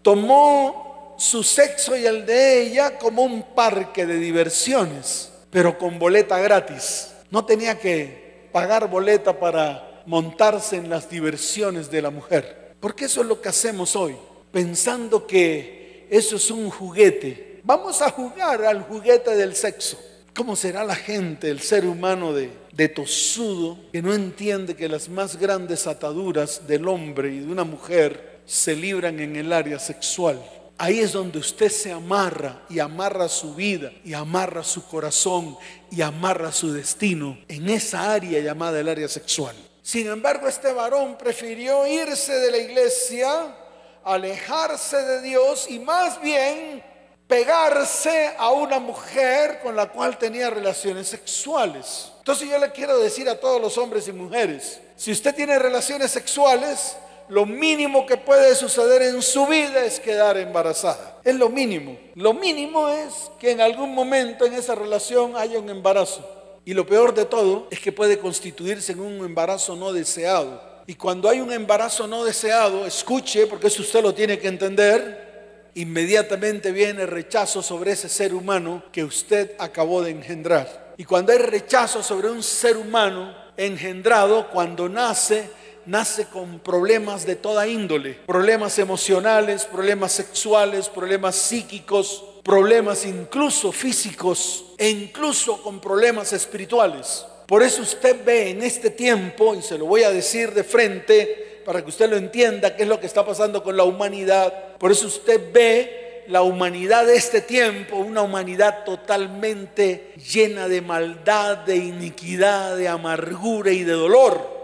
Tomó 0.03 0.87
su 1.17 1.43
sexo 1.43 1.97
y 1.97 2.07
el 2.07 2.27
de 2.27 2.63
ella 2.63 2.99
como 2.99 3.23
un 3.23 3.43
parque 3.55 4.07
de 4.07 4.19
diversiones, 4.19 5.31
pero 5.51 5.79
con 5.79 5.99
boleta 5.99 6.39
gratis. 6.39 7.13
No 7.31 7.45
tenía 7.45 7.79
que 7.79 8.49
pagar 8.53 8.89
boleta 8.89 9.39
para 9.39 10.03
montarse 10.07 10.77
en 10.77 10.89
las 10.89 11.11
diversiones 11.11 11.91
de 11.91 12.03
la 12.03 12.11
mujer. 12.11 12.75
Porque 12.81 13.07
eso 13.07 13.23
es 13.23 13.27
lo 13.27 13.41
que 13.41 13.49
hacemos 13.49 13.97
hoy, 13.97 14.17
pensando 14.53 15.27
que 15.27 16.07
eso 16.11 16.37
es 16.37 16.51
un 16.51 16.71
juguete. 16.71 17.61
Vamos 17.65 18.01
a 18.01 18.11
jugar 18.11 18.65
al 18.65 18.83
juguete 18.83 19.35
del 19.35 19.57
sexo. 19.57 19.99
¿Cómo 20.35 20.55
será 20.55 20.85
la 20.85 20.95
gente, 20.95 21.51
el 21.51 21.61
ser 21.61 21.87
humano 21.87 22.33
de, 22.33 22.51
de 22.73 22.89
tosudo, 22.89 23.79
que 23.91 24.03
no 24.03 24.13
entiende 24.13 24.77
que 24.77 24.89
las 24.89 25.09
más 25.09 25.37
grandes 25.37 25.87
ataduras 25.87 26.67
del 26.67 26.87
hombre 26.87 27.35
y 27.35 27.41
de 27.41 27.51
una 27.51 27.65
mujer 27.65 28.41
se 28.45 28.77
libran 28.77 29.19
en 29.19 29.35
el 29.35 29.53
área 29.53 29.79
sexual? 29.79 30.39
Ahí 30.79 31.01
es 31.01 31.13
donde 31.13 31.39
usted 31.39 31.71
se 31.71 31.91
amarra 31.91 32.61
y 32.69 32.81
amarra 32.81 33.29
su 33.29 33.55
vida 33.55 33.93
y 34.05 34.13
amarra 34.13 34.63
su 34.63 34.87
corazón 34.87 35.57
y 35.91 36.03
amarra 36.03 36.53
su 36.53 36.71
destino 36.71 37.39
en 37.49 37.71
esa 37.71 38.13
área 38.13 38.41
llamada 38.41 38.79
el 38.79 38.89
área 38.89 39.09
sexual. 39.09 39.57
Sin 39.83 40.07
embargo, 40.07 40.49
este 40.49 40.73
varón 40.73 41.17
prefirió 41.17 41.87
irse 41.87 42.33
de 42.41 42.51
la 42.51 42.59
iglesia, 42.59 43.57
alejarse 44.05 44.99
de 44.99 45.23
Dios 45.23 45.67
y 45.71 45.79
más 45.79 46.21
bien 46.21 46.85
pegarse 47.27 48.35
a 48.37 48.51
una 48.51 48.79
mujer 48.79 49.61
con 49.63 49.77
la 49.77 49.89
cual 49.89 50.19
tenía 50.19 50.51
relaciones 50.51 51.09
sexuales. 51.09 52.13
Entonces 52.19 52.49
yo 52.51 52.59
le 52.59 52.71
quiero 52.73 52.99
decir 52.99 53.29
a 53.31 53.41
todos 53.41 53.61
los 53.61 53.79
hombres 53.79 54.07
y 54.09 54.13
mujeres, 54.13 54.81
si 54.97 55.11
usted 55.11 55.35
tiene 55.35 55.59
relaciones 55.59 56.11
sexuales, 56.11 56.97
lo 57.29 57.47
mínimo 57.47 58.07
que 58.07 58.17
puede 58.17 58.55
suceder 58.55 59.03
en 59.03 59.21
su 59.23 59.47
vida 59.47 59.85
es 59.85 60.01
quedar 60.01 60.37
embarazada. 60.37 61.19
Es 61.25 61.35
lo 61.35 61.49
mínimo. 61.49 61.99
Lo 62.15 62.33
mínimo 62.33 62.89
es 62.89 63.31
que 63.39 63.51
en 63.51 63.61
algún 63.61 63.95
momento 63.95 64.47
en 64.47 64.55
esa 64.55 64.75
relación 64.75 65.37
haya 65.37 65.59
un 65.59 65.69
embarazo. 65.69 66.25
Y 66.65 66.75
lo 66.75 66.87
peor 66.87 67.15
de 67.15 67.25
todo 67.25 67.69
es 67.71 67.81
que 67.81 67.93
puede 67.93 68.19
constituirse 68.19 68.93
en 68.93 69.01
un 69.01 69.25
embarazo 69.25 69.77
no 69.77 69.93
deseado. 69.93 70.61
Y 70.87 70.95
cuando 70.95 71.29
hay 71.29 71.41
un 71.41 71.53
embarazo 71.53 72.07
no 72.07 72.25
deseado, 72.25 72.87
escuche, 72.87 73.47
porque 73.47 73.67
eso 73.67 73.83
usted 73.83 74.03
lo 74.03 74.15
tiene 74.15 74.39
que 74.39 74.49
entender, 74.49 75.71
inmediatamente 75.75 76.71
viene 76.73 77.07
rechazo 77.07 77.61
sobre 77.63 77.93
ese 77.93 78.09
ser 78.09 78.35
humano 78.35 78.85
que 78.93 79.05
usted 79.05 79.53
acabó 79.59 80.03
de 80.03 80.11
engendrar. 80.13 80.95
Y 80.97 81.05
cuando 81.05 81.33
hay 81.33 81.39
rechazo 81.39 82.03
sobre 82.03 82.31
un 82.31 82.43
ser 82.43 82.77
humano 82.77 83.35
engendrado, 83.57 84.49
cuando 84.51 84.89
nace, 84.89 85.51
nace 85.87 86.27
con 86.27 86.59
problemas 86.59 87.25
de 87.25 87.37
toda 87.37 87.67
índole, 87.67 88.15
problemas 88.27 88.79
emocionales, 88.79 89.65
problemas 89.65 90.13
sexuales, 90.13 90.89
problemas 90.89 91.37
psíquicos, 91.37 92.25
problemas 92.43 93.05
incluso 93.07 93.73
físicos 93.73 94.67
e 94.79 94.89
incluso 94.89 95.63
con 95.63 95.81
problemas 95.81 96.33
espirituales. 96.33 97.25
Por 97.47 97.63
eso 97.63 97.83
usted 97.83 98.25
ve 98.25 98.51
en 98.51 98.63
este 98.63 98.91
tiempo, 98.91 99.55
y 99.55 99.63
se 99.63 99.79
lo 99.79 99.87
voy 99.87 100.03
a 100.03 100.11
decir 100.11 100.53
de 100.53 100.65
frente, 100.65 101.63
para 101.65 101.83
que 101.83 101.91
usted 101.91 102.11
lo 102.11 102.17
entienda, 102.17 102.77
qué 102.77 102.85
es 102.85 102.89
lo 102.89 103.01
que 103.01 103.07
está 103.07 103.25
pasando 103.25 103.63
con 103.63 103.77
la 103.77 103.85
humanidad. 103.85 104.77
Por 104.79 104.93
eso 104.93 105.07
usted 105.07 105.53
ve 105.53 106.25
la 106.29 106.43
humanidad 106.43 107.07
de 107.07 107.17
este 107.17 107.41
tiempo, 107.41 107.97
una 107.97 108.23
humanidad 108.23 108.85
totalmente 108.85 110.13
llena 110.33 110.69
de 110.69 110.81
maldad, 110.81 111.59
de 111.59 111.77
iniquidad, 111.77 112.77
de 112.77 112.89
amargura 112.89 113.71
y 113.71 113.85
de 113.85 113.93
dolor. 113.93 114.56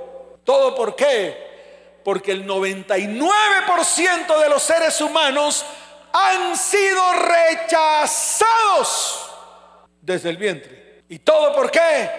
¿Todo 0.45 0.75
por 0.75 0.97
qué? 0.97 2.01
Porque 2.05 2.33
el 2.33 2.47
99% 2.47 4.41
de 4.41 4.49
los 4.49 4.63
seres 4.63 5.01
humanos 5.01 5.65
han 6.13 6.57
sido 6.57 7.01
rechazados 7.13 8.51
desde 10.01 10.31
el 10.31 10.37
vientre. 10.37 11.05
¿Y 11.09 11.21
todo 11.21 11.55
por 11.55 11.71
qué? 11.71 12.11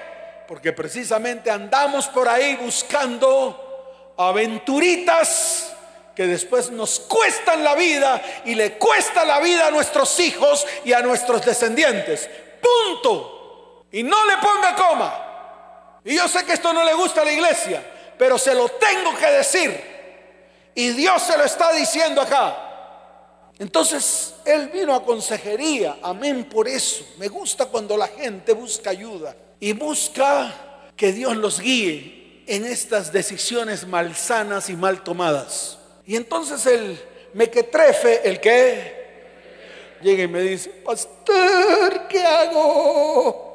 Porque 0.47 0.71
precisamente 0.71 1.51
andamos 1.51 2.07
por 2.07 2.29
ahí 2.29 2.55
buscando 2.55 4.13
aventuritas 4.17 5.73
que 6.15 6.27
después 6.27 6.69
nos 6.69 6.99
cuestan 6.99 7.63
la 7.63 7.75
vida 7.75 8.21
y 8.45 8.55
le 8.55 8.73
cuesta 8.77 9.25
la 9.25 9.39
vida 9.39 9.67
a 9.67 9.71
nuestros 9.71 10.19
hijos 10.19 10.65
y 10.85 10.93
a 10.93 11.01
nuestros 11.01 11.43
descendientes. 11.43 12.29
Punto. 12.61 13.85
Y 13.91 14.03
no 14.03 14.25
le 14.25 14.37
ponga 14.37 14.75
coma. 14.75 15.99
Y 16.05 16.15
yo 16.15 16.27
sé 16.27 16.45
que 16.45 16.53
esto 16.53 16.73
no 16.73 16.83
le 16.83 16.93
gusta 16.93 17.21
a 17.21 17.25
la 17.25 17.31
iglesia, 17.31 17.83
pero 18.17 18.37
se 18.37 18.53
lo 18.53 18.69
tengo 18.69 19.15
que 19.17 19.27
decir. 19.27 19.93
Y 20.75 20.89
Dios 20.89 21.21
se 21.21 21.37
lo 21.37 21.43
está 21.43 21.71
diciendo 21.73 22.21
acá. 22.21 22.63
Entonces, 23.59 24.33
Él 24.45 24.69
vino 24.69 24.95
a 24.95 25.03
consejería. 25.03 25.97
Amén 26.01 26.45
por 26.45 26.67
eso. 26.67 27.05
Me 27.17 27.27
gusta 27.27 27.67
cuando 27.67 27.95
la 27.95 28.07
gente 28.07 28.53
busca 28.53 28.89
ayuda 28.89 29.35
y 29.59 29.73
busca 29.73 30.53
que 30.95 31.11
Dios 31.11 31.37
los 31.37 31.59
guíe 31.59 32.43
en 32.47 32.65
estas 32.65 33.11
decisiones 33.11 33.87
malsanas 33.87 34.69
y 34.69 34.75
mal 34.75 35.03
tomadas. 35.03 35.77
Y 36.05 36.15
entonces 36.15 36.65
el 36.65 36.99
mequetrefe, 37.33 38.27
el 38.27 38.39
que 38.39 39.03
llega 40.01 40.23
y 40.23 40.27
me 40.27 40.41
dice, 40.41 40.69
pastor, 40.69 42.07
¿qué 42.09 42.23
hago? 42.23 43.52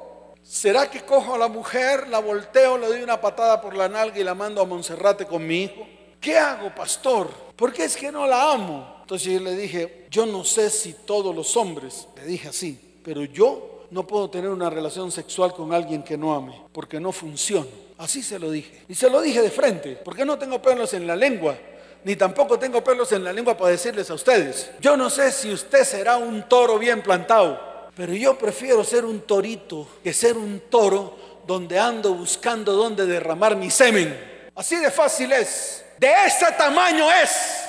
¿Será 0.48 0.90
que 0.90 1.02
cojo 1.02 1.34
a 1.34 1.38
la 1.38 1.48
mujer, 1.48 2.08
la 2.08 2.20
volteo, 2.20 2.78
le 2.78 2.86
doy 2.86 3.02
una 3.02 3.20
patada 3.20 3.60
por 3.60 3.76
la 3.76 3.86
nalga 3.86 4.18
y 4.18 4.24
la 4.24 4.34
mando 4.34 4.62
a 4.62 4.64
Monserrate 4.64 5.26
con 5.26 5.46
mi 5.46 5.64
hijo? 5.64 5.86
¿Qué 6.18 6.38
hago, 6.38 6.74
pastor? 6.74 7.28
¿Por 7.54 7.70
qué 7.70 7.84
es 7.84 7.94
que 7.94 8.10
no 8.10 8.26
la 8.26 8.52
amo? 8.52 8.96
Entonces 9.02 9.30
yo 9.30 9.40
le 9.40 9.54
dije, 9.54 10.06
yo 10.10 10.24
no 10.24 10.44
sé 10.44 10.70
si 10.70 10.94
todos 11.04 11.36
los 11.36 11.54
hombres, 11.58 12.08
le 12.16 12.24
dije 12.24 12.48
así, 12.48 12.98
pero 13.04 13.24
yo 13.24 13.88
no 13.90 14.06
puedo 14.06 14.30
tener 14.30 14.48
una 14.48 14.70
relación 14.70 15.12
sexual 15.12 15.52
con 15.52 15.74
alguien 15.74 16.02
que 16.02 16.16
no 16.16 16.34
ame, 16.34 16.62
porque 16.72 16.98
no 16.98 17.12
funciona. 17.12 17.68
Así 17.98 18.22
se 18.22 18.38
lo 18.38 18.50
dije. 18.50 18.84
Y 18.88 18.94
se 18.94 19.10
lo 19.10 19.20
dije 19.20 19.42
de 19.42 19.50
frente, 19.50 19.96
porque 20.02 20.24
no 20.24 20.38
tengo 20.38 20.62
pelos 20.62 20.94
en 20.94 21.06
la 21.06 21.14
lengua, 21.14 21.58
ni 22.04 22.16
tampoco 22.16 22.58
tengo 22.58 22.82
pelos 22.82 23.12
en 23.12 23.22
la 23.22 23.34
lengua 23.34 23.54
para 23.54 23.72
decirles 23.72 24.10
a 24.10 24.14
ustedes. 24.14 24.70
Yo 24.80 24.96
no 24.96 25.10
sé 25.10 25.30
si 25.30 25.52
usted 25.52 25.84
será 25.84 26.16
un 26.16 26.48
toro 26.48 26.78
bien 26.78 27.02
plantado, 27.02 27.67
pero 27.98 28.14
yo 28.14 28.38
prefiero 28.38 28.84
ser 28.84 29.04
un 29.04 29.22
torito 29.22 29.88
que 30.04 30.12
ser 30.12 30.36
un 30.36 30.60
toro 30.70 31.40
donde 31.44 31.80
ando 31.80 32.14
buscando 32.14 32.72
dónde 32.72 33.04
derramar 33.04 33.56
mi 33.56 33.72
semen. 33.72 34.48
Así 34.54 34.76
de 34.76 34.92
fácil 34.92 35.32
es. 35.32 35.84
De 35.98 36.08
ese 36.24 36.46
tamaño 36.56 37.10
es. 37.10 37.64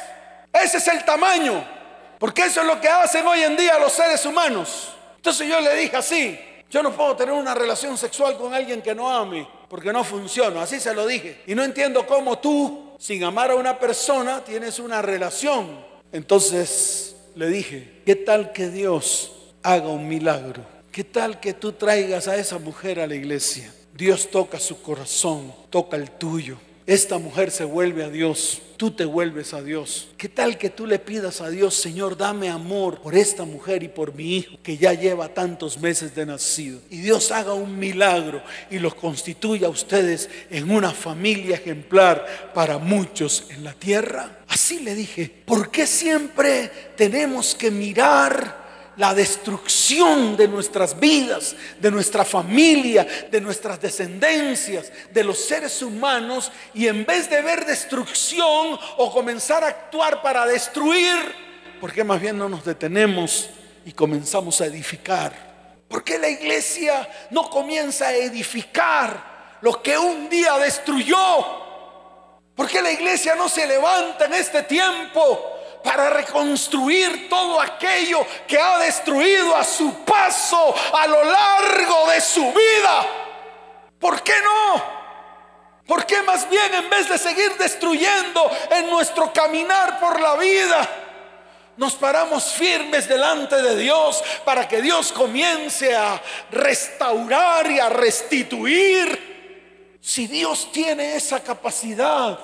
Ese 0.53 0.77
es 0.77 0.87
el 0.87 1.03
tamaño. 1.03 1.67
Porque 2.19 2.43
eso 2.43 2.61
es 2.61 2.67
lo 2.67 2.79
que 2.79 2.87
hacen 2.87 3.25
hoy 3.25 3.41
en 3.41 3.57
día 3.57 3.79
los 3.79 3.91
seres 3.91 4.23
humanos. 4.23 4.93
Entonces 5.15 5.47
yo 5.49 5.59
le 5.61 5.75
dije 5.77 5.97
así, 5.97 6.39
yo 6.69 6.83
no 6.83 6.91
puedo 6.91 7.15
tener 7.15 7.33
una 7.33 7.55
relación 7.55 7.97
sexual 7.97 8.37
con 8.37 8.53
alguien 8.53 8.83
que 8.83 8.93
no 8.93 9.09
ame, 9.09 9.47
porque 9.67 9.91
no 9.91 10.03
funciona. 10.03 10.61
Así 10.61 10.79
se 10.79 10.93
lo 10.93 11.07
dije. 11.07 11.41
Y 11.47 11.55
no 11.55 11.63
entiendo 11.63 12.05
cómo 12.05 12.37
tú, 12.37 12.93
sin 12.99 13.23
amar 13.23 13.49
a 13.49 13.55
una 13.55 13.79
persona, 13.79 14.43
tienes 14.43 14.77
una 14.77 15.01
relación. 15.01 15.83
Entonces 16.11 17.15
le 17.33 17.47
dije, 17.47 18.03
¿qué 18.05 18.15
tal 18.15 18.51
que 18.51 18.69
Dios 18.69 19.31
haga 19.63 19.87
un 19.87 20.07
milagro. 20.07 20.63
¿Qué 20.91 21.03
tal 21.03 21.39
que 21.39 21.53
tú 21.53 21.73
traigas 21.73 22.27
a 22.27 22.35
esa 22.35 22.57
mujer 22.57 22.99
a 22.99 23.07
la 23.07 23.15
iglesia? 23.15 23.73
Dios 23.93 24.29
toca 24.31 24.59
su 24.59 24.81
corazón, 24.81 25.53
toca 25.69 25.97
el 25.97 26.09
tuyo. 26.11 26.57
Esta 26.89 27.19
mujer 27.19 27.51
se 27.51 27.65
vuelve 27.65 28.03
a 28.03 28.09
Dios, 28.09 28.63
tú 28.75 28.89
te 28.89 29.05
vuelves 29.05 29.53
a 29.53 29.61
Dios. 29.61 30.07
¿Qué 30.17 30.27
tal 30.27 30.57
que 30.57 30.71
tú 30.71 30.87
le 30.87 30.97
pidas 30.97 31.39
a 31.39 31.49
Dios, 31.51 31.75
Señor, 31.75 32.17
dame 32.17 32.49
amor 32.49 32.99
por 33.01 33.13
esta 33.13 33.45
mujer 33.45 33.83
y 33.83 33.89
por 33.89 34.15
mi 34.15 34.37
hijo 34.37 34.57
que 34.63 34.75
ya 34.75 34.93
lleva 34.93 35.27
tantos 35.27 35.77
meses 35.77 36.15
de 36.15 36.25
nacido? 36.25 36.79
Y 36.89 37.01
Dios 37.01 37.31
haga 37.31 37.53
un 37.53 37.77
milagro 37.77 38.41
y 38.71 38.79
los 38.79 38.95
constituya 38.95 39.67
a 39.67 39.69
ustedes 39.69 40.29
en 40.49 40.71
una 40.71 40.89
familia 40.89 41.57
ejemplar 41.57 42.51
para 42.55 42.79
muchos 42.79 43.45
en 43.51 43.63
la 43.63 43.73
tierra. 43.73 44.39
Así 44.47 44.79
le 44.79 44.95
dije, 44.95 45.31
¿por 45.45 45.69
qué 45.69 45.85
siempre 45.85 46.71
tenemos 46.95 47.53
que 47.53 47.69
mirar? 47.69 48.68
La 48.97 49.13
destrucción 49.13 50.35
de 50.35 50.47
nuestras 50.47 50.99
vidas, 50.99 51.55
de 51.79 51.91
nuestra 51.91 52.25
familia, 52.25 53.07
de 53.31 53.39
nuestras 53.41 53.81
descendencias, 53.81 54.91
de 55.11 55.23
los 55.23 55.39
seres 55.39 55.81
humanos, 55.81 56.51
y 56.73 56.87
en 56.87 57.05
vez 57.05 57.29
de 57.29 57.41
ver 57.41 57.65
destrucción 57.65 58.79
o 58.97 59.11
comenzar 59.11 59.63
a 59.63 59.67
actuar 59.67 60.21
para 60.21 60.45
destruir, 60.45 61.17
¿por 61.79 61.93
qué 61.93 62.03
más 62.03 62.19
bien 62.19 62.37
no 62.37 62.49
nos 62.49 62.65
detenemos 62.65 63.49
y 63.85 63.93
comenzamos 63.93 64.59
a 64.61 64.65
edificar? 64.65 65.49
¿Por 65.87 66.03
qué 66.03 66.17
la 66.17 66.29
iglesia 66.29 67.07
no 67.31 67.49
comienza 67.49 68.07
a 68.07 68.15
edificar 68.15 69.57
lo 69.61 69.81
que 69.81 69.97
un 69.97 70.29
día 70.29 70.57
destruyó? 70.57 71.17
¿Por 72.55 72.67
qué 72.67 72.81
la 72.81 72.91
iglesia 72.91 73.35
no 73.35 73.47
se 73.47 73.65
levanta 73.65 74.25
en 74.25 74.33
este 74.33 74.63
tiempo? 74.63 75.58
Para 75.83 76.09
reconstruir 76.09 77.29
todo 77.29 77.59
aquello 77.59 78.25
que 78.47 78.59
ha 78.59 78.77
destruido 78.79 79.55
a 79.55 79.63
su 79.63 79.93
paso 80.03 80.75
a 80.93 81.07
lo 81.07 81.23
largo 81.23 82.09
de 82.09 82.21
su 82.21 82.51
vida. 82.51 83.07
¿Por 83.99 84.21
qué 84.21 84.33
no? 84.43 84.99
¿Por 85.85 86.05
qué 86.05 86.21
más 86.21 86.47
bien 86.49 86.73
en 86.75 86.89
vez 86.89 87.09
de 87.09 87.17
seguir 87.17 87.57
destruyendo 87.57 88.49
en 88.69 88.89
nuestro 88.89 89.33
caminar 89.33 89.99
por 89.99 90.21
la 90.21 90.35
vida, 90.35 90.87
nos 91.77 91.95
paramos 91.95 92.51
firmes 92.51 93.07
delante 93.07 93.59
de 93.61 93.75
Dios 93.75 94.23
para 94.45 94.67
que 94.67 94.81
Dios 94.81 95.11
comience 95.11 95.95
a 95.95 96.21
restaurar 96.51 97.71
y 97.71 97.79
a 97.79 97.89
restituir? 97.89 99.97
Si 99.99 100.27
Dios 100.27 100.71
tiene 100.71 101.15
esa 101.15 101.41
capacidad, 101.41 102.39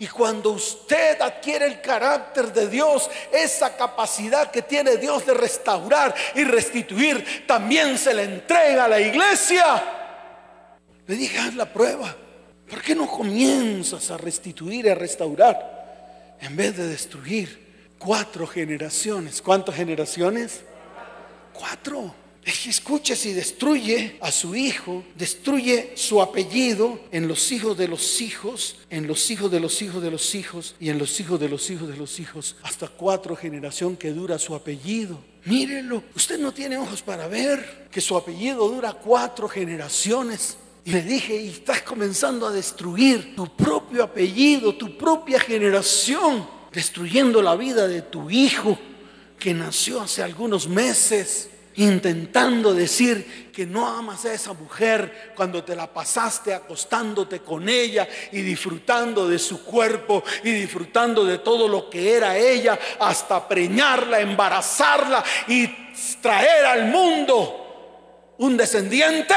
y 0.00 0.06
cuando 0.08 0.52
usted 0.52 1.20
adquiere 1.20 1.66
el 1.66 1.82
carácter 1.82 2.54
de 2.54 2.68
Dios, 2.68 3.10
esa 3.30 3.76
capacidad 3.76 4.50
que 4.50 4.62
tiene 4.62 4.96
Dios 4.96 5.26
de 5.26 5.34
restaurar 5.34 6.14
y 6.34 6.42
restituir, 6.42 7.44
también 7.46 7.98
se 7.98 8.14
le 8.14 8.22
entrega 8.22 8.86
a 8.86 8.88
la 8.88 8.98
iglesia. 8.98 9.62
Le 11.06 11.14
dije, 11.14 11.38
haz 11.38 11.54
la 11.54 11.70
prueba. 11.70 12.16
¿Por 12.66 12.80
qué 12.80 12.94
no 12.94 13.06
comienzas 13.06 14.10
a 14.10 14.16
restituir 14.16 14.86
y 14.86 14.88
a 14.88 14.94
restaurar 14.94 16.36
en 16.40 16.56
vez 16.56 16.78
de 16.78 16.88
destruir? 16.88 17.94
Cuatro 17.98 18.46
generaciones. 18.46 19.42
¿Cuántas 19.42 19.74
generaciones? 19.74 20.62
Cuatro. 21.52 22.14
Escuche 22.42 23.16
si 23.16 23.34
destruye 23.34 24.16
a 24.20 24.32
su 24.32 24.54
hijo, 24.54 25.04
destruye 25.14 25.92
su 25.94 26.22
apellido 26.22 26.98
en 27.12 27.28
los 27.28 27.52
hijos 27.52 27.76
de 27.76 27.86
los 27.86 28.20
hijos, 28.22 28.76
en 28.88 29.06
los 29.06 29.30
hijos 29.30 29.50
de 29.50 29.60
los 29.60 29.82
hijos 29.82 30.02
de 30.02 30.10
los 30.10 30.34
hijos 30.34 30.74
y 30.80 30.88
en 30.88 30.98
los 30.98 31.20
hijos 31.20 31.38
de 31.38 31.48
los 31.48 31.68
hijos 31.68 31.88
de 31.88 31.96
los 31.96 32.18
hijos, 32.18 32.56
hasta 32.62 32.88
cuatro 32.88 33.36
generación 33.36 33.96
que 33.96 34.12
dura 34.12 34.38
su 34.38 34.54
apellido. 34.54 35.22
Mírelo, 35.44 36.02
usted 36.16 36.38
no 36.38 36.52
tiene 36.52 36.78
ojos 36.78 37.02
para 37.02 37.28
ver 37.28 37.88
que 37.90 38.00
su 38.00 38.16
apellido 38.16 38.68
dura 38.68 38.94
cuatro 38.94 39.48
generaciones. 39.48 40.56
Y 40.84 40.92
le 40.92 41.02
dije, 41.02 41.36
y 41.36 41.48
estás 41.48 41.82
comenzando 41.82 42.46
a 42.46 42.52
destruir 42.52 43.36
tu 43.36 43.54
propio 43.54 44.02
apellido, 44.02 44.74
tu 44.74 44.96
propia 44.96 45.38
generación, 45.38 46.48
destruyendo 46.72 47.42
la 47.42 47.54
vida 47.54 47.86
de 47.86 48.00
tu 48.00 48.30
hijo 48.30 48.78
que 49.38 49.52
nació 49.52 50.00
hace 50.00 50.22
algunos 50.22 50.66
meses 50.66 51.50
intentando 51.80 52.74
decir 52.74 53.50
que 53.54 53.64
no 53.64 53.86
amas 53.88 54.26
a 54.26 54.34
esa 54.34 54.52
mujer 54.52 55.32
cuando 55.34 55.64
te 55.64 55.74
la 55.74 55.90
pasaste 55.90 56.52
acostándote 56.52 57.40
con 57.40 57.70
ella 57.70 58.06
y 58.32 58.42
disfrutando 58.42 59.26
de 59.26 59.38
su 59.38 59.64
cuerpo 59.64 60.22
y 60.44 60.50
disfrutando 60.50 61.24
de 61.24 61.38
todo 61.38 61.68
lo 61.68 61.88
que 61.88 62.14
era 62.14 62.36
ella 62.36 62.78
hasta 62.98 63.48
preñarla, 63.48 64.20
embarazarla 64.20 65.24
y 65.48 65.68
traer 66.20 66.66
al 66.66 66.86
mundo 66.88 68.34
un 68.36 68.58
descendiente. 68.58 69.34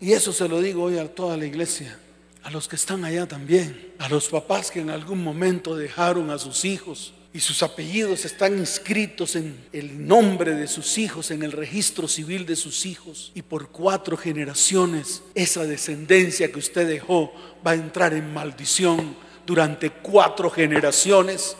Y 0.00 0.14
eso 0.14 0.32
se 0.32 0.48
lo 0.48 0.58
digo 0.62 0.84
hoy 0.84 0.98
a 0.98 1.06
toda 1.06 1.36
la 1.36 1.44
iglesia, 1.44 1.98
a 2.44 2.50
los 2.50 2.66
que 2.66 2.76
están 2.76 3.04
allá 3.04 3.26
también, 3.26 3.92
a 3.98 4.08
los 4.08 4.30
papás 4.30 4.70
que 4.70 4.80
en 4.80 4.88
algún 4.88 5.22
momento 5.22 5.76
dejaron 5.76 6.30
a 6.30 6.38
sus 6.38 6.64
hijos 6.64 7.12
y 7.34 7.40
sus 7.40 7.62
apellidos 7.62 8.26
están 8.26 8.58
inscritos 8.58 9.36
en 9.36 9.66
el 9.72 10.06
nombre 10.06 10.54
de 10.54 10.66
sus 10.66 10.98
hijos, 10.98 11.30
en 11.30 11.42
el 11.42 11.52
registro 11.52 12.06
civil 12.06 12.44
de 12.44 12.56
sus 12.56 12.84
hijos. 12.84 13.32
Y 13.34 13.40
por 13.40 13.70
cuatro 13.70 14.18
generaciones 14.18 15.22
esa 15.34 15.64
descendencia 15.64 16.52
que 16.52 16.58
usted 16.58 16.86
dejó 16.86 17.32
va 17.66 17.70
a 17.70 17.74
entrar 17.74 18.12
en 18.12 18.34
maldición 18.34 19.16
durante 19.46 19.90
cuatro 19.90 20.50
generaciones. 20.50 21.56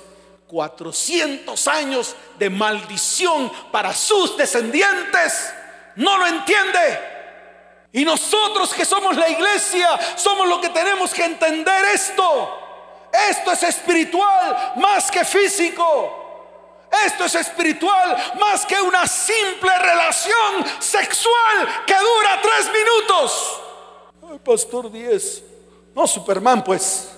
400 0.46 1.66
años 1.68 2.14
de 2.38 2.50
maldición 2.50 3.50
para 3.72 3.94
sus 3.94 4.36
descendientes. 4.36 5.50
No 5.96 6.18
lo 6.18 6.26
entiende. 6.26 7.00
Y 7.92 8.04
nosotros 8.04 8.74
que 8.74 8.84
somos 8.84 9.16
la 9.16 9.30
iglesia, 9.30 9.88
somos 10.16 10.46
los 10.46 10.58
que 10.58 10.68
tenemos 10.68 11.14
que 11.14 11.24
entender 11.24 11.84
esto. 11.94 12.62
Esto 13.30 13.52
es 13.52 13.62
espiritual 13.62 14.72
más 14.76 15.10
que 15.10 15.24
físico. 15.24 16.18
Esto 17.06 17.24
es 17.24 17.34
espiritual 17.34 18.16
más 18.38 18.66
que 18.66 18.80
una 18.80 19.06
simple 19.06 19.78
relación 19.78 20.64
sexual 20.78 21.68
que 21.86 21.94
dura 21.94 22.40
tres 22.42 22.70
minutos. 22.72 23.60
Ay, 24.30 24.38
pastor 24.44 24.90
10. 24.90 25.42
No, 25.94 26.06
Superman, 26.06 26.62
pues. 26.62 27.08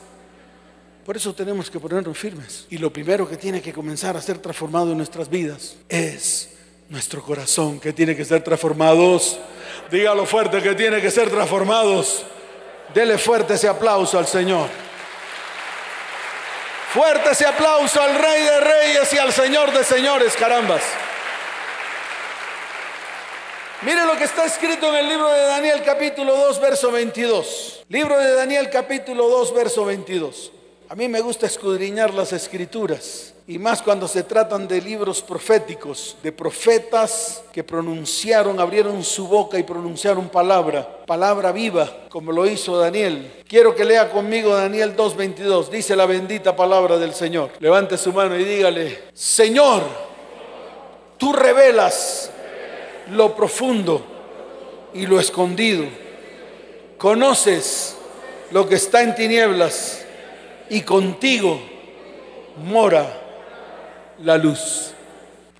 Por 1.04 1.16
eso 1.16 1.34
tenemos 1.34 1.70
que 1.70 1.78
ponernos 1.78 2.16
firmes. 2.16 2.66
Y 2.70 2.78
lo 2.78 2.92
primero 2.92 3.28
que 3.28 3.36
tiene 3.36 3.60
que 3.60 3.72
comenzar 3.72 4.16
a 4.16 4.22
ser 4.22 4.38
transformado 4.38 4.92
en 4.92 4.96
nuestras 4.96 5.28
vidas 5.28 5.76
es 5.88 6.50
nuestro 6.88 7.22
corazón, 7.22 7.78
que 7.78 7.92
tiene 7.92 8.16
que 8.16 8.24
ser 8.24 8.42
transformados. 8.42 9.38
Dígalo 9.90 10.24
fuerte, 10.24 10.62
que 10.62 10.74
tiene 10.74 11.00
que 11.00 11.10
ser 11.10 11.30
transformados. 11.30 12.24
Dele 12.94 13.18
fuerte 13.18 13.54
ese 13.54 13.68
aplauso 13.68 14.18
al 14.18 14.26
Señor. 14.26 14.68
Fuerte 16.94 17.32
ese 17.32 17.44
aplauso 17.44 18.00
al 18.00 18.14
Rey 18.14 18.44
de 18.44 18.60
Reyes 18.60 19.12
y 19.12 19.18
al 19.18 19.32
Señor 19.32 19.72
de 19.72 19.82
Señores, 19.82 20.36
carambas. 20.36 20.80
Mire 23.82 24.06
lo 24.06 24.16
que 24.16 24.22
está 24.22 24.44
escrito 24.44 24.90
en 24.90 24.94
el 24.94 25.08
libro 25.08 25.28
de 25.28 25.42
Daniel 25.42 25.82
capítulo 25.84 26.36
2, 26.36 26.60
verso 26.60 26.92
22. 26.92 27.84
Libro 27.88 28.16
de 28.16 28.34
Daniel 28.34 28.70
capítulo 28.70 29.28
2, 29.28 29.54
verso 29.54 29.84
22. 29.84 30.52
A 30.88 30.94
mí 30.94 31.08
me 31.08 31.20
gusta 31.20 31.46
escudriñar 31.46 32.14
las 32.14 32.32
escrituras. 32.32 33.33
Y 33.46 33.58
más 33.58 33.82
cuando 33.82 34.08
se 34.08 34.22
tratan 34.22 34.66
de 34.66 34.80
libros 34.80 35.20
proféticos, 35.20 36.16
de 36.22 36.32
profetas 36.32 37.44
que 37.52 37.62
pronunciaron, 37.62 38.58
abrieron 38.58 39.04
su 39.04 39.28
boca 39.28 39.58
y 39.58 39.64
pronunciaron 39.64 40.30
palabra, 40.30 41.04
palabra 41.04 41.52
viva, 41.52 42.06
como 42.08 42.32
lo 42.32 42.46
hizo 42.46 42.78
Daniel. 42.78 43.42
Quiero 43.46 43.74
que 43.74 43.84
lea 43.84 44.10
conmigo 44.10 44.56
Daniel 44.56 44.96
2.22, 44.96 45.68
dice 45.68 45.94
la 45.94 46.06
bendita 46.06 46.56
palabra 46.56 46.96
del 46.96 47.12
Señor. 47.12 47.50
Levante 47.58 47.98
su 47.98 48.14
mano 48.14 48.34
y 48.38 48.44
dígale, 48.44 49.02
Señor, 49.12 49.82
tú 51.18 51.34
revelas 51.34 52.30
lo 53.10 53.36
profundo 53.36 54.02
y 54.94 55.04
lo 55.04 55.20
escondido. 55.20 55.84
Conoces 56.96 57.94
lo 58.52 58.66
que 58.66 58.76
está 58.76 59.02
en 59.02 59.14
tinieblas 59.14 60.02
y 60.70 60.80
contigo 60.80 61.60
mora 62.56 63.20
la 64.24 64.38
luz. 64.38 64.92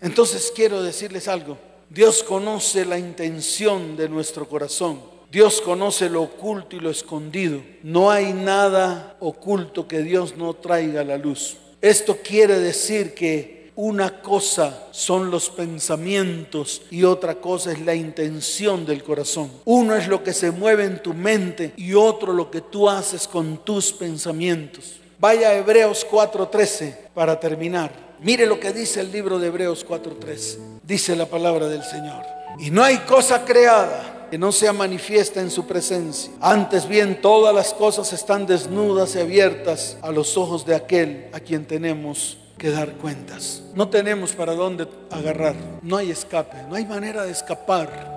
Entonces 0.00 0.52
quiero 0.54 0.82
decirles 0.82 1.28
algo. 1.28 1.56
Dios 1.90 2.22
conoce 2.22 2.84
la 2.84 2.98
intención 2.98 3.96
de 3.96 4.08
nuestro 4.08 4.48
corazón. 4.48 5.00
Dios 5.30 5.60
conoce 5.60 6.08
lo 6.08 6.22
oculto 6.22 6.76
y 6.76 6.80
lo 6.80 6.90
escondido. 6.90 7.60
No 7.82 8.10
hay 8.10 8.32
nada 8.32 9.16
oculto 9.20 9.86
que 9.86 10.02
Dios 10.02 10.36
no 10.36 10.54
traiga 10.54 11.02
a 11.02 11.04
la 11.04 11.18
luz. 11.18 11.56
Esto 11.80 12.18
quiere 12.22 12.58
decir 12.58 13.14
que 13.14 13.72
una 13.76 14.22
cosa 14.22 14.88
son 14.92 15.30
los 15.30 15.50
pensamientos 15.50 16.82
y 16.90 17.02
otra 17.02 17.34
cosa 17.34 17.72
es 17.72 17.80
la 17.80 17.94
intención 17.94 18.86
del 18.86 19.02
corazón. 19.02 19.50
Uno 19.64 19.96
es 19.96 20.06
lo 20.06 20.22
que 20.22 20.32
se 20.32 20.52
mueve 20.52 20.84
en 20.84 21.02
tu 21.02 21.12
mente 21.12 21.72
y 21.76 21.94
otro 21.94 22.32
lo 22.32 22.50
que 22.50 22.60
tú 22.60 22.88
haces 22.88 23.26
con 23.26 23.64
tus 23.64 23.92
pensamientos. 23.92 25.00
Vaya 25.18 25.48
a 25.48 25.54
Hebreos 25.54 26.06
4:13 26.08 27.08
para 27.14 27.38
terminar. 27.40 27.90
Mire 28.20 28.46
lo 28.46 28.58
que 28.60 28.72
dice 28.72 29.00
el 29.00 29.12
libro 29.12 29.38
de 29.38 29.48
Hebreos 29.48 29.84
4:13. 29.86 30.58
Dice 30.82 31.16
la 31.16 31.26
palabra 31.26 31.68
del 31.68 31.82
Señor. 31.82 32.22
Y 32.58 32.70
no 32.70 32.82
hay 32.82 32.98
cosa 32.98 33.44
creada 33.44 34.28
que 34.30 34.38
no 34.38 34.52
sea 34.52 34.72
manifiesta 34.72 35.40
en 35.40 35.50
su 35.50 35.66
presencia. 35.66 36.32
Antes 36.40 36.88
bien, 36.88 37.20
todas 37.20 37.54
las 37.54 37.74
cosas 37.74 38.12
están 38.12 38.46
desnudas 38.46 39.14
y 39.16 39.20
abiertas 39.20 39.96
a 40.02 40.10
los 40.10 40.36
ojos 40.36 40.64
de 40.64 40.74
aquel 40.74 41.26
a 41.32 41.40
quien 41.40 41.64
tenemos 41.64 42.38
que 42.58 42.70
dar 42.70 42.92
cuentas. 42.94 43.62
No 43.74 43.88
tenemos 43.88 44.32
para 44.32 44.54
dónde 44.54 44.86
agarrar. 45.10 45.56
No 45.82 45.96
hay 45.96 46.10
escape. 46.10 46.56
No 46.68 46.76
hay 46.76 46.84
manera 46.84 47.24
de 47.24 47.32
escapar 47.32 48.14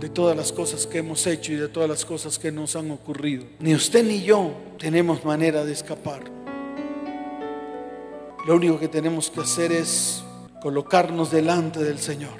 de 0.00 0.08
todas 0.08 0.36
las 0.36 0.50
cosas 0.52 0.86
que 0.86 0.98
hemos 0.98 1.26
hecho 1.26 1.52
y 1.52 1.56
de 1.56 1.68
todas 1.68 1.88
las 1.88 2.04
cosas 2.04 2.38
que 2.38 2.50
nos 2.50 2.74
han 2.74 2.90
ocurrido. 2.90 3.44
Ni 3.58 3.74
usted 3.74 4.04
ni 4.04 4.22
yo 4.22 4.52
tenemos 4.78 5.24
manera 5.24 5.64
de 5.64 5.72
escapar. 5.72 6.22
Lo 8.46 8.56
único 8.56 8.78
que 8.78 8.88
tenemos 8.88 9.30
que 9.30 9.40
hacer 9.40 9.70
es 9.70 10.24
colocarnos 10.62 11.30
delante 11.30 11.80
del 11.80 11.98
Señor. 11.98 12.32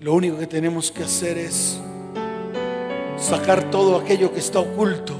Lo 0.00 0.14
único 0.14 0.38
que 0.38 0.46
tenemos 0.46 0.90
que 0.90 1.02
hacer 1.02 1.36
es 1.36 1.78
sacar 3.18 3.70
todo 3.70 3.96
aquello 3.96 4.32
que 4.32 4.38
está 4.38 4.60
oculto 4.60 5.14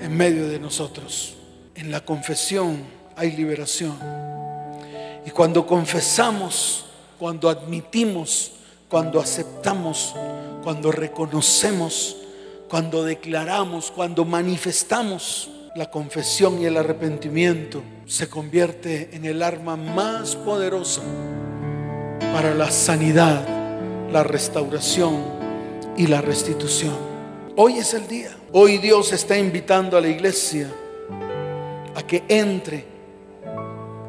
en 0.00 0.16
medio 0.16 0.48
de 0.48 0.60
nosotros. 0.60 1.34
En 1.74 1.90
la 1.90 2.04
confesión 2.04 2.84
hay 3.16 3.32
liberación. 3.32 3.98
Y 5.26 5.30
cuando 5.30 5.66
confesamos, 5.66 6.86
cuando 7.18 7.48
admitimos, 7.48 8.52
cuando 8.88 9.18
aceptamos, 9.18 10.14
cuando 10.62 10.92
reconocemos, 10.92 12.16
cuando 12.68 13.02
declaramos, 13.02 13.90
cuando 13.90 14.24
manifestamos, 14.24 15.50
la 15.74 15.90
confesión 15.90 16.60
y 16.60 16.66
el 16.66 16.76
arrepentimiento 16.76 17.82
se 18.12 18.28
convierte 18.28 19.08
en 19.14 19.24
el 19.24 19.42
arma 19.42 19.74
más 19.74 20.36
poderosa 20.36 21.00
para 22.20 22.54
la 22.54 22.70
sanidad, 22.70 23.42
la 24.12 24.22
restauración 24.22 25.24
y 25.96 26.08
la 26.08 26.20
restitución. 26.20 26.94
Hoy 27.56 27.78
es 27.78 27.94
el 27.94 28.06
día. 28.08 28.36
Hoy 28.52 28.76
Dios 28.76 29.14
está 29.14 29.38
invitando 29.38 29.96
a 29.96 30.02
la 30.02 30.08
iglesia 30.08 30.70
a 31.94 32.02
que 32.06 32.22
entre 32.28 32.84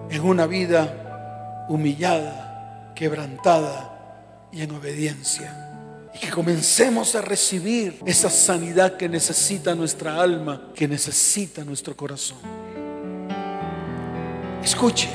en 0.10 0.22
una 0.22 0.48
vida 0.48 1.66
humillada, 1.70 2.92
quebrantada 2.98 4.50
y 4.52 4.64
en 4.64 4.72
obediencia 4.72 6.12
y 6.14 6.20
que 6.20 6.30
comencemos 6.30 7.16
a 7.16 7.22
recibir 7.22 8.02
esa 8.06 8.30
sanidad 8.30 8.98
que 8.98 9.08
necesita 9.08 9.74
nuestra 9.74 10.22
alma, 10.22 10.74
que 10.76 10.90
necesita 10.90 11.64
nuestro 11.64 11.96
corazón. 11.96 12.63
Escuche, 14.64 15.10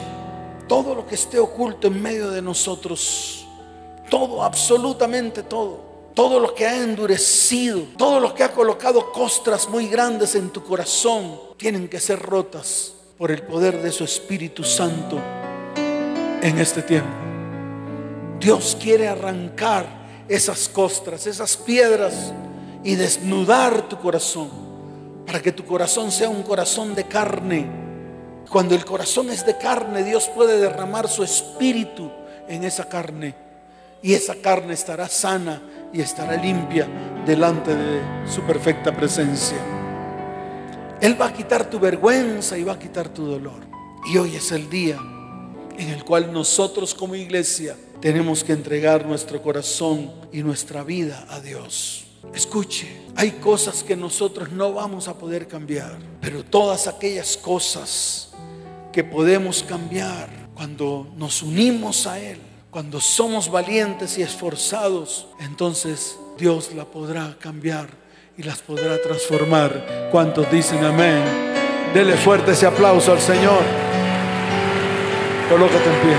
todo 0.68 0.94
lo 0.94 1.06
que 1.06 1.14
esté 1.14 1.38
oculto 1.38 1.88
en 1.88 2.02
medio 2.02 2.30
de 2.30 2.42
nosotros, 2.42 3.46
todo, 4.10 4.42
absolutamente 4.42 5.42
todo, 5.42 5.80
todo 6.14 6.38
lo 6.38 6.54
que 6.54 6.66
ha 6.66 6.76
endurecido, 6.76 7.80
todo 7.96 8.20
lo 8.20 8.34
que 8.34 8.44
ha 8.44 8.52
colocado 8.52 9.10
costras 9.10 9.68
muy 9.68 9.88
grandes 9.88 10.34
en 10.34 10.50
tu 10.50 10.62
corazón, 10.62 11.40
tienen 11.56 11.88
que 11.88 11.98
ser 11.98 12.20
rotas 12.20 12.92
por 13.16 13.30
el 13.30 13.42
poder 13.42 13.82
de 13.82 13.90
su 13.90 14.04
Espíritu 14.04 14.62
Santo 14.64 15.18
en 15.76 16.58
este 16.58 16.82
tiempo. 16.82 17.08
Dios 18.38 18.76
quiere 18.80 19.08
arrancar 19.08 19.86
esas 20.28 20.68
costras, 20.68 21.26
esas 21.26 21.56
piedras 21.56 22.32
y 22.84 22.94
desnudar 22.94 23.88
tu 23.88 23.98
corazón 23.98 24.50
para 25.26 25.40
que 25.40 25.52
tu 25.52 25.64
corazón 25.64 26.12
sea 26.12 26.28
un 26.28 26.42
corazón 26.42 26.94
de 26.94 27.04
carne. 27.04 27.87
Cuando 28.50 28.74
el 28.74 28.84
corazón 28.84 29.28
es 29.30 29.44
de 29.44 29.58
carne, 29.58 30.02
Dios 30.04 30.30
puede 30.34 30.58
derramar 30.58 31.08
su 31.08 31.22
espíritu 31.22 32.10
en 32.48 32.64
esa 32.64 32.88
carne 32.88 33.34
y 34.02 34.14
esa 34.14 34.36
carne 34.36 34.72
estará 34.72 35.08
sana 35.08 35.60
y 35.92 36.00
estará 36.00 36.36
limpia 36.36 36.88
delante 37.26 37.74
de 37.74 38.00
su 38.26 38.40
perfecta 38.42 38.94
presencia. 38.96 39.58
Él 41.00 41.20
va 41.20 41.26
a 41.26 41.32
quitar 41.32 41.68
tu 41.68 41.78
vergüenza 41.78 42.56
y 42.56 42.64
va 42.64 42.72
a 42.72 42.78
quitar 42.78 43.08
tu 43.08 43.26
dolor. 43.26 43.60
Y 44.10 44.16
hoy 44.16 44.36
es 44.36 44.50
el 44.50 44.70
día 44.70 44.98
en 45.76 45.90
el 45.90 46.04
cual 46.04 46.32
nosotros 46.32 46.94
como 46.94 47.14
iglesia 47.14 47.76
tenemos 48.00 48.42
que 48.44 48.52
entregar 48.52 49.04
nuestro 49.06 49.42
corazón 49.42 50.10
y 50.32 50.42
nuestra 50.42 50.82
vida 50.84 51.26
a 51.28 51.40
Dios. 51.40 52.06
Escuche, 52.34 52.88
hay 53.14 53.32
cosas 53.32 53.82
que 53.82 53.96
nosotros 53.96 54.50
no 54.50 54.72
vamos 54.72 55.06
a 55.06 55.14
poder 55.14 55.46
cambiar, 55.46 55.98
pero 56.20 56.44
todas 56.44 56.86
aquellas 56.86 57.36
cosas 57.36 58.30
que 58.92 59.04
podemos 59.04 59.62
cambiar 59.62 60.28
cuando 60.54 61.06
nos 61.16 61.42
unimos 61.42 62.06
a 62.06 62.18
Él, 62.18 62.38
cuando 62.70 63.00
somos 63.00 63.50
valientes 63.50 64.18
y 64.18 64.22
esforzados, 64.22 65.28
entonces 65.40 66.18
Dios 66.38 66.72
la 66.74 66.84
podrá 66.84 67.36
cambiar 67.38 67.88
y 68.36 68.42
las 68.42 68.58
podrá 68.58 69.00
transformar. 69.00 70.08
¿Cuántos 70.10 70.50
dicen 70.50 70.84
amén? 70.84 71.22
Dele 71.94 72.16
fuerte 72.16 72.52
ese 72.52 72.66
aplauso 72.66 73.12
al 73.12 73.20
Señor. 73.20 73.62
Colócate 75.48 75.88
en 75.88 76.00
pie. 76.00 76.16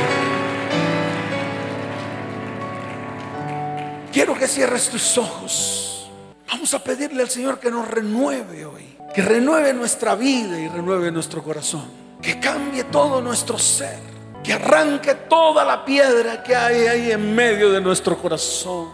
Quiero 4.12 4.36
que 4.38 4.48
cierres 4.48 4.90
tus 4.90 5.18
ojos. 5.18 6.10
Vamos 6.50 6.74
a 6.74 6.84
pedirle 6.84 7.22
al 7.22 7.30
Señor 7.30 7.60
que 7.60 7.70
nos 7.70 7.88
renueve 7.88 8.66
hoy. 8.66 8.98
Que 9.14 9.22
renueve 9.22 9.74
nuestra 9.74 10.16
vida 10.16 10.60
y 10.60 10.68
renueve 10.68 11.12
nuestro 11.12 11.44
corazón. 11.44 11.99
Que 12.22 12.40
cambie 12.40 12.84
todo 12.86 13.22
nuestro 13.22 13.58
ser. 13.58 14.00
Que 14.44 14.54
arranque 14.54 15.16
toda 15.16 15.64
la 15.66 15.84
piedra 15.84 16.42
que 16.44 16.56
hay 16.56 16.88
ahí 16.88 17.12
en 17.12 17.36
medio 17.36 17.72
de 17.72 17.82
nuestro 17.82 18.18
corazón. 18.18 18.88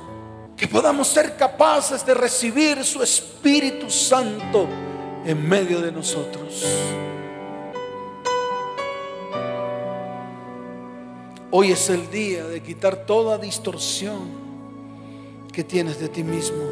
Que 0.58 0.68
podamos 0.68 1.08
ser 1.08 1.36
capaces 1.36 2.06
de 2.06 2.14
recibir 2.14 2.84
su 2.84 3.04
Espíritu 3.04 3.90
Santo 3.90 4.68
en 5.26 5.48
medio 5.48 5.82
de 5.82 5.92
nosotros. 5.92 6.66
Hoy 11.58 11.72
es 11.72 11.90
el 11.90 12.10
día 12.12 12.44
de 12.46 12.62
quitar 12.62 13.06
toda 13.06 13.38
distorsión 13.38 14.46
que 15.54 15.64
tienes 15.64 16.00
de 16.02 16.10
ti 16.10 16.22
mismo. 16.22 16.64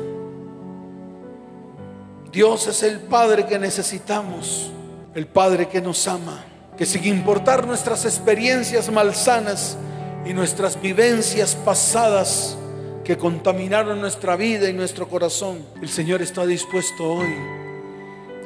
Dios 2.32 2.68
es 2.68 2.84
el 2.84 3.00
Padre 3.00 3.46
que 3.46 3.58
necesitamos, 3.58 4.72
el 5.16 5.28
Padre 5.28 5.68
que 5.68 5.82
nos 5.82 6.08
ama, 6.08 6.44
que 6.78 6.86
sin 6.86 7.06
importar 7.06 7.66
nuestras 7.66 8.06
experiencias 8.06 8.92
malsanas 8.92 9.78
y 10.26 10.34
nuestras 10.34 10.82
vivencias 10.82 11.56
pasadas 11.56 12.58
que 13.04 13.18
contaminaron 13.18 14.00
nuestra 14.00 14.36
vida 14.36 14.70
y 14.70 14.74
nuestro 14.74 15.08
corazón, 15.08 15.60
el 15.82 15.90
Señor 15.90 16.22
está 16.22 16.46
dispuesto 16.46 17.04
hoy 17.04 17.36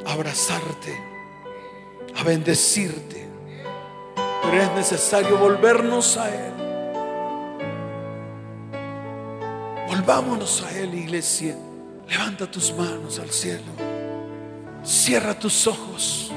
a 0.05 0.13
abrazarte, 0.13 0.97
a 2.15 2.23
bendecirte. 2.23 3.27
Pero 4.41 4.61
es 4.61 4.71
necesario 4.73 5.37
volvernos 5.37 6.17
a 6.17 6.29
Él 6.29 6.57
Volvámonos 9.87 10.63
a 10.63 10.77
Él, 10.77 10.93
iglesia. 10.93 11.55
Levanta 12.07 12.49
tus 12.49 12.73
manos 12.73 13.19
al 13.19 13.29
cielo. 13.29 13.63
Cierra 14.83 15.37
tus 15.37 15.65
ojos. 15.67 16.31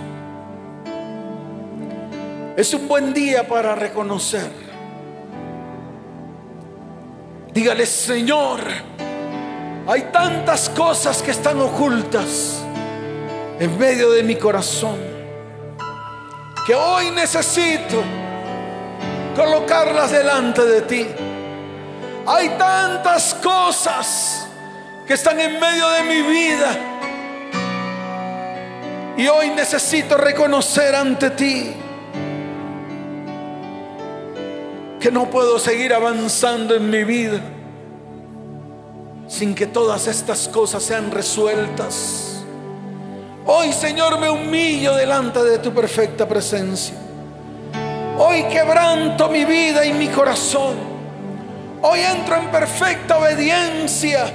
Es 2.56 2.74
un 2.74 2.88
buen 2.88 3.14
día 3.14 3.46
para 3.46 3.74
reconocer. 3.74 4.50
Dígale, 7.52 7.86
Señor, 7.86 8.60
hay 9.86 10.02
tantas 10.12 10.68
cosas 10.70 11.22
que 11.22 11.30
están 11.30 11.60
ocultas 11.60 12.62
en 13.58 13.78
medio 13.78 14.10
de 14.10 14.22
mi 14.22 14.36
corazón 14.36 14.98
que 16.66 16.74
hoy 16.74 17.10
necesito 17.10 18.02
colocarlas 19.34 20.10
delante 20.10 20.64
de 20.64 20.82
ti. 20.82 21.06
Hay 22.26 22.50
tantas 22.50 23.34
cosas 23.34 24.46
que 25.06 25.14
están 25.14 25.40
en 25.40 25.58
medio 25.58 25.88
de 25.90 26.02
mi 26.02 26.22
vida 26.22 26.76
y 29.16 29.26
hoy 29.28 29.50
necesito 29.50 30.16
reconocer 30.16 30.94
ante 30.94 31.30
ti 31.30 31.74
que 35.00 35.10
no 35.10 35.30
puedo 35.30 35.58
seguir 35.58 35.94
avanzando 35.94 36.74
en 36.74 36.90
mi 36.90 37.02
vida 37.04 37.40
sin 39.30 39.54
que 39.54 39.66
todas 39.66 40.08
estas 40.08 40.48
cosas 40.48 40.82
sean 40.82 41.10
resueltas. 41.10 42.44
Hoy, 43.46 43.72
Señor, 43.72 44.18
me 44.18 44.28
humillo 44.28 44.94
delante 44.94 45.42
de 45.42 45.58
tu 45.58 45.72
perfecta 45.72 46.28
presencia. 46.28 46.94
Hoy 48.18 48.42
quebranto 48.44 49.28
mi 49.28 49.44
vida 49.44 49.86
y 49.86 49.92
mi 49.92 50.08
corazón. 50.08 50.74
Hoy 51.80 52.00
entro 52.00 52.36
en 52.36 52.50
perfecta 52.50 53.18
obediencia 53.18 54.30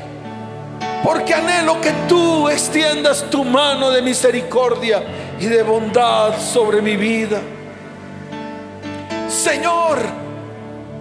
porque 1.03 1.35
anhelo 1.35 1.79
que 1.81 1.91
tú 2.07 2.49
extiendas 2.49 3.29
tu 3.29 3.43
mano 3.43 3.91
de 3.91 4.01
misericordia 4.01 5.03
y 5.39 5.45
de 5.45 5.61
bondad 5.61 6.39
sobre 6.39 6.81
mi 6.81 6.95
vida. 6.95 7.39
Señor, 9.29 10.24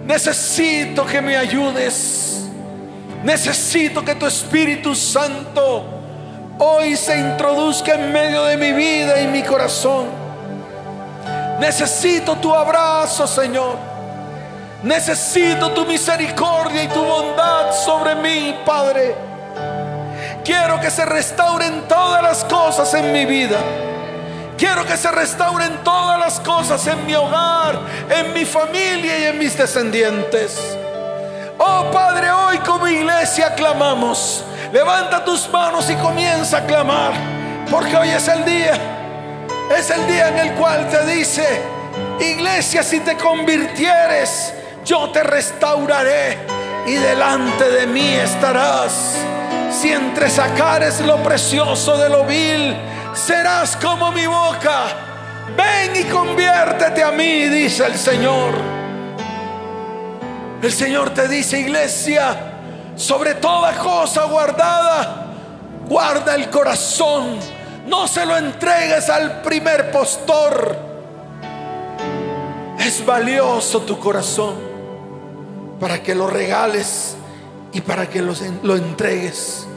necesito 0.05 1.05
que 1.05 1.21
me 1.21 1.35
ayudes. 1.35 2.47
Necesito 3.23 4.05
que 4.05 4.15
tu 4.15 4.25
Espíritu 4.25 4.95
Santo 4.95 5.83
hoy 6.59 6.95
se 6.95 7.17
introduzca 7.17 7.95
en 7.95 8.13
medio 8.13 8.43
de 8.43 8.55
mi 8.55 8.71
vida 8.71 9.19
y 9.19 9.27
mi 9.27 9.41
corazón 9.43 10.25
Necesito 11.59 12.35
tu 12.35 12.53
abrazo, 12.53 13.25
Señor. 13.27 13.77
Necesito 14.83 15.71
tu 15.71 15.85
misericordia 15.85 16.83
y 16.83 16.87
tu 16.89 17.01
bondad 17.01 17.71
sobre 17.71 18.15
mí, 18.15 18.55
Padre. 18.65 19.15
Quiero 20.43 20.79
que 20.79 20.91
se 20.91 21.05
restauren 21.05 21.87
todas 21.87 22.21
las 22.21 22.43
cosas 22.43 22.93
en 22.93 23.11
mi 23.11 23.25
vida. 23.25 23.57
Quiero 24.57 24.85
que 24.85 24.95
se 24.97 25.11
restauren 25.11 25.83
todas 25.83 26.19
las 26.19 26.39
cosas 26.39 26.85
en 26.87 27.05
mi 27.05 27.13
hogar, 27.13 27.79
en 28.09 28.33
mi 28.33 28.45
familia 28.45 29.19
y 29.19 29.23
en 29.25 29.39
mis 29.39 29.57
descendientes. 29.57 30.77
Oh 31.57 31.89
Padre, 31.91 32.31
hoy 32.31 32.57
como 32.59 32.87
iglesia 32.87 33.53
clamamos. 33.55 34.43
Levanta 34.71 35.23
tus 35.23 35.49
manos 35.49 35.89
y 35.89 35.95
comienza 35.95 36.57
a 36.57 36.65
clamar, 36.65 37.13
porque 37.69 37.95
hoy 37.95 38.09
es 38.09 38.27
el 38.27 38.43
día 38.45 38.95
es 39.69 39.89
el 39.89 40.05
día 40.07 40.27
en 40.29 40.37
el 40.37 40.53
cual 40.53 40.87
te 40.89 41.05
dice, 41.05 41.43
iglesia, 42.19 42.83
si 42.83 42.99
te 42.99 43.17
convirtieres, 43.17 44.53
yo 44.83 45.09
te 45.09 45.23
restauraré 45.23 46.37
y 46.85 46.93
delante 46.93 47.69
de 47.71 47.87
mí 47.87 48.13
estarás. 48.13 49.15
Si 49.71 49.91
entre 49.91 50.29
sacares 50.29 51.01
lo 51.01 51.17
precioso 51.23 51.97
de 51.97 52.09
lo 52.09 52.25
vil, 52.25 52.75
serás 53.15 53.75
como 53.77 54.11
mi 54.11 54.27
boca. 54.27 54.87
Ven 55.55 55.95
y 55.95 56.03
conviértete 56.05 57.03
a 57.03 57.11
mí, 57.11 57.47
dice 57.49 57.85
el 57.85 57.97
Señor. 57.97 58.53
El 60.61 60.71
Señor 60.71 61.11
te 61.11 61.27
dice, 61.27 61.59
iglesia, 61.59 62.53
sobre 62.95 63.35
toda 63.35 63.73
cosa 63.73 64.25
guardada, 64.25 65.27
guarda 65.87 66.35
el 66.35 66.49
corazón 66.49 67.39
no 67.87 68.07
se 68.07 68.25
lo 68.25 68.35
entregues 68.37 69.09
al 69.09 69.41
primer 69.41 69.91
postor. 69.91 70.75
Es 72.79 73.05
valioso 73.05 73.81
tu 73.81 73.99
corazón 73.99 74.55
para 75.79 76.01
que 76.01 76.15
lo 76.15 76.27
regales 76.27 77.15
y 77.73 77.81
para 77.81 78.09
que 78.09 78.21
lo, 78.21 78.33
entregues. 78.75 79.67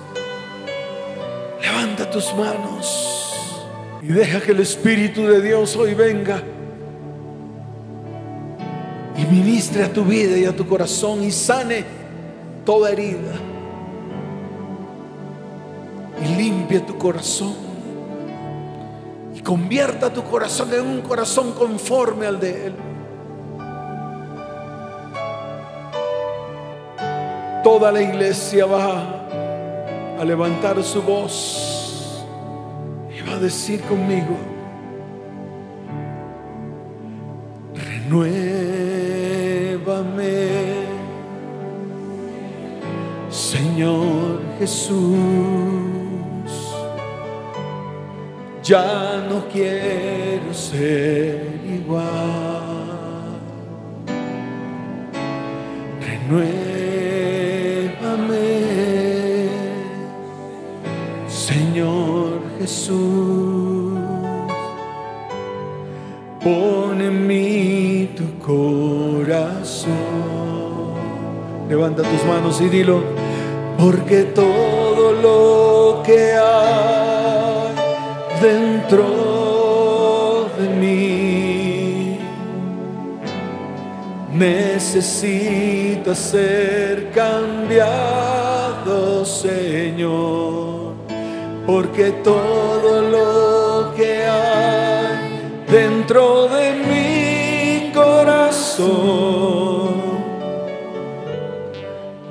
Levanta 1.60 2.10
tus 2.10 2.34
manos 2.34 3.17
y 4.08 4.12
deja 4.12 4.40
que 4.40 4.52
el 4.52 4.60
Espíritu 4.60 5.26
de 5.26 5.42
Dios 5.42 5.76
hoy 5.76 5.92
venga 5.92 6.42
y 9.14 9.24
ministre 9.26 9.84
a 9.84 9.92
tu 9.92 10.02
vida 10.02 10.38
y 10.38 10.46
a 10.46 10.56
tu 10.56 10.66
corazón 10.66 11.22
y 11.22 11.30
sane 11.30 11.84
toda 12.64 12.90
herida. 12.90 13.34
Y 16.24 16.34
limpie 16.36 16.80
tu 16.80 16.96
corazón. 16.96 17.54
Convierta 19.44 20.10
tu 20.10 20.22
corazón 20.24 20.72
en 20.72 20.86
un 20.86 21.00
corazón 21.02 21.52
conforme 21.52 22.26
al 22.26 22.40
de 22.40 22.66
Él. 22.66 22.74
Toda 27.62 27.92
la 27.92 28.00
iglesia 28.00 28.64
va 28.64 29.26
a 30.18 30.24
levantar 30.24 30.82
su 30.82 31.02
voz. 31.02 31.77
y 31.77 31.77
a 33.32 33.38
decir 33.38 33.80
conmigo, 33.82 34.36
renuévame, 37.74 38.48
Señor 43.30 44.40
Jesús 44.58 45.88
ya 48.68 49.26
no 49.30 49.48
quiero 49.50 50.52
ser 50.52 51.60
igual. 51.64 52.06
Renuévame, 56.06 56.48
Señor 61.26 62.17
Jesús. 62.68 63.96
Pon 66.44 67.00
en 67.00 67.26
mí 67.26 68.10
tu 68.14 68.38
corazón. 68.44 69.94
Levanta 71.66 72.02
tus 72.02 72.22
manos 72.26 72.60
y 72.60 72.68
dilo, 72.68 73.00
porque 73.78 74.24
todo 74.24 75.12
lo 75.12 76.02
que 76.02 76.34
hay 76.34 77.72
dentro 78.42 79.04
de 80.58 80.68
mí. 80.68 82.18
Necesita 84.34 86.14
ser 86.14 87.10
cambiado, 87.12 88.94
Señor, 89.24 90.77
porque 91.68 92.12
todo 92.24 93.02
lo 93.02 93.94
que 93.94 94.24
hay 94.24 95.52
dentro 95.70 96.48
de 96.48 96.72
mi 96.72 97.92
corazón 97.92 98.88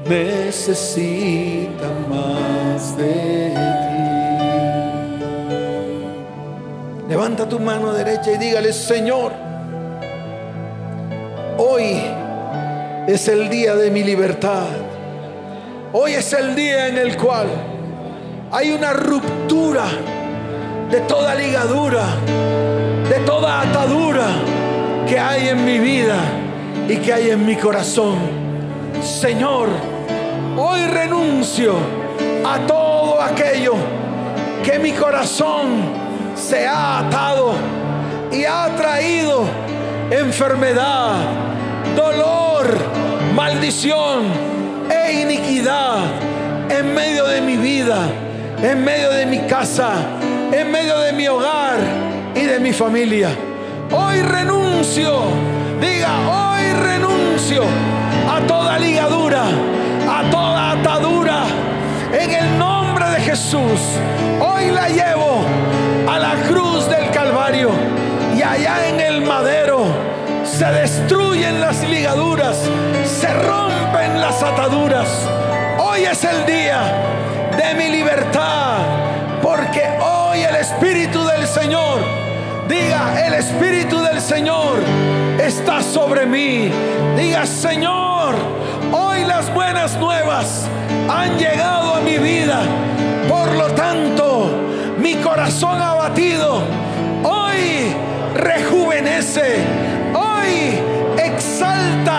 necesita 0.09 1.87
más 2.09 2.97
de 2.97 3.53
Levanta 7.07 7.47
tu 7.47 7.59
mano 7.59 7.93
derecha 7.93 8.31
y 8.31 8.37
dígale, 8.37 8.73
Señor, 8.73 9.33
hoy 11.59 12.01
es 13.07 13.27
el 13.27 13.49
día 13.49 13.75
de 13.75 13.91
mi 13.91 14.03
libertad. 14.03 14.65
Hoy 15.93 16.13
es 16.13 16.33
el 16.33 16.55
día 16.55 16.87
en 16.87 16.97
el 16.97 17.15
cual 17.15 17.47
hay 18.51 18.71
una 18.71 18.93
ruptura 18.93 19.85
de 20.89 21.01
toda 21.01 21.35
ligadura, 21.35 22.03
de 23.09 23.19
toda 23.25 23.61
atadura 23.61 24.27
que 25.07 25.19
hay 25.19 25.49
en 25.49 25.65
mi 25.65 25.79
vida 25.79 26.15
y 26.87 26.97
que 26.97 27.13
hay 27.13 27.31
en 27.31 27.45
mi 27.45 27.55
corazón. 27.55 28.17
Señor, 29.01 29.67
hoy 30.57 30.85
renuncio 30.87 31.73
a 32.45 32.59
todo 32.65 33.21
aquello 33.21 33.75
que 34.63 34.79
mi 34.79 34.93
corazón 34.93 36.07
se 36.35 36.65
ha 36.65 36.99
atado 36.99 37.53
y 38.31 38.45
ha 38.45 38.73
traído 38.75 39.43
enfermedad, 40.09 41.15
dolor, 41.95 42.67
maldición 43.35 44.25
e 44.89 45.21
iniquidad 45.21 45.99
en 46.69 46.93
medio 46.93 47.25
de 47.25 47.41
mi 47.41 47.57
vida, 47.57 48.07
en 48.61 48.83
medio 48.83 49.11
de 49.11 49.25
mi 49.25 49.39
casa, 49.41 49.93
en 50.51 50.71
medio 50.71 50.97
de 50.99 51.13
mi 51.13 51.27
hogar 51.27 51.77
y 52.33 52.41
de 52.41 52.59
mi 52.59 52.73
familia. 52.73 53.29
hoy 53.91 54.21
renuncio, 54.21 55.21
diga, 55.79 56.09
hoy 56.27 56.73
renuncio 56.73 57.63
a 58.29 58.45
toda 58.47 58.79
ligadura, 58.79 59.43
a 60.09 60.29
toda 60.31 60.71
atadura, 60.71 61.43
en 62.11 62.31
el 62.31 62.57
nombre 62.57 63.05
de 63.11 63.21
Jesús. 63.21 63.79
Hoy 64.39 64.71
la 64.71 64.89
llevo 64.89 65.41
a 66.09 66.17
la 66.17 66.33
cruz 66.47 66.89
del 66.89 67.11
Calvario 67.11 67.69
y 68.35 68.41
allá 68.41 68.87
en 68.87 68.99
el 68.99 69.21
madero 69.21 69.85
se 70.43 70.65
destruyen 70.65 71.61
las 71.61 71.87
ligaduras, 71.87 72.57
se 73.05 73.31
rompen 73.33 74.19
las 74.19 74.41
ataduras. 74.41 75.07
Hoy 75.77 76.05
es 76.05 76.23
el 76.23 76.45
día 76.47 77.07
de 77.57 77.73
mi 77.75 77.89
libertad, 77.89 78.77
porque 79.41 79.81
hoy 79.99 80.41
el 80.41 80.55
Espíritu 80.55 81.25
del 81.25 81.47
Señor, 81.47 81.99
diga, 82.67 83.25
el 83.25 83.33
Espíritu 83.33 83.99
del 84.01 84.21
Señor 84.21 84.79
está 85.43 85.81
sobre 85.81 86.25
mí. 86.25 86.69
Diga, 87.17 87.45
Señor, 87.45 88.35
hoy 88.91 89.25
las 89.25 89.51
buenas 89.53 89.97
nuevas 89.97 90.67
han 91.09 91.37
llegado 91.37 91.95
a 91.95 92.01
mi 92.01 92.17
vida. 92.17 92.61
Por 93.27 93.51
lo 93.55 93.67
tanto, 93.71 94.51
mi 94.99 95.15
corazón 95.15 95.81
abatido 95.81 96.61
hoy 97.23 97.93
rejuvenece, 98.35 99.57
hoy 100.13 100.79
exalta 101.17 102.16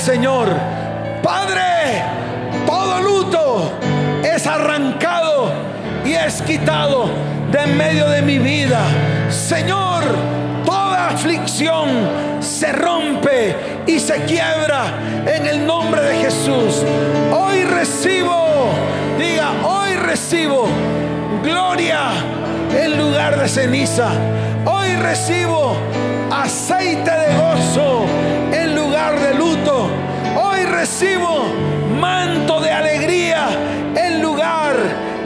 Señor. 0.00 0.48
Padre, 1.22 2.02
todo 2.66 3.00
luto 3.02 3.70
es 4.24 4.46
arrancado 4.46 5.52
y 6.06 6.14
es 6.14 6.40
quitado 6.40 7.10
de 7.52 7.64
en 7.64 7.76
medio 7.76 8.08
de 8.08 8.22
mi 8.22 8.38
vida. 8.38 8.80
Señor, 9.28 10.02
toda 10.64 11.08
aflicción 11.08 11.88
se 12.40 12.72
rompe 12.72 13.54
y 13.86 14.00
se 14.00 14.24
quiebra 14.24 14.86
en 15.26 15.46
el 15.46 15.66
nombre 15.66 16.00
de 16.00 16.16
Jesús. 16.16 16.82
Hoy 17.30 17.64
recibo, 17.64 18.70
diga, 19.18 19.50
hoy 19.62 19.96
recibo 19.96 20.66
gloria 21.42 22.12
en 22.74 22.96
lugar 22.96 23.38
de 23.38 23.46
ceniza. 23.46 24.08
Hoy 24.64 24.96
recibo 24.96 25.76
aceite 26.30 27.19
recibo 30.80 31.44
manto 32.00 32.58
de 32.58 32.70
alegría 32.70 33.48
en 33.94 34.22
lugar 34.22 34.74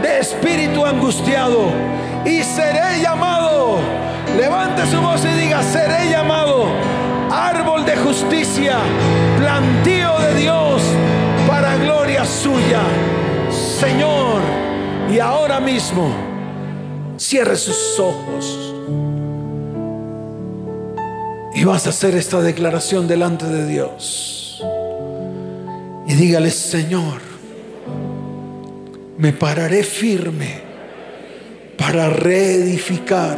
de 0.02 0.18
espíritu 0.18 0.84
angustiado. 0.84 1.70
Y 2.26 2.42
seré 2.42 3.00
llamado, 3.00 3.78
levante 4.36 4.84
su 4.90 5.00
voz 5.00 5.24
y 5.24 5.28
diga, 5.40 5.62
seré 5.62 6.10
llamado 6.10 6.66
árbol 7.30 7.86
de 7.86 7.96
justicia, 7.98 8.78
plantío 9.38 10.18
de 10.18 10.34
Dios 10.40 10.82
para 11.46 11.76
gloria 11.76 12.24
suya. 12.24 12.82
Señor, 13.78 14.40
y 15.08 15.20
ahora 15.20 15.60
mismo, 15.60 16.08
cierre 17.16 17.54
sus 17.54 18.00
ojos. 18.00 18.74
Y 21.54 21.62
vas 21.62 21.86
a 21.86 21.90
hacer 21.90 22.16
esta 22.16 22.40
declaración 22.40 23.06
delante 23.06 23.46
de 23.46 23.68
Dios. 23.68 24.43
Y 26.14 26.16
dígale, 26.16 26.52
Señor, 26.52 27.20
me 29.18 29.32
pararé 29.32 29.82
firme 29.82 30.60
para 31.76 32.08
reedificar 32.08 33.36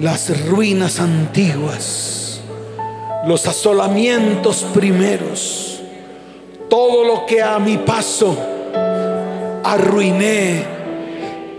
las 0.00 0.46
ruinas 0.46 0.98
antiguas, 0.98 2.40
los 3.26 3.46
asolamientos 3.46 4.64
primeros, 4.72 5.82
todo 6.70 7.04
lo 7.04 7.26
que 7.26 7.42
a 7.42 7.58
mi 7.58 7.76
paso 7.76 8.34
arruiné, 9.62 10.64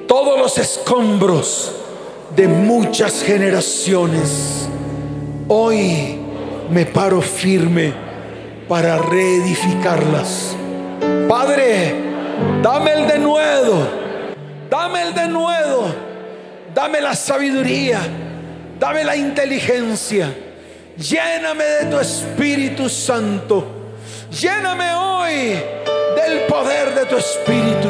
todos 0.08 0.40
los 0.40 0.58
escombros 0.58 1.72
de 2.36 2.48
muchas 2.48 3.22
generaciones. 3.22 4.68
Hoy 5.48 6.18
me 6.72 6.88
paro 6.88 7.22
firme 7.22 8.07
para 8.68 8.98
reedificarlas. 8.98 10.56
Padre, 11.28 11.96
dame 12.62 12.94
el 12.94 13.08
denuedo, 13.08 13.88
dame 14.70 15.04
el 15.04 15.14
denuedo, 15.14 15.86
dame 16.74 17.02
la 17.02 17.16
sabiduría, 17.16 18.00
dame 18.80 19.04
la 19.04 19.16
inteligencia. 19.16 20.34
Lléname 20.98 21.64
de 21.64 21.86
tu 21.86 22.00
Espíritu 22.00 22.90
Santo. 22.90 23.66
Lléname 24.32 24.94
hoy 24.94 25.60
del 26.16 26.42
poder 26.48 26.94
de 26.96 27.06
tu 27.06 27.18
Espíritu 27.18 27.90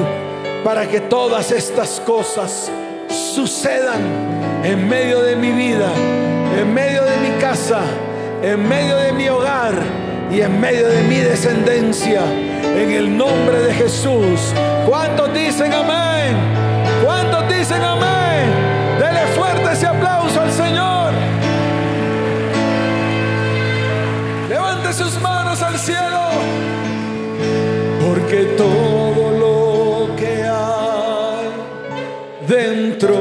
para 0.64 0.88
que 0.88 1.02
todas 1.02 1.52
estas 1.52 2.02
cosas 2.02 2.70
sucedan 3.08 4.62
en 4.64 4.88
medio 4.88 5.22
de 5.22 5.36
mi 5.36 5.52
vida, 5.52 5.90
en 6.60 6.74
medio 6.74 7.04
de 7.04 7.18
mi 7.18 7.40
casa, 7.40 7.80
en 8.44 8.68
medio 8.68 8.98
de 8.98 9.14
mi 9.14 9.30
hogar 9.30 10.07
y 10.32 10.42
en 10.42 10.60
medio 10.60 10.88
de 10.88 11.04
mi 11.04 11.20
descendencia. 11.20 12.22
En 12.64 12.92
el 12.92 13.18
nombre 13.18 13.60
de 13.60 13.74
Jesús. 13.74 14.54
¿Cuántos 14.88 15.34
dicen 15.34 15.74
amén? 15.74 16.36
¿Cuántos 17.04 17.48
dicen 17.50 17.82
amén? 17.82 18.46
Dele 19.00 19.26
fuerte 19.36 19.74
ese 19.74 19.88
aplauso 19.88 20.42
al 20.42 20.52
Señor. 20.52 21.12
Levante 24.50 24.94
sus 24.94 25.20
manos 25.22 25.62
al 25.62 25.78
cielo. 25.80 26.28
Porque 28.06 28.44
todo 28.58 29.32
lo 29.32 30.16
que 30.16 30.44
hay 30.44 31.50
dentro 32.48 33.14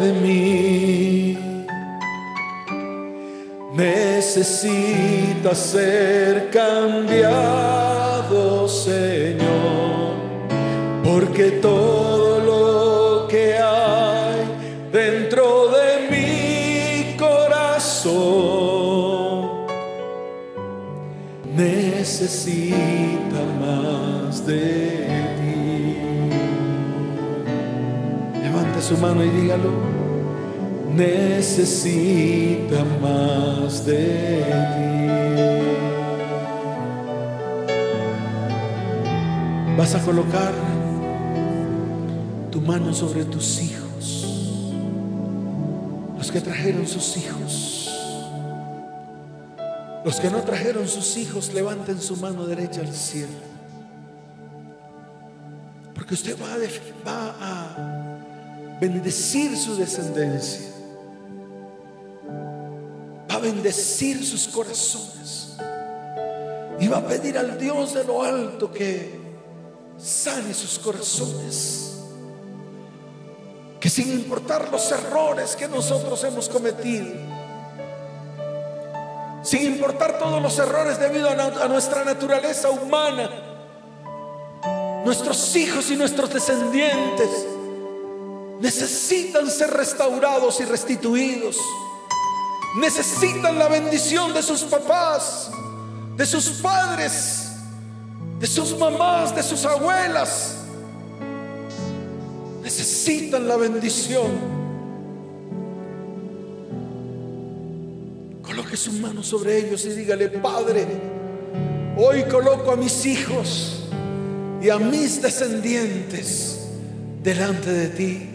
de 0.00 0.12
mí 0.12 1.38
necesita 3.74 5.21
ser 5.50 6.48
cambiado, 6.50 7.18
Señor. 8.68 10.12
Porque 11.02 11.50
todo 11.60 12.38
lo 12.38 13.26
que 13.28 13.58
hay 13.58 14.46
dentro 14.92 15.68
de 15.68 16.08
mi 16.10 17.16
corazón 17.16 18.12
necesita 21.56 23.42
más 23.60 24.46
de 24.46 25.08
ti. 25.40 25.96
Levante 28.42 28.80
su 28.80 28.96
mano 28.98 29.24
y 29.24 29.28
dígalo. 29.28 29.72
Necesita 30.94 32.84
más 33.02 33.84
de 33.84 34.31
Vas 39.82 39.96
a 39.96 40.04
colocar 40.04 40.54
tu 42.52 42.60
mano 42.60 42.94
sobre 42.94 43.24
tus 43.24 43.60
hijos, 43.60 44.28
los 46.16 46.30
que 46.30 46.40
trajeron 46.40 46.86
sus 46.86 47.16
hijos. 47.16 47.90
Los 50.04 50.20
que 50.20 50.30
no 50.30 50.38
trajeron 50.42 50.86
sus 50.86 51.16
hijos, 51.16 51.52
levanten 51.52 52.00
su 52.00 52.14
mano 52.14 52.46
derecha 52.46 52.80
al 52.80 52.94
cielo. 52.94 53.32
Porque 55.96 56.14
usted 56.14 56.36
va 56.40 57.34
a, 57.40 57.74
a 57.74 58.78
bendecir 58.80 59.56
su 59.56 59.74
descendencia. 59.74 60.70
Va 63.28 63.34
a 63.34 63.38
bendecir 63.40 64.24
sus 64.24 64.46
corazones. 64.46 65.56
Y 66.78 66.86
va 66.86 66.98
a 66.98 67.04
pedir 67.04 67.36
al 67.36 67.58
Dios 67.58 67.94
de 67.94 68.04
lo 68.04 68.22
alto 68.22 68.70
que 68.70 69.21
sane 70.02 70.52
sus 70.52 70.78
corazones. 70.78 71.98
Que 73.80 73.88
sin 73.90 74.12
importar 74.12 74.70
los 74.70 74.90
errores 74.92 75.56
que 75.56 75.68
nosotros 75.68 76.22
hemos 76.24 76.48
cometido, 76.48 77.06
sin 79.42 79.62
importar 79.64 80.18
todos 80.18 80.40
los 80.40 80.56
errores 80.58 81.00
debido 81.00 81.28
a, 81.28 81.68
nuestra 81.68 82.04
naturaleza 82.04 82.70
humana. 82.70 83.28
Nuestros 85.04 85.56
hijos 85.56 85.90
y 85.90 85.96
nuestros 85.96 86.32
descendientes 86.32 87.28
necesitan 88.60 89.50
ser 89.50 89.70
restaurados 89.70 90.60
y 90.60 90.64
restituidos. 90.64 91.58
Necesitan 92.76 93.58
la 93.58 93.66
bendición 93.66 94.32
de 94.32 94.44
sus 94.44 94.62
papás, 94.62 95.50
de 96.16 96.24
sus 96.24 96.48
padres, 96.62 97.41
de 98.42 98.48
sus 98.48 98.76
mamás, 98.76 99.32
de 99.36 99.40
sus 99.40 99.64
abuelas. 99.64 100.56
Necesitan 102.60 103.46
la 103.46 103.56
bendición. 103.56 104.32
Coloque 108.42 108.76
su 108.76 108.94
mano 108.94 109.22
sobre 109.22 109.58
ellos 109.58 109.84
y 109.84 109.90
dígale, 109.90 110.28
Padre, 110.28 110.88
hoy 111.96 112.24
coloco 112.24 112.72
a 112.72 112.76
mis 112.76 113.06
hijos 113.06 113.84
y 114.60 114.70
a 114.70 114.78
mis 114.78 115.22
descendientes 115.22 116.66
delante 117.22 117.70
de 117.70 117.88
ti. 117.90 118.28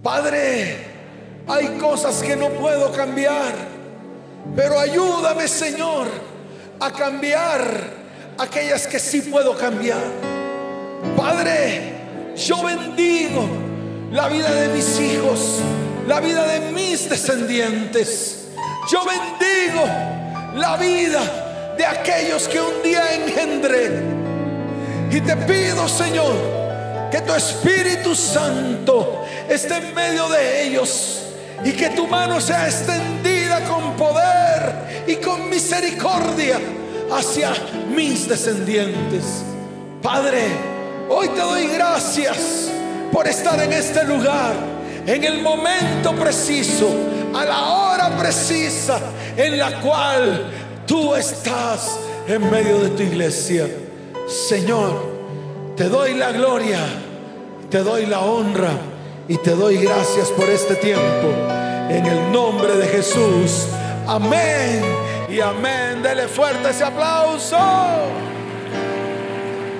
Padre, 0.00 0.76
hay 1.48 1.76
cosas 1.76 2.22
que 2.22 2.36
no 2.36 2.50
puedo 2.50 2.92
cambiar, 2.92 3.52
pero 4.54 4.78
ayúdame 4.78 5.48
Señor 5.48 6.06
a 6.78 6.92
cambiar 6.92 8.01
aquellas 8.38 8.86
que 8.86 8.98
sí 8.98 9.22
puedo 9.22 9.56
cambiar. 9.56 10.02
Padre, 11.16 11.92
yo 12.36 12.62
bendigo 12.62 13.46
la 14.10 14.28
vida 14.28 14.50
de 14.52 14.68
mis 14.68 15.00
hijos, 15.00 15.58
la 16.06 16.20
vida 16.20 16.46
de 16.46 16.72
mis 16.72 17.08
descendientes. 17.08 18.48
Yo 18.90 19.00
bendigo 19.04 19.84
la 20.54 20.76
vida 20.76 21.74
de 21.76 21.86
aquellos 21.86 22.48
que 22.48 22.60
un 22.60 22.82
día 22.82 23.14
engendré. 23.14 24.02
Y 25.10 25.20
te 25.20 25.36
pido, 25.36 25.88
Señor, 25.88 26.34
que 27.10 27.20
tu 27.20 27.34
Espíritu 27.34 28.14
Santo 28.14 29.24
esté 29.48 29.76
en 29.76 29.94
medio 29.94 30.28
de 30.28 30.64
ellos 30.64 31.22
y 31.64 31.72
que 31.72 31.90
tu 31.90 32.06
mano 32.06 32.40
sea 32.40 32.66
extendida 32.66 33.60
con 33.64 33.94
poder 33.96 35.04
y 35.06 35.16
con 35.16 35.48
misericordia 35.48 36.58
hacia 37.14 37.52
mis 37.94 38.28
descendientes. 38.28 39.44
Padre, 40.02 40.48
hoy 41.08 41.28
te 41.28 41.40
doy 41.40 41.66
gracias 41.68 42.70
por 43.12 43.26
estar 43.26 43.60
en 43.62 43.72
este 43.72 44.04
lugar, 44.04 44.54
en 45.06 45.22
el 45.24 45.42
momento 45.42 46.12
preciso, 46.14 46.88
a 47.34 47.44
la 47.44 47.66
hora 47.66 48.16
precisa 48.16 48.98
en 49.36 49.58
la 49.58 49.80
cual 49.80 50.50
tú 50.86 51.14
estás 51.14 51.98
en 52.26 52.50
medio 52.50 52.78
de 52.80 52.90
tu 52.90 53.02
iglesia. 53.02 53.68
Señor, 54.48 55.12
te 55.76 55.88
doy 55.88 56.14
la 56.14 56.32
gloria, 56.32 56.80
te 57.70 57.78
doy 57.78 58.06
la 58.06 58.20
honra 58.20 58.72
y 59.28 59.36
te 59.36 59.50
doy 59.50 59.76
gracias 59.76 60.28
por 60.28 60.48
este 60.48 60.76
tiempo. 60.76 61.28
En 61.90 62.06
el 62.06 62.32
nombre 62.32 62.74
de 62.76 62.86
Jesús. 62.86 63.66
Amén 64.06 65.11
y 65.32 65.40
amén. 65.40 66.02
Dele 66.02 66.28
fuerte 66.28 66.70
ese 66.70 66.84
aplauso. 66.84 67.56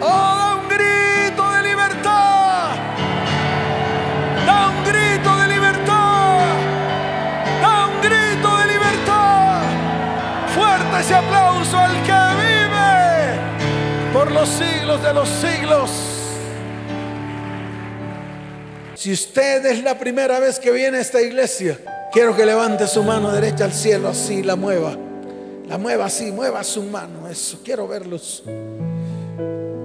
Oh, 0.00 0.58
un 0.58 0.68
grito 0.68 1.52
de 1.52 1.62
libertad. 1.62 2.70
Da 4.46 4.68
un 4.70 4.84
grito 4.84 5.36
de 5.36 5.48
libertad. 5.48 6.38
Da 7.60 7.86
un 7.86 8.00
grito 8.00 8.56
de 8.56 8.66
libertad. 8.66 9.62
Fuerte 10.54 11.00
ese 11.00 11.14
aplauso 11.14 11.78
al 11.78 12.02
que 12.02 12.12
por 14.12 14.30
los 14.30 14.48
siglos 14.48 15.02
de 15.02 15.14
los 15.14 15.28
siglos. 15.28 15.90
Si 18.94 19.12
usted 19.12 19.66
es 19.66 19.82
la 19.82 19.98
primera 19.98 20.38
vez 20.38 20.60
que 20.60 20.70
viene 20.70 20.98
a 20.98 21.00
esta 21.00 21.20
iglesia, 21.20 21.78
quiero 22.12 22.36
que 22.36 22.44
levante 22.44 22.86
su 22.86 23.02
mano 23.02 23.32
derecha 23.32 23.64
al 23.64 23.72
cielo, 23.72 24.08
así 24.08 24.42
la 24.42 24.54
mueva. 24.54 25.11
La 25.72 25.78
mueva 25.78 26.04
así, 26.04 26.30
mueva 26.30 26.62
su 26.64 26.82
mano, 26.82 27.26
eso. 27.30 27.60
Quiero 27.64 27.88
verlos. 27.88 28.42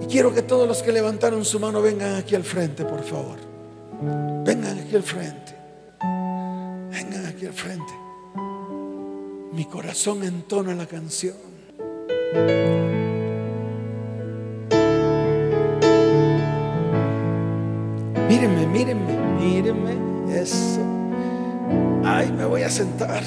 Y 0.02 0.06
quiero 0.08 0.34
que 0.34 0.42
todos 0.42 0.68
los 0.68 0.84
que 0.84 0.92
levantaron 0.92 1.46
su 1.46 1.62
mano 1.62 1.82
vengan 1.82 2.16
aquí 2.16 2.36
al 2.36 2.44
frente, 2.44 2.84
por 2.84 3.02
favor. 3.06 3.38
Vengan 4.44 4.80
aquí 4.80 4.98
al 4.98 5.04
frente. 5.04 5.56
Vengan 6.92 7.26
aquí 7.28 7.46
al 7.46 7.54
frente. 7.54 7.94
Mi 9.54 9.64
corazón 9.64 10.26
entona 10.26 10.76
la 10.76 10.88
canción. 10.88 11.38
Mírenme, 18.28 18.68
mírenme, 18.68 19.18
mírenme. 19.40 20.38
Eso. 20.38 20.82
Ay, 22.04 22.30
me 22.34 22.44
voy 22.44 22.64
a 22.64 22.70
sentar. 22.70 23.24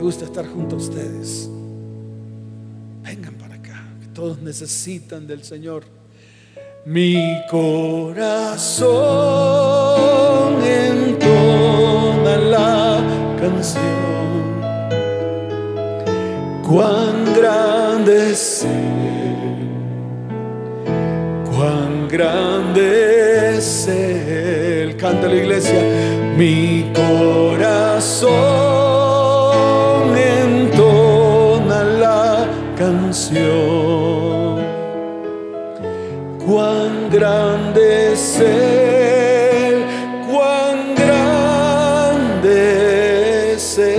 Gusta 0.00 0.24
estar 0.24 0.46
junto 0.46 0.76
a 0.76 0.78
ustedes. 0.78 1.50
Vengan 3.02 3.34
para 3.34 3.56
acá, 3.56 3.84
que 4.00 4.06
todos 4.06 4.40
necesitan 4.40 5.26
del 5.26 5.44
Señor. 5.44 5.84
Mi 6.86 7.38
corazón 7.50 8.88
en 10.64 11.18
toda 11.18 12.38
la 12.38 13.04
canción. 13.38 13.82
Cuán 16.66 17.34
grande 17.34 18.30
es 18.30 18.66
cuán 21.44 22.08
grande 22.08 23.58
es 23.58 23.86
Él. 23.86 24.96
Canta 24.96 25.28
la 25.28 25.34
iglesia, 25.36 25.82
mi 26.38 26.90
corazón 26.94 28.69
grande 37.20 38.12
es 38.12 38.40
Él, 38.40 39.84
cuán 40.30 40.94
grande 40.96 42.54
es 43.54 43.78
Él. 43.78 43.90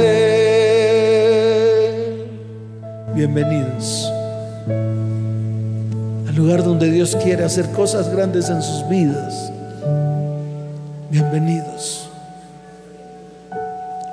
Bienvenidos 3.16 4.12
lugar 6.42 6.64
donde 6.64 6.90
Dios 6.90 7.16
quiere 7.22 7.44
hacer 7.44 7.70
cosas 7.72 8.10
grandes 8.10 8.50
en 8.50 8.64
sus 8.64 8.90
vidas. 8.90 9.52
Bienvenidos. 11.12 12.10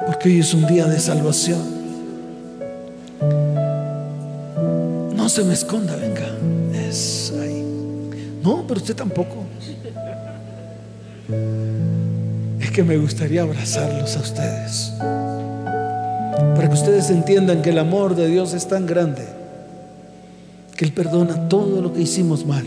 Porque 0.06 0.28
hoy 0.28 0.40
es 0.40 0.52
un 0.52 0.66
día 0.66 0.84
de 0.86 1.00
salvación. 1.00 1.58
No 5.16 5.28
se 5.30 5.42
me 5.44 5.54
esconda. 5.54 5.96
No, 8.42 8.64
pero 8.66 8.80
usted 8.80 8.94
tampoco. 8.94 9.44
Es 12.60 12.70
que 12.70 12.82
me 12.82 12.96
gustaría 12.96 13.42
abrazarlos 13.42 14.16
a 14.16 14.20
ustedes. 14.20 14.92
Para 14.98 16.68
que 16.68 16.74
ustedes 16.74 17.10
entiendan 17.10 17.62
que 17.62 17.70
el 17.70 17.78
amor 17.78 18.14
de 18.14 18.28
Dios 18.28 18.54
es 18.54 18.66
tan 18.68 18.86
grande 18.86 19.38
que 20.76 20.84
Él 20.84 20.92
perdona 20.92 21.48
todo 21.48 21.82
lo 21.82 21.92
que 21.92 22.00
hicimos 22.02 22.46
mal. 22.46 22.64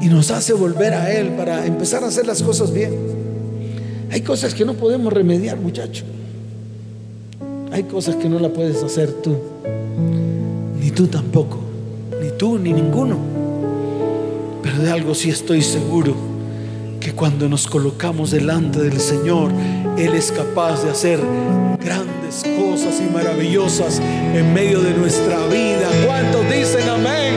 Y 0.00 0.06
nos 0.06 0.30
hace 0.30 0.54
volver 0.54 0.94
a 0.94 1.12
Él 1.12 1.28
para 1.30 1.66
empezar 1.66 2.02
a 2.02 2.06
hacer 2.06 2.26
las 2.26 2.42
cosas 2.42 2.72
bien. 2.72 2.94
Hay 4.10 4.22
cosas 4.22 4.54
que 4.54 4.64
no 4.64 4.74
podemos 4.74 5.12
remediar, 5.12 5.58
muchacho. 5.58 6.04
Hay 7.70 7.82
cosas 7.84 8.16
que 8.16 8.28
no 8.28 8.38
la 8.38 8.48
puedes 8.48 8.82
hacer 8.82 9.12
tú. 9.12 9.36
Ni 10.80 10.90
tú 10.90 11.08
tampoco. 11.08 11.58
Ni 12.22 12.30
tú, 12.38 12.58
ni 12.58 12.72
ninguno. 12.72 13.37
De 14.76 14.90
algo 14.92 15.14
sí 15.14 15.30
estoy 15.30 15.62
seguro. 15.62 16.14
Que 17.00 17.12
cuando 17.12 17.48
nos 17.48 17.66
colocamos 17.66 18.30
delante 18.30 18.80
del 18.80 19.00
Señor, 19.00 19.50
Él 19.96 20.14
es 20.14 20.30
capaz 20.30 20.84
de 20.84 20.90
hacer 20.90 21.18
grandes 21.82 22.44
cosas 22.58 23.00
y 23.00 23.12
maravillosas 23.12 23.98
en 23.98 24.52
medio 24.52 24.80
de 24.80 24.92
nuestra 24.94 25.46
vida. 25.46 25.88
¿Cuántos 26.06 26.42
dicen 26.50 26.88
amén? 26.88 27.34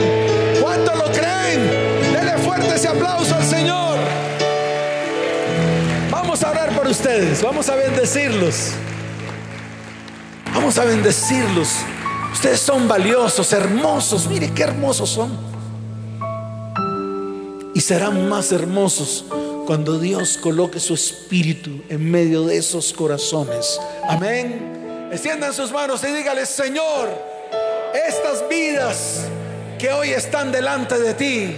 ¿Cuántos 0.60 0.94
lo 0.96 1.04
creen? 1.06 2.12
Denle 2.12 2.36
fuerte 2.38 2.74
ese 2.74 2.88
aplauso 2.88 3.34
al 3.34 3.44
Señor. 3.44 3.98
Vamos 6.10 6.42
a 6.42 6.50
orar 6.50 6.76
por 6.76 6.86
ustedes, 6.86 7.42
vamos 7.42 7.68
a 7.68 7.76
bendecirlos. 7.76 8.72
Vamos 10.54 10.78
a 10.78 10.84
bendecirlos. 10.84 11.76
Ustedes 12.32 12.60
son 12.60 12.86
valiosos, 12.86 13.52
hermosos. 13.52 14.28
Mire 14.28 14.50
qué 14.50 14.64
hermosos 14.64 15.08
son. 15.08 15.51
Serán 17.82 18.28
más 18.28 18.52
hermosos 18.52 19.24
cuando 19.66 19.98
Dios 19.98 20.38
coloque 20.38 20.78
su 20.78 20.94
espíritu 20.94 21.82
en 21.88 22.08
medio 22.08 22.44
de 22.44 22.56
esos 22.56 22.92
corazones. 22.92 23.76
Amén. 24.08 25.08
Extiendan 25.10 25.52
sus 25.52 25.72
manos 25.72 26.04
y 26.04 26.06
dígale, 26.12 26.46
Señor, 26.46 27.10
estas 28.06 28.48
vidas 28.48 29.22
que 29.80 29.90
hoy 29.90 30.10
están 30.10 30.52
delante 30.52 30.96
de 31.00 31.14
ti, 31.14 31.56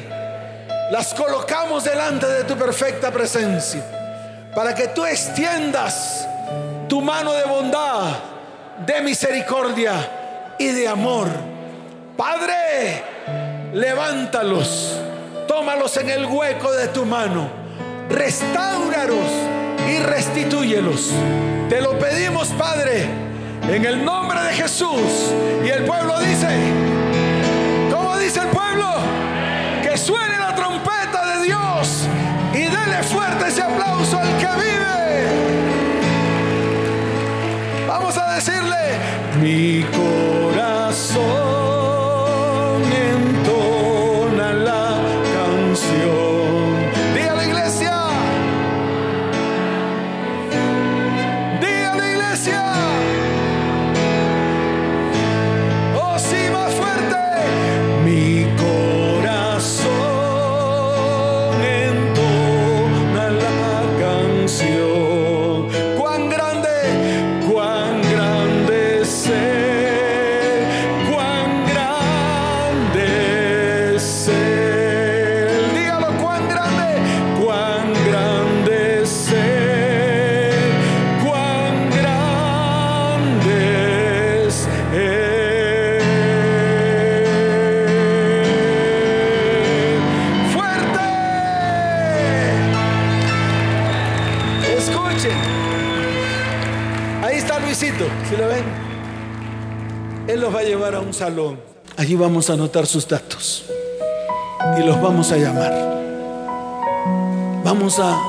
las 0.91 1.13
colocamos 1.13 1.85
delante 1.85 2.27
de 2.27 2.45
tu 2.45 2.57
perfecta 2.57 3.13
presencia, 3.13 3.85
para 4.55 4.75
que 4.75 4.89
tú 4.89 5.05
extiendas 5.05 6.27
tu 6.89 7.03
mano 7.03 7.35
de 7.35 7.45
bondad, 7.45 8.15
de 8.87 9.03
misericordia 9.03 10.57
y 10.59 10.69
de 10.69 10.89
amor. 10.89 11.29
Padre, 12.17 13.03
levántalos, 13.75 14.97
tómalos 15.55 15.97
en 15.99 16.11
el 16.11 16.27
hueco 16.27 16.73
de 16.73 16.89
tu 16.89 17.05
mano, 17.05 17.49
restauraros 18.11 19.31
y 19.89 19.99
restitúyelos. 20.01 21.13
Te 21.69 21.81
lo 21.81 21.97
pedimos, 21.97 22.49
Padre, 22.49 23.07
en 23.71 23.85
el 23.85 24.05
nombre 24.05 24.43
de 24.43 24.53
Jesús. 24.53 25.33
Y 25.65 25.69
el 25.69 25.85
pueblo 25.85 26.19
dice, 26.19 26.49
¿cómo 27.89 28.17
dice 28.17 28.41
el 28.41 28.49
pueblo? 28.49 28.95
Que 29.85 29.97
suene 29.97 30.39
la 30.39 30.57
trompeta 30.57 31.37
de 31.37 31.45
Dios 31.45 32.09
y 32.53 32.63
dele 32.63 33.05
fuerte 33.05 33.47
ese 33.47 33.63
aplauso 33.63 34.19
al 34.19 34.37
que 34.39 34.49
vive. 34.57 35.29
Vamos 37.87 38.19
a 38.19 38.35
decirle, 38.35 38.99
mi 39.41 39.85
corazón. 39.85 41.64
Allí 101.97 102.17
vamos 102.17 102.51
a 102.51 102.55
anotar 102.55 102.87
sus 102.87 103.07
datos 103.07 103.65
y 104.77 104.83
los 104.83 105.01
vamos 105.01 105.31
a 105.31 105.37
llamar. 105.37 105.73
Vamos 107.63 108.01
a 108.01 108.21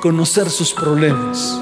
conocer 0.00 0.48
sus 0.48 0.72
problemas 0.72 1.58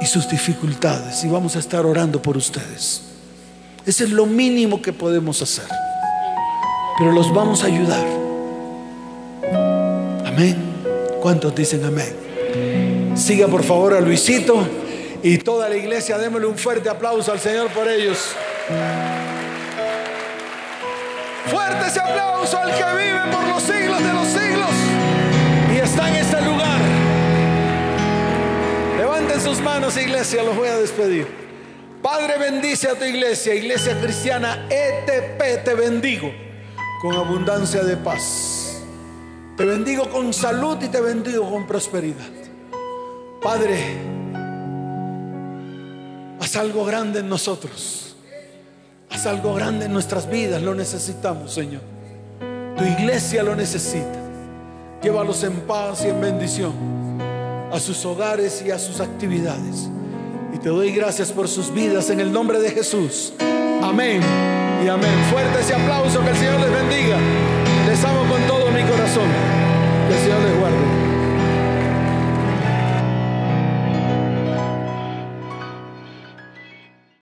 y 0.00 0.06
sus 0.06 0.28
dificultades 0.28 1.22
y 1.22 1.28
vamos 1.28 1.54
a 1.54 1.60
estar 1.60 1.86
orando 1.86 2.20
por 2.20 2.36
ustedes. 2.36 3.02
Ese 3.86 4.04
es 4.04 4.10
lo 4.10 4.26
mínimo 4.26 4.82
que 4.82 4.92
podemos 4.92 5.40
hacer. 5.42 5.66
Pero 6.98 7.12
los 7.12 7.32
vamos 7.32 7.62
a 7.62 7.66
ayudar. 7.66 8.04
Amén. 10.26 10.56
¿Cuántos 11.22 11.54
dicen 11.54 11.84
amén? 11.84 13.14
Siga 13.16 13.46
por 13.46 13.62
favor 13.62 13.94
a 13.94 14.00
Luisito 14.00 14.66
y 15.22 15.38
toda 15.38 15.68
la 15.68 15.76
iglesia. 15.76 16.18
Démosle 16.18 16.48
un 16.48 16.58
fuerte 16.58 16.88
aplauso 16.88 17.30
al 17.30 17.38
Señor 17.38 17.68
por 17.68 17.88
ellos. 17.88 18.18
Fuerte 21.50 21.86
ese 21.86 22.00
aplauso 22.00 22.58
al 22.58 22.72
que 22.72 22.84
vive 22.96 23.20
por 23.32 23.46
los 23.48 23.62
siglos 23.62 24.02
de 24.02 24.12
los 24.12 24.28
siglos 24.28 24.70
y 25.74 25.78
está 25.78 26.08
en 26.08 26.16
este 26.16 26.40
lugar. 26.42 26.80
Levanten 28.96 29.40
sus 29.40 29.60
manos, 29.60 29.96
iglesia, 29.96 30.42
los 30.42 30.56
voy 30.56 30.68
a 30.68 30.76
despedir. 30.76 31.26
Padre, 32.02 32.38
bendice 32.38 32.88
a 32.88 32.94
tu 32.94 33.04
iglesia, 33.04 33.54
iglesia 33.54 34.00
cristiana 34.00 34.66
ETP, 34.70 35.64
te 35.64 35.74
bendigo 35.74 36.32
con 37.02 37.14
abundancia 37.16 37.82
de 37.82 37.96
paz. 37.96 38.82
Te 39.56 39.64
bendigo 39.64 40.08
con 40.08 40.32
salud 40.32 40.78
y 40.82 40.88
te 40.88 41.00
bendigo 41.00 41.50
con 41.50 41.66
prosperidad. 41.66 42.30
Padre, 43.42 43.96
haz 46.40 46.56
algo 46.56 46.84
grande 46.84 47.20
en 47.20 47.28
nosotros. 47.28 48.09
Haz 49.10 49.26
algo 49.26 49.54
grande 49.54 49.86
en 49.86 49.92
nuestras 49.92 50.28
vidas, 50.28 50.62
lo 50.62 50.74
necesitamos, 50.74 51.52
Señor. 51.52 51.82
Tu 52.76 52.84
iglesia 52.84 53.42
lo 53.42 53.54
necesita. 53.54 54.18
Llévalos 55.02 55.42
en 55.44 55.52
paz 55.60 56.04
y 56.04 56.08
en 56.08 56.20
bendición 56.20 56.72
a 57.72 57.78
sus 57.78 58.04
hogares 58.04 58.62
y 58.66 58.70
a 58.70 58.78
sus 58.78 59.00
actividades. 59.00 59.88
Y 60.52 60.58
te 60.58 60.68
doy 60.68 60.92
gracias 60.92 61.30
por 61.30 61.48
sus 61.48 61.72
vidas 61.72 62.10
en 62.10 62.20
el 62.20 62.32
nombre 62.32 62.58
de 62.60 62.70
Jesús. 62.70 63.32
Amén 63.82 64.20
y 64.84 64.88
amén. 64.88 65.12
Fuerte 65.30 65.60
ese 65.60 65.74
aplauso, 65.74 66.20
que 66.22 66.30
el 66.30 66.36
Señor 66.36 66.60
les 66.60 66.72
bendiga. 66.72 67.18
Les 67.86 68.04
amo 68.04 68.28
con 68.28 68.42
todo 68.46 68.70
mi 68.70 68.82
corazón. 68.82 69.28
Que 70.08 70.14
el 70.14 70.20
Señor 70.20 70.40
les 70.40 70.58
guarde. 70.58 70.99